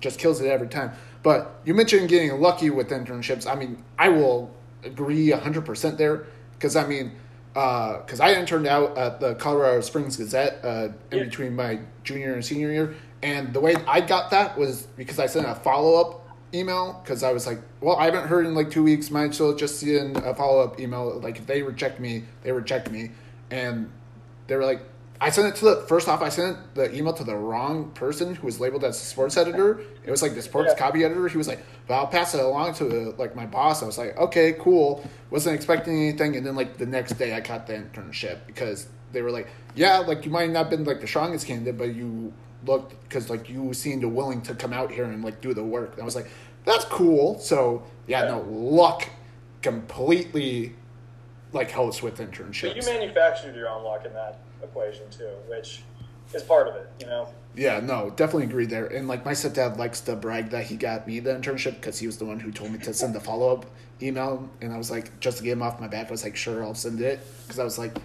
just 0.01 0.19
kills 0.19 0.41
it 0.41 0.49
every 0.49 0.69
time. 0.69 0.93
But 1.23 1.61
you 1.65 1.75
mentioned 1.75 2.09
getting 2.09 2.41
lucky 2.41 2.71
with 2.71 2.91
internships. 2.91 3.51
I 3.51 3.55
mean, 3.57 3.83
I 3.99 4.09
will 4.11 4.51
agree 4.85 5.29
100% 5.31 5.97
there 5.97 6.27
because 6.55 6.77
I 6.77 6.87
mean, 6.87 7.13
because 7.55 8.21
I 8.21 8.35
interned 8.35 8.67
out 8.67 8.97
at 8.99 9.19
the 9.21 9.35
Colorado 9.35 9.81
Springs 9.81 10.17
Gazette 10.17 10.61
uh, 10.63 10.89
in 11.11 11.19
Yeah. 11.19 11.25
between 11.25 11.57
my 11.57 11.81
junior 12.05 12.35
and 12.35 12.45
senior 12.45 12.71
year, 12.71 12.95
and 13.23 13.53
the 13.55 13.61
way 13.61 13.75
I 13.89 14.03
got 14.03 14.31
that 14.31 14.59
was 14.59 14.83
because 14.97 15.19
I 15.19 15.27
sent 15.27 15.47
a 15.47 15.55
follow 15.55 15.99
up 16.01 16.23
email 16.55 17.01
because 17.03 17.23
I 17.23 17.33
was 17.33 17.47
like, 17.47 17.59
well, 17.81 17.97
I 17.97 18.05
haven't 18.05 18.29
heard 18.29 18.47
in 18.47 18.55
like 18.55 18.71
two 18.71 18.83
weeks. 18.83 19.11
Might 19.11 19.31
as 19.31 19.41
well 19.41 19.55
just 19.55 19.81
send 19.81 20.19
a 20.19 20.35
follow 20.35 20.63
up 20.63 20.79
email. 20.79 21.19
Like 21.19 21.39
if 21.39 21.47
they 21.47 21.63
reject 21.63 21.99
me, 21.99 22.25
they 22.43 22.53
reject 22.53 22.91
me, 22.91 23.11
and 23.51 23.91
they 24.47 24.57
were 24.57 24.65
like. 24.65 24.81
I 25.19 25.31
sent 25.31 25.49
it 25.49 25.57
to 25.61 25.65
the 25.65 25.77
first 25.89 26.09
off. 26.09 26.21
I 26.21 26.29
sent 26.29 26.75
the 26.75 26.95
email 26.95 27.15
to 27.15 27.25
the 27.25 27.35
wrong 27.35 27.89
person 27.93 28.35
who 28.35 28.45
was 28.47 28.61
labeled 28.61 28.85
as 28.85 29.01
sports 29.01 29.39
editor. 29.39 29.81
It 30.05 30.11
was 30.11 30.21
like 30.21 30.35
the 30.35 30.43
sports 30.43 30.69
Yeah. 30.73 30.79
copy 30.79 31.05
editor. 31.05 31.27
He 31.27 31.39
was 31.39 31.49
like, 31.49 31.61
"Well, 31.89 32.01
I'll 32.01 32.07
pass 32.07 32.35
it 32.35 32.41
along 32.41 32.75
to 32.75 32.85
uh, 32.85 33.13
like 33.17 33.35
my 33.35 33.47
boss." 33.47 33.83
I 33.83 33.87
was 33.87 33.97
like, 33.97 34.15
"Okay, 34.19 34.53
cool." 34.59 35.03
Wasn't 35.31 35.55
expecting 35.55 35.95
anything, 35.97 36.37
and 36.37 36.45
then 36.45 36.55
like 36.55 36.77
the 36.77 36.85
next 36.85 37.15
day, 37.15 37.33
I 37.33 37.41
got 37.41 37.67
the 37.67 37.73
internship 37.73 38.41
because 38.47 38.89
they 39.13 39.23
were 39.23 39.31
like, 39.31 39.49
"Yeah, 39.75 40.01
like 40.01 40.27
you 40.27 40.31
might 40.31 40.51
not 40.51 40.65
have 40.65 40.71
been 40.71 40.85
like 40.85 41.01
the 41.01 41.07
strongest 41.07 41.47
candidate, 41.47 41.79
but 41.79 41.95
you 41.95 42.35
looked 42.67 43.01
because 43.09 43.31
like 43.31 43.49
you 43.49 43.73
seemed 43.73 44.05
willing 44.05 44.43
to 44.43 44.55
come 44.55 44.75
out 44.75 44.91
here 44.91 45.05
and 45.05 45.25
like 45.25 45.41
do 45.41 45.55
the 45.55 45.65
work." 45.65 45.93
And 45.95 46.03
I 46.03 46.05
was 46.05 46.15
like, 46.15 46.29
"That's 46.67 46.85
cool." 46.85 47.39
So 47.39 47.85
yeah, 48.07 48.25
Yeah. 48.25 48.33
no 48.33 48.41
luck, 48.51 49.09
completely 49.63 50.75
like 51.53 51.71
helps 51.71 52.03
with 52.03 52.19
internships. 52.19 52.75
But 52.75 52.77
you 52.77 52.83
manufactured 52.83 53.55
your 53.55 53.69
own 53.69 53.85
luck 53.85 54.05
in 54.05 54.13
that 54.15 54.39
equation 54.63 55.09
too, 55.11 55.31
which 55.49 55.83
is 56.35 56.43
part 56.43 56.69
of 56.69 56.77
it. 56.77 56.89
You 57.01 57.07
know. 57.07 57.29
Yeah, 57.55 57.81
no, 57.81 58.11
definitely 58.11 58.45
agree 58.45 58.67
there. 58.67 58.87
And 58.87 59.09
like 59.09 59.25
my 59.25 59.33
stepdad 59.33 59.79
likes 59.79 60.01
to 60.03 60.17
brag 60.17 60.51
that 60.51 60.65
he 60.65 60.77
got 60.77 61.07
me 61.07 61.21
the 61.21 61.31
internship 61.31 61.77
because 61.77 61.99
he 61.99 62.07
was 62.07 62.19
the 62.19 62.27
one 62.27 62.39
who 62.39 62.53
told 62.53 62.71
me 62.71 62.79
to 62.81 62.93
send 62.93 63.15
the 63.15 63.21
follow 63.21 63.53
up 63.53 63.67
email. 64.03 64.49
And 64.61 64.73
I 64.73 64.77
was 64.77 64.91
like, 64.91 65.19
just 65.21 65.39
to 65.39 65.45
get 65.45 65.53
him 65.53 65.63
off 65.63 65.81
my 65.81 65.89
back, 65.89 66.09
I 66.09 66.11
was 66.11 66.23
like, 66.23 66.37
sure, 66.37 66.63
I'll 66.63 66.75
send 66.75 67.01
it 67.01 67.21
because 67.43 67.59
I 67.59 67.65
was 67.65 67.79
like, 67.79 67.97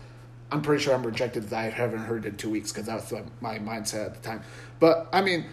I'm 0.51 0.61
pretty 0.61 0.83
sure 0.83 0.93
I'm 0.93 1.05
rejected 1.05 1.49
that 1.49 1.59
I 1.59 1.69
haven't 1.69 1.99
heard 1.99 2.25
in 2.25 2.37
two 2.37 2.49
weeks 2.49 2.71
because 2.71 2.87
that 2.87 2.95
was 2.95 3.11
like, 3.11 3.25
my 3.41 3.59
mindset 3.59 4.05
at 4.05 4.13
the 4.15 4.21
time. 4.21 4.41
But 4.79 5.09
I 5.11 5.21
mean, 5.21 5.45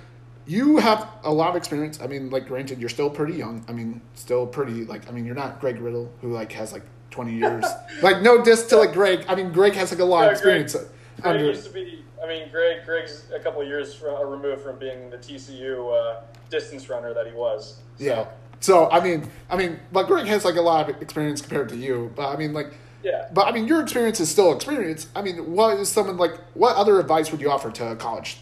you 0.47 0.79
have 0.79 1.09
a 1.25 1.33
lot 1.33 1.51
of 1.51 1.57
experience. 1.57 2.01
I 2.01 2.07
mean, 2.07 2.31
like 2.31 2.47
granted, 2.47 2.81
you're 2.81 2.89
still 2.89 3.11
pretty 3.11 3.35
young. 3.35 3.65
I 3.69 3.73
mean, 3.73 4.01
still 4.15 4.47
pretty 4.47 4.85
like 4.85 5.09
I 5.09 5.13
mean, 5.13 5.27
you're 5.27 5.35
not 5.35 5.61
Greg 5.61 5.81
Riddle 5.81 6.13
who 6.21 6.33
like 6.33 6.53
has 6.53 6.73
like 6.73 6.85
20 7.11 7.35
years. 7.35 7.65
like 8.03 8.23
no 8.23 8.43
diss 8.43 8.67
to 8.67 8.77
like 8.77 8.93
Greg. 8.93 9.25
I 9.29 9.35
mean, 9.35 9.53
Greg 9.53 9.75
has 9.75 9.91
like 9.91 10.01
a 10.01 10.05
lot 10.05 10.27
of 10.27 10.33
experience. 10.33 10.75
Greg 10.75 10.87
under- 11.25 11.45
used 11.47 11.65
to 11.67 11.73
be. 11.73 12.05
I 12.23 12.27
mean, 12.27 12.51
Greg. 12.51 12.85
Greg's 12.85 13.25
a 13.35 13.39
couple 13.39 13.63
of 13.63 13.69
years 13.69 13.95
from, 13.95 14.29
removed 14.29 14.63
from 14.63 14.79
being 14.79 15.09
the 15.11 15.17
TCU 15.19 15.93
uh, 15.95 16.21
distance 16.51 16.89
runner 16.89 17.15
that 17.15 17.27
he 17.27 17.33
was. 17.33 17.77
So, 17.99 18.05
Yeah. 18.05 18.27
So 18.61 18.91
I 18.91 19.03
mean, 19.03 19.31
I 19.49 19.57
mean, 19.57 19.79
but 19.93 20.09
Greg 20.09 20.27
has 20.27 20.45
like 20.45 20.57
a 20.57 20.61
lot 20.61 20.89
of 20.91 21.01
experience 21.01 21.41
compared 21.41 21.69
to 21.71 21.77
you, 21.77 22.13
but 22.17 22.29
I 22.29 22.37
mean, 22.37 22.53
like, 22.53 22.75
Yeah. 23.05 23.29
but 23.33 23.47
I 23.47 23.53
mean, 23.53 23.69
your 23.69 23.81
experience 23.81 24.19
is 24.19 24.29
still 24.31 24.53
experience. 24.53 25.07
I 25.15 25.23
mean, 25.23 25.53
what 25.53 25.79
is 25.79 25.89
someone 25.89 26.17
like? 26.17 26.33
What 26.55 26.77
other 26.77 26.99
advice 26.99 27.31
would 27.31 27.41
you 27.41 27.51
offer 27.51 27.71
to 27.71 27.93
a 27.93 27.97
college 27.97 28.39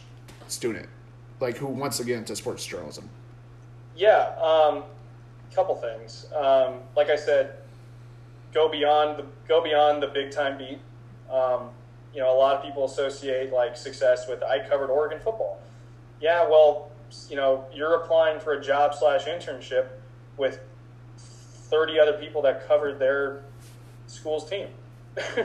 student, 0.49 0.89
like 1.41 1.59
who 1.59 1.67
wants 1.67 1.99
to 1.99 2.05
get 2.05 2.17
into 2.17 2.35
sports 2.35 2.65
journalism? 2.65 3.11
Yeah, 3.95 4.35
um, 4.43 4.85
couple 5.55 5.75
things. 5.77 6.27
Um, 6.35 6.81
like 6.97 7.09
I 7.11 7.17
said, 7.17 7.57
go 8.57 8.71
beyond 8.71 9.19
the 9.19 9.27
go 9.47 9.63
beyond 9.63 10.03
the 10.03 10.07
big 10.09 10.33
time 10.33 10.57
beat. 10.57 10.81
Um, 11.31 11.69
you 12.15 12.21
know, 12.21 12.35
a 12.35 12.39
lot 12.39 12.57
of 12.57 12.65
people 12.65 12.87
associate 12.87 13.53
like 13.53 13.77
success 13.77 14.27
with 14.27 14.43
I 14.43 14.67
covered 14.67 14.89
Oregon 14.89 15.21
football. 15.21 15.61
Yeah, 16.21 16.49
well, 16.49 16.91
you 17.29 17.37
know, 17.37 17.67
you're 17.73 17.97
applying 17.97 18.41
for 18.41 18.55
a 18.55 18.63
job 18.63 18.95
slash 18.95 19.27
internship 19.27 19.89
with 20.39 20.59
thirty 21.19 22.01
other 22.01 22.15
people 22.15 22.41
that 22.43 22.67
covered 22.67 22.99
their 22.99 23.43
school's 24.07 24.49
team. 24.49 24.69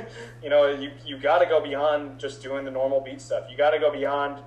you 0.41 0.49
know, 0.49 0.69
you 0.69 0.91
you 1.05 1.17
got 1.17 1.39
to 1.39 1.45
go 1.45 1.61
beyond 1.61 2.17
just 2.17 2.41
doing 2.41 2.63
the 2.63 2.71
normal 2.71 3.01
beat 3.01 3.19
stuff. 3.19 3.43
You 3.51 3.57
got 3.57 3.71
to 3.71 3.79
go 3.79 3.91
beyond 3.91 4.41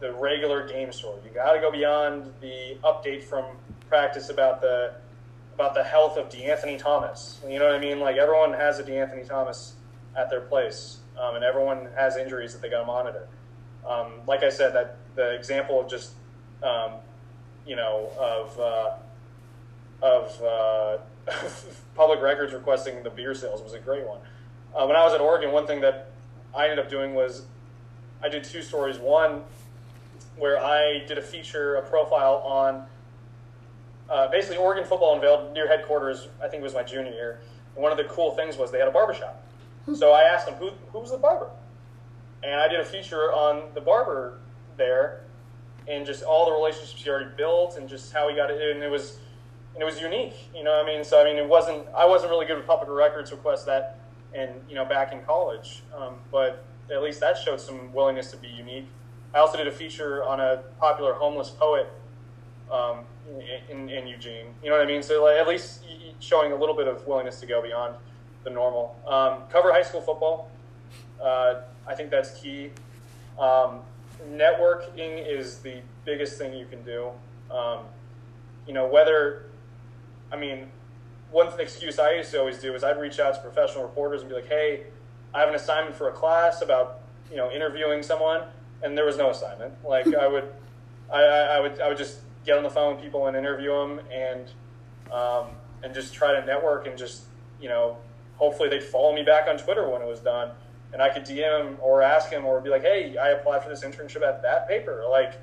the 0.00 0.12
regular 0.12 0.68
game 0.68 0.92
story. 0.92 1.20
You 1.24 1.30
got 1.30 1.54
to 1.54 1.60
go 1.60 1.72
beyond 1.72 2.32
the 2.42 2.76
update 2.84 3.22
from 3.22 3.46
practice 3.88 4.28
about 4.28 4.60
the 4.60 4.94
about 5.62 5.74
the 5.74 5.84
health 5.84 6.16
of 6.16 6.28
DeAnthony 6.28 6.76
Thomas. 6.76 7.40
You 7.48 7.60
know 7.60 7.66
what 7.66 7.76
I 7.76 7.78
mean? 7.78 8.00
Like 8.00 8.16
everyone 8.16 8.52
has 8.52 8.80
a 8.80 8.82
DeAnthony 8.82 9.28
Thomas 9.28 9.74
at 10.16 10.28
their 10.28 10.40
place, 10.40 10.98
um, 11.20 11.36
and 11.36 11.44
everyone 11.44 11.86
has 11.96 12.16
injuries 12.16 12.52
that 12.52 12.62
they 12.62 12.68
got 12.68 12.80
to 12.80 12.86
monitor. 12.86 13.28
Um, 13.88 14.10
like 14.26 14.42
I 14.42 14.48
said, 14.48 14.74
that 14.74 14.96
the 15.14 15.36
example 15.36 15.80
of 15.80 15.88
just 15.88 16.14
um, 16.64 16.94
you 17.64 17.76
know 17.76 18.10
of 18.18 18.58
uh, 18.58 18.96
of 20.04 20.42
uh, 20.42 20.98
public 21.94 22.20
records 22.20 22.52
requesting 22.52 23.04
the 23.04 23.10
beer 23.10 23.32
sales 23.32 23.62
was 23.62 23.74
a 23.74 23.78
great 23.78 24.04
one. 24.04 24.18
Uh, 24.74 24.84
when 24.86 24.96
I 24.96 25.04
was 25.04 25.14
at 25.14 25.20
Oregon, 25.20 25.52
one 25.52 25.68
thing 25.68 25.80
that 25.82 26.10
I 26.56 26.64
ended 26.64 26.80
up 26.80 26.90
doing 26.90 27.14
was 27.14 27.44
I 28.20 28.28
did 28.28 28.42
two 28.42 28.62
stories. 28.62 28.98
One 28.98 29.42
where 30.36 30.58
I 30.58 31.04
did 31.06 31.18
a 31.18 31.22
feature, 31.22 31.76
a 31.76 31.82
profile 31.82 32.42
on 32.44 32.86
uh, 34.12 34.28
basically 34.28 34.58
Oregon 34.58 34.84
football 34.84 35.14
unveiled 35.14 35.54
near 35.54 35.66
headquarters. 35.66 36.28
I 36.42 36.48
think 36.48 36.60
it 36.60 36.64
was 36.64 36.74
my 36.74 36.82
junior 36.82 37.12
year. 37.12 37.40
And 37.74 37.82
one 37.82 37.90
of 37.90 37.98
the 37.98 38.04
cool 38.04 38.32
things 38.36 38.58
was 38.58 38.70
they 38.70 38.78
had 38.78 38.88
a 38.88 38.92
barbershop. 38.92 39.42
So 39.94 40.12
I 40.12 40.22
asked 40.22 40.46
them 40.46 40.54
who 40.56 40.70
who 40.92 41.00
was 41.00 41.10
the 41.10 41.16
barber, 41.16 41.50
and 42.44 42.60
I 42.60 42.68
did 42.68 42.78
a 42.78 42.84
feature 42.84 43.32
on 43.32 43.74
the 43.74 43.80
barber 43.80 44.38
there, 44.76 45.22
and 45.88 46.06
just 46.06 46.22
all 46.22 46.46
the 46.46 46.52
relationships 46.52 47.02
he 47.02 47.10
already 47.10 47.30
built, 47.36 47.76
and 47.76 47.88
just 47.88 48.12
how 48.12 48.28
he 48.28 48.36
got 48.36 48.48
it. 48.50 48.60
And 48.60 48.82
it 48.82 48.90
was 48.90 49.18
and 49.74 49.82
it 49.82 49.84
was 49.84 50.00
unique. 50.00 50.34
You 50.54 50.62
know, 50.62 50.70
what 50.70 50.84
I 50.84 50.86
mean, 50.86 51.02
so 51.02 51.20
I 51.20 51.24
mean, 51.24 51.36
it 51.36 51.48
wasn't. 51.48 51.84
I 51.96 52.06
wasn't 52.06 52.30
really 52.30 52.46
good 52.46 52.58
with 52.58 52.66
public 52.66 52.88
records 52.90 53.32
requests 53.32 53.64
that, 53.64 53.98
and 54.34 54.52
you 54.68 54.76
know, 54.76 54.84
back 54.84 55.12
in 55.12 55.22
college. 55.22 55.82
Um, 55.96 56.14
but 56.30 56.64
at 56.94 57.02
least 57.02 57.18
that 57.20 57.36
showed 57.36 57.60
some 57.60 57.92
willingness 57.92 58.30
to 58.30 58.36
be 58.36 58.48
unique. 58.48 58.86
I 59.34 59.38
also 59.38 59.56
did 59.56 59.66
a 59.66 59.72
feature 59.72 60.22
on 60.22 60.38
a 60.38 60.62
popular 60.78 61.14
homeless 61.14 61.50
poet 61.50 61.90
um, 62.70 63.00
in, 63.70 63.88
in 63.88 64.06
Eugene. 64.06 64.46
You 64.62 64.70
know 64.70 64.76
what 64.76 64.84
I 64.84 64.88
mean? 64.88 65.02
So 65.02 65.24
like, 65.24 65.36
at 65.36 65.48
least 65.48 65.84
showing 66.20 66.52
a 66.52 66.56
little 66.56 66.74
bit 66.74 66.88
of 66.88 67.06
willingness 67.06 67.40
to 67.40 67.46
go 67.46 67.62
beyond 67.62 67.96
the 68.44 68.50
normal. 68.50 68.96
Um, 69.06 69.42
cover 69.50 69.72
high 69.72 69.82
school 69.82 70.00
football. 70.00 70.50
Uh, 71.20 71.62
I 71.86 71.94
think 71.94 72.10
that's 72.10 72.40
key. 72.40 72.70
Um, 73.38 73.80
networking 74.30 75.26
is 75.26 75.58
the 75.58 75.80
biggest 76.04 76.38
thing 76.38 76.54
you 76.54 76.66
can 76.66 76.82
do. 76.84 77.10
Um, 77.50 77.80
you 78.66 78.72
know, 78.72 78.86
whether, 78.86 79.46
I 80.30 80.36
mean, 80.36 80.68
one 81.30 81.48
excuse 81.58 81.98
I 81.98 82.14
used 82.14 82.30
to 82.32 82.38
always 82.38 82.58
do 82.58 82.74
is 82.74 82.84
I'd 82.84 83.00
reach 83.00 83.18
out 83.18 83.34
to 83.34 83.40
professional 83.40 83.82
reporters 83.82 84.20
and 84.20 84.28
be 84.28 84.36
like, 84.36 84.48
hey, 84.48 84.84
I 85.34 85.40
have 85.40 85.48
an 85.48 85.54
assignment 85.54 85.96
for 85.96 86.08
a 86.08 86.12
class 86.12 86.62
about, 86.62 87.00
you 87.30 87.36
know, 87.36 87.50
interviewing 87.50 88.02
someone, 88.02 88.42
and 88.82 88.96
there 88.96 89.06
was 89.06 89.16
no 89.16 89.30
assignment. 89.30 89.72
Like, 89.84 90.14
I 90.14 90.28
would, 90.28 90.52
I, 91.12 91.22
I 91.22 91.60
would, 91.60 91.80
I 91.80 91.88
would 91.88 91.96
just 91.96 92.20
get 92.44 92.56
on 92.56 92.62
the 92.62 92.70
phone 92.70 92.94
with 92.94 93.04
people 93.04 93.26
and 93.26 93.36
interview 93.36 93.70
them 93.70 94.00
and, 94.12 94.50
um, 95.12 95.48
and 95.82 95.94
just 95.94 96.14
try 96.14 96.38
to 96.38 96.44
network 96.46 96.86
and 96.86 96.96
just, 96.96 97.24
you 97.60 97.68
know, 97.68 97.96
hopefully 98.36 98.68
they'd 98.68 98.82
follow 98.82 99.14
me 99.14 99.22
back 99.22 99.48
on 99.48 99.56
Twitter 99.56 99.88
when 99.88 100.02
it 100.02 100.08
was 100.08 100.20
done. 100.20 100.50
And 100.92 101.00
I 101.00 101.08
could 101.08 101.24
DM 101.24 101.76
or 101.80 102.02
ask 102.02 102.30
him 102.30 102.44
or 102.44 102.60
be 102.60 102.68
like, 102.68 102.82
hey, 102.82 103.16
I 103.16 103.30
applied 103.30 103.62
for 103.62 103.70
this 103.70 103.82
internship 103.82 104.22
at 104.22 104.42
that 104.42 104.68
paper. 104.68 105.04
Like, 105.10 105.34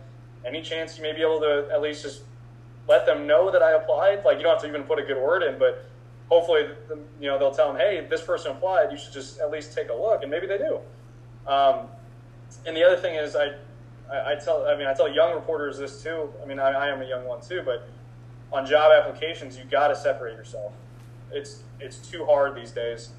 any 0.46 0.62
chance 0.62 0.98
you 0.98 1.04
may 1.04 1.14
be 1.14 1.22
able 1.22 1.40
to 1.42 1.70
at 1.72 1.82
least 1.82 2.04
just 2.04 2.22
let 2.88 3.06
them 3.06 3.28
know 3.28 3.52
that 3.52 3.62
I 3.62 3.74
applied. 3.74 4.26
Like 4.26 4.38
you 4.38 4.44
don't 4.44 4.54
have 4.54 4.62
to 4.62 4.68
even 4.68 4.84
put 4.84 5.00
a 5.00 5.04
good 5.04 5.18
word 5.18 5.44
in, 5.44 5.60
but 5.60 5.86
hopefully, 6.30 6.70
you 7.20 7.28
know, 7.28 7.38
they'll 7.38 7.54
tell 7.54 7.72
them, 7.72 7.78
hey, 7.78 8.06
this 8.10 8.22
person 8.22 8.52
applied. 8.52 8.92
You 8.92 8.98
should 8.98 9.14
just 9.14 9.40
at 9.40 9.52
least 9.52 9.74
take 9.74 9.90
a 9.90 9.94
look, 9.94 10.22
and 10.22 10.32
maybe 10.32 10.48
they 10.48 10.58
do. 10.58 10.80
Um, 11.48 11.88
and 12.66 12.76
the 12.76 12.84
other 12.84 12.98
thing 12.98 13.16
is, 13.16 13.36
I, 13.36 13.54
I, 14.12 14.34
I 14.34 14.36
tell, 14.36 14.66
I 14.68 14.78
mean, 14.78 14.88
I 14.88 14.94
tell 14.94 15.12
young 15.12 15.34
reporters 15.34 15.78
this 15.78 16.02
too. 16.02 16.30
I 16.42 16.46
mean, 16.46 16.60
I, 16.60 16.72
I 16.72 16.88
am 16.88 17.02
a 17.02 17.06
young 17.06 17.26
one 17.26 17.42
too, 17.42 17.62
but 17.64 17.88
on 18.52 18.66
job 18.66 18.92
applications, 18.92 19.58
you 19.58 19.64
got 19.66 19.90
to 19.90 19.96
separate 19.96 20.36
yourself. 20.36 20.74
It's 21.32 21.64
it's 21.80 21.98
too 21.98 22.26
hard 22.26 22.56
these 22.56 22.72
days 22.72 23.10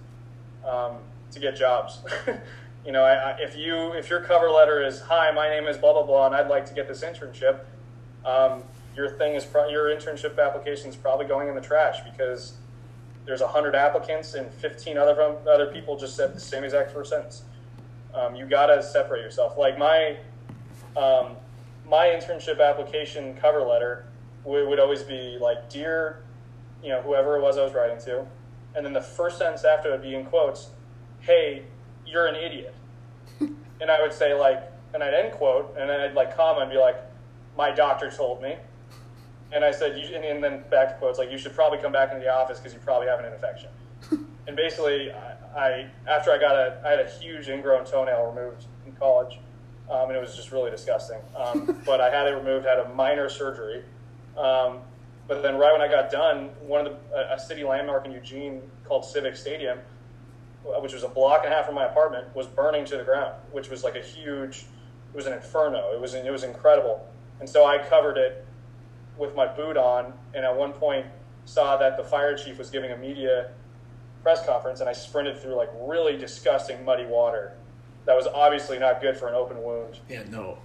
um, 0.67 0.97
to 1.31 1.39
get 1.39 1.57
jobs. 1.57 2.01
you 2.85 2.93
know, 2.93 3.05
I, 3.05 3.33
I, 3.33 3.37
if 3.41 3.57
you 3.57 3.93
if 3.93 4.11
your 4.11 4.21
cover 4.21 4.51
letter 4.51 4.85
is, 4.85 5.01
"Hi, 5.03 5.31
my 5.31 5.49
name 5.49 5.67
is 5.67 5.77
blah 5.77 5.93
blah 5.93 6.03
blah, 6.03 6.27
and 6.27 6.35
I'd 6.35 6.49
like 6.49 6.67
to 6.67 6.75
get 6.75 6.89
this 6.89 7.03
internship," 7.05 7.61
um, 8.25 8.65
your 8.97 9.11
thing 9.11 9.35
is 9.35 9.45
pro- 9.45 9.69
your 9.69 9.95
internship 9.95 10.45
application 10.45 10.89
is 10.89 10.97
probably 10.97 11.27
going 11.27 11.49
in 11.49 11.55
the 11.55 11.61
trash 11.61 12.01
because 12.11 12.55
there's 13.27 13.43
hundred 13.43 13.77
applicants 13.77 14.35
and 14.35 14.53
15 14.55 14.99
other 14.99 15.37
other 15.49 15.67
people 15.67 15.97
just 15.97 16.17
said 16.17 16.35
the 16.35 16.41
same 16.41 16.65
exact 16.65 16.91
first 16.91 17.11
sentence. 17.11 17.45
Um, 18.13 18.35
you 18.35 18.45
gotta 18.47 18.83
separate 18.83 19.21
yourself. 19.21 19.57
Like 19.57 19.79
my 19.79 20.17
um, 20.97 21.37
my 21.87 22.07
internship 22.07 22.61
application 22.61 23.37
cover 23.37 23.63
letter 23.63 24.07
would, 24.45 24.69
would 24.69 24.81
always 24.81 25.03
be 25.03 25.39
like, 25.41 25.69
"Dear, 25.69 26.23
you 26.83 26.91
know, 26.91 27.03
whoever 27.03 27.37
it 27.37 27.43
was 27.43 27.59
I 27.59 27.65
was 27.65 27.75
writing 27.75 27.99
to," 28.05 28.27
and 28.75 28.85
then 28.85 28.93
the 28.93 29.01
first 29.01 29.39
sentence 29.39 29.65
after 29.65 29.91
would 29.91 30.03
be 30.03 30.15
in 30.15 30.27
quotes, 30.27 30.71
"Hey, 31.21 31.65
you're 32.07 32.27
an 32.27 32.37
idiot," 32.37 32.75
and 33.41 33.91
I 33.91 34.01
would 34.01 34.13
say 34.13 34.35
like, 34.35 34.71
and 34.95 35.03
I'd 35.03 35.15
end 35.15 35.33
quote, 35.33 35.75
and 35.79 35.89
then 35.89 36.01
I'd 36.01 36.15
like 36.15 36.37
comma 36.37 36.61
and 36.61 36.71
be 36.71 36.79
like, 36.79 36.97
"My 37.57 37.71
doctor 37.71 38.11
told 38.11 38.43
me." 38.43 38.57
And 39.53 39.65
I 39.65 39.73
said, 39.73 39.99
you, 39.99 40.15
and, 40.15 40.25
and 40.25 40.45
then 40.45 40.63
back 40.71 40.91
to 40.91 40.95
quotes 40.95 41.19
like, 41.19 41.33
you 41.33 41.37
should 41.37 41.55
probably 41.55 41.79
come 41.79 41.91
back 41.91 42.13
into 42.13 42.23
the 42.25 42.33
office 42.33 42.59
because 42.59 42.73
you 42.73 42.79
probably 42.79 43.09
have 43.09 43.19
an 43.19 43.33
infection. 43.33 43.69
and 44.47 44.57
basically, 44.57 45.11
I, 45.11 45.35
I 45.57 45.91
after 46.09 46.31
I 46.31 46.39
got 46.39 46.55
a 46.55 46.81
I 46.85 46.91
had 46.91 47.01
a 47.01 47.09
huge 47.09 47.49
ingrown 47.49 47.85
toenail 47.85 48.33
removed 48.33 48.67
in 48.87 48.93
college, 48.93 49.39
um, 49.91 50.09
and 50.09 50.17
it 50.17 50.21
was 50.21 50.37
just 50.37 50.53
really 50.53 50.71
disgusting. 50.71 51.19
Um, 51.37 51.83
but 51.87 52.01
I 52.01 52.11
had 52.11 52.29
it 52.29 52.37
removed, 52.37 52.65
had 52.65 52.79
a 52.79 52.89
minor 52.95 53.29
surgery. 53.29 53.83
Um, 54.37 54.79
but 55.27 55.43
then 55.43 55.57
right 55.59 55.73
when 55.73 55.83
I 55.83 55.89
got 55.89 56.11
done, 56.11 56.51
one 56.61 56.87
of 56.87 56.93
the 57.11 57.35
a, 57.35 57.39
city 57.39 57.65
landmark 57.65 58.07
in 58.07 58.13
Eugene 58.13 58.63
called 58.85 59.05
Civic 59.05 59.37
Stadium, 59.37 59.79
which 60.65 60.93
was 60.93 61.03
a 61.03 61.09
block 61.09 61.43
and 61.45 61.53
a 61.53 61.57
half 61.57 61.67
from 61.67 61.75
my 61.75 61.85
apartment, 61.85 62.35
was 62.35 62.47
burning 62.47 62.85
to 62.87 62.97
the 62.97 63.05
ground, 63.05 63.35
which 63.53 63.69
was 63.69 63.85
like 63.85 63.97
a 63.97 64.03
huge. 64.03 64.65
It 65.13 65.17
was 65.17 65.27
an 65.27 65.33
inferno. 65.33 65.93
It 65.93 66.01
was 66.01 66.15
it 66.15 66.31
was 66.31 66.45
incredible, 66.45 67.07
and 67.41 67.49
so 67.49 67.65
I 67.65 67.79
covered 67.79 68.17
it 68.17 68.45
with 69.17 69.35
my 69.35 69.47
boot 69.47 69.77
on, 69.77 70.13
and 70.35 70.45
at 70.45 70.57
one 70.57 70.73
point 70.73 71.07
saw 71.45 71.77
that 71.77 71.97
the 71.97 72.05
fire 72.05 72.37
chief 72.37 72.59
was 72.59 72.71
giving 72.71 72.93
a 72.93 72.97
media 72.97 73.51
press 74.23 74.45
conference, 74.45 74.81
and 74.81 74.89
I 74.89 74.93
sprinted 74.93 75.39
through 75.41 75.55
like 75.55 75.71
really 75.81 76.17
disgusting 76.17 76.85
muddy 76.85 77.07
water 77.07 77.55
that 78.07 78.17
was 78.17 78.27
obviously 78.27 78.79
not 78.79 79.01
good 79.01 79.17
for 79.17 79.29
an 79.29 79.35
open 79.35 79.63
wound. 79.63 79.99
Yeah, 80.09 80.23
no. 80.29 80.59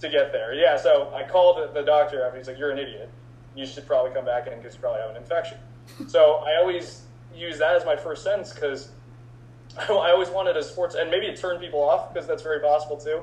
To 0.00 0.08
get 0.08 0.32
there, 0.32 0.54
yeah. 0.54 0.76
So 0.76 1.12
I 1.14 1.28
called 1.28 1.74
the, 1.74 1.82
doctor 1.82 2.24
up. 2.24 2.34
He's 2.34 2.46
like, 2.46 2.58
"You're 2.58 2.70
an 2.70 2.78
idiot. 2.78 3.10
You 3.54 3.66
should 3.66 3.86
probably 3.86 4.12
come 4.12 4.24
back 4.24 4.46
in 4.46 4.56
because 4.56 4.74
you 4.74 4.80
probably 4.80 5.02
have 5.02 5.10
an 5.10 5.16
infection." 5.16 5.58
so 6.06 6.42
I 6.46 6.56
always 6.56 7.02
use 7.34 7.58
that 7.58 7.76
as 7.76 7.84
my 7.84 7.96
first 7.96 8.24
sentence 8.24 8.52
because 8.52 8.90
I 9.78 10.10
always 10.10 10.30
wanted 10.30 10.56
a 10.56 10.62
sports, 10.62 10.94
and 10.94 11.10
maybe 11.10 11.26
it 11.26 11.36
turned 11.36 11.60
people 11.60 11.82
off 11.82 12.12
because 12.12 12.26
that's 12.26 12.42
very 12.42 12.60
possible 12.60 12.96
too. 12.96 13.20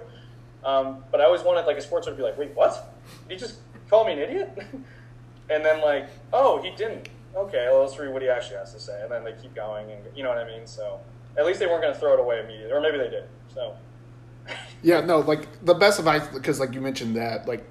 Um, 0.64 1.04
but 1.12 1.22
I 1.22 1.26
always 1.26 1.41
wanted 1.41 1.66
like 1.66 1.78
a 1.78 1.82
sportsman 1.82 2.16
to 2.16 2.18
be 2.18 2.24
like, 2.24 2.38
"Wait, 2.38 2.56
what? 2.56 2.93
Did 3.28 3.34
he 3.34 3.39
just 3.39 3.60
call 3.89 4.06
me 4.06 4.14
an 4.14 4.20
idiot?" 4.20 4.56
and 5.50 5.66
then 5.66 5.82
like, 5.82 6.10
"Oh, 6.32 6.62
he 6.62 6.72
didn't." 6.72 7.10
Okay, 7.36 7.68
well, 7.70 7.82
let's 7.82 7.98
read 7.98 8.12
what 8.14 8.22
he 8.22 8.30
actually 8.30 8.58
has 8.58 8.74
to 8.74 8.80
say, 8.80 9.02
and 9.02 9.12
then 9.12 9.24
they 9.24 9.34
keep 9.34 9.56
going, 9.56 9.91
and 9.91 10.02
you 10.16 10.24
know 10.24 10.30
what 10.30 10.38
I 10.38 10.45
mean. 10.45 10.68
So 10.68 11.00
at 11.38 11.46
least 11.46 11.60
they 11.60 11.68
weren't 11.68 11.82
going 11.82 11.94
to 11.94 12.00
throw 12.00 12.14
it 12.14 12.20
away 12.20 12.40
immediately, 12.40 12.72
or 12.72 12.82
maybe 12.82 12.98
they 12.98 13.10
did. 13.10 13.26
So 13.54 13.76
yeah, 14.84 15.02
no, 15.02 15.20
like 15.20 15.64
the 15.66 15.74
best 15.74 16.00
advice 16.00 16.28
because 16.28 16.60
like 16.60 16.74
you 16.74 16.82
mentioned 16.82 17.16
that 17.16 17.48
like 17.48 17.64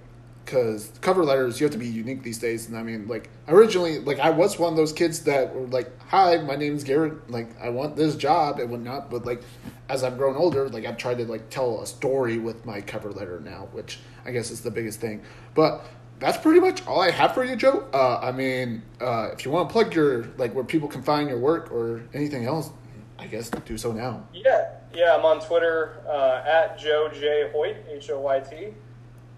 because 0.46 0.92
cover 1.00 1.24
letters 1.24 1.58
you 1.60 1.64
have 1.64 1.72
to 1.72 1.78
be 1.78 1.88
unique 1.88 2.22
these 2.22 2.38
days 2.38 2.68
and 2.68 2.78
i 2.78 2.82
mean 2.82 3.06
like 3.08 3.28
originally 3.48 3.98
like 3.98 4.20
i 4.20 4.30
was 4.30 4.58
one 4.60 4.72
of 4.72 4.76
those 4.76 4.92
kids 4.92 5.24
that 5.24 5.52
were 5.52 5.66
like 5.66 5.90
hi 6.08 6.36
my 6.38 6.54
name 6.54 6.76
is 6.76 6.84
garrett 6.84 7.28
like 7.28 7.48
i 7.60 7.68
want 7.68 7.96
this 7.96 8.14
job 8.14 8.60
and 8.60 8.70
whatnot 8.70 9.10
but 9.10 9.26
like 9.26 9.42
as 9.88 10.04
i've 10.04 10.16
grown 10.16 10.36
older 10.36 10.68
like 10.68 10.86
i've 10.86 10.96
tried 10.96 11.18
to 11.18 11.24
like 11.24 11.50
tell 11.50 11.82
a 11.82 11.86
story 11.86 12.38
with 12.38 12.64
my 12.64 12.80
cover 12.80 13.10
letter 13.10 13.40
now 13.40 13.68
which 13.72 13.98
i 14.24 14.30
guess 14.30 14.52
is 14.52 14.60
the 14.60 14.70
biggest 14.70 15.00
thing 15.00 15.20
but 15.54 15.84
that's 16.20 16.38
pretty 16.38 16.60
much 16.60 16.86
all 16.86 17.00
i 17.00 17.10
have 17.10 17.34
for 17.34 17.44
you 17.44 17.56
joe 17.56 17.84
uh, 17.92 18.20
i 18.22 18.30
mean 18.30 18.80
uh, 19.00 19.30
if 19.32 19.44
you 19.44 19.50
want 19.50 19.68
to 19.68 19.72
plug 19.72 19.92
your 19.94 20.28
like 20.38 20.54
where 20.54 20.64
people 20.64 20.88
can 20.88 21.02
find 21.02 21.28
your 21.28 21.38
work 21.38 21.72
or 21.72 22.02
anything 22.14 22.44
else 22.44 22.70
i 23.18 23.26
guess 23.26 23.50
do 23.50 23.76
so 23.78 23.92
now 23.92 24.22
yeah 24.32 24.72
yeah 24.94 25.16
i'm 25.16 25.24
on 25.24 25.40
twitter 25.40 26.00
uh, 26.08 26.42
at 26.46 26.78
joe 26.78 27.08
j 27.12 27.48
hoyt 27.52 27.76
h-o-y-t 27.88 28.74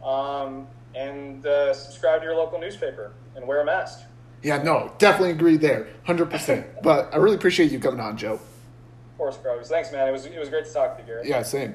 um, 0.05 0.67
and 0.95 1.45
uh, 1.47 1.75
subscribe 1.75 2.21
to 2.21 2.25
your 2.27 2.37
local 2.37 2.59
newspaper 2.59 3.13
and 3.37 3.47
wear 3.47 3.61
a 3.61 3.65
mask. 3.65 4.01
Yeah, 4.43 4.63
no, 4.63 4.93
definitely 4.99 5.33
agree 5.33 5.57
there, 5.57 5.89
hundred 6.05 6.31
percent. 6.31 6.67
But 6.83 7.13
I 7.13 7.17
really 7.17 7.37
appreciate 7.37 7.73
you 7.73 7.81
coming 7.81 8.01
on, 8.01 8.17
Joe. 8.17 8.35
Of 8.35 9.19
course, 9.19 9.37
Groves. 9.37 9.69
Thanks, 9.69 9.91
man. 9.91 10.07
It 10.09 10.13
was 10.13 10.27
it 10.27 10.39
was 10.39 10.49
great 10.49 10.67
to 10.67 10.73
talk 10.73 10.97
to 10.97 11.03
you, 11.03 11.07
Garrett. 11.07 11.27
Yeah, 11.27 11.43
same. 11.43 11.75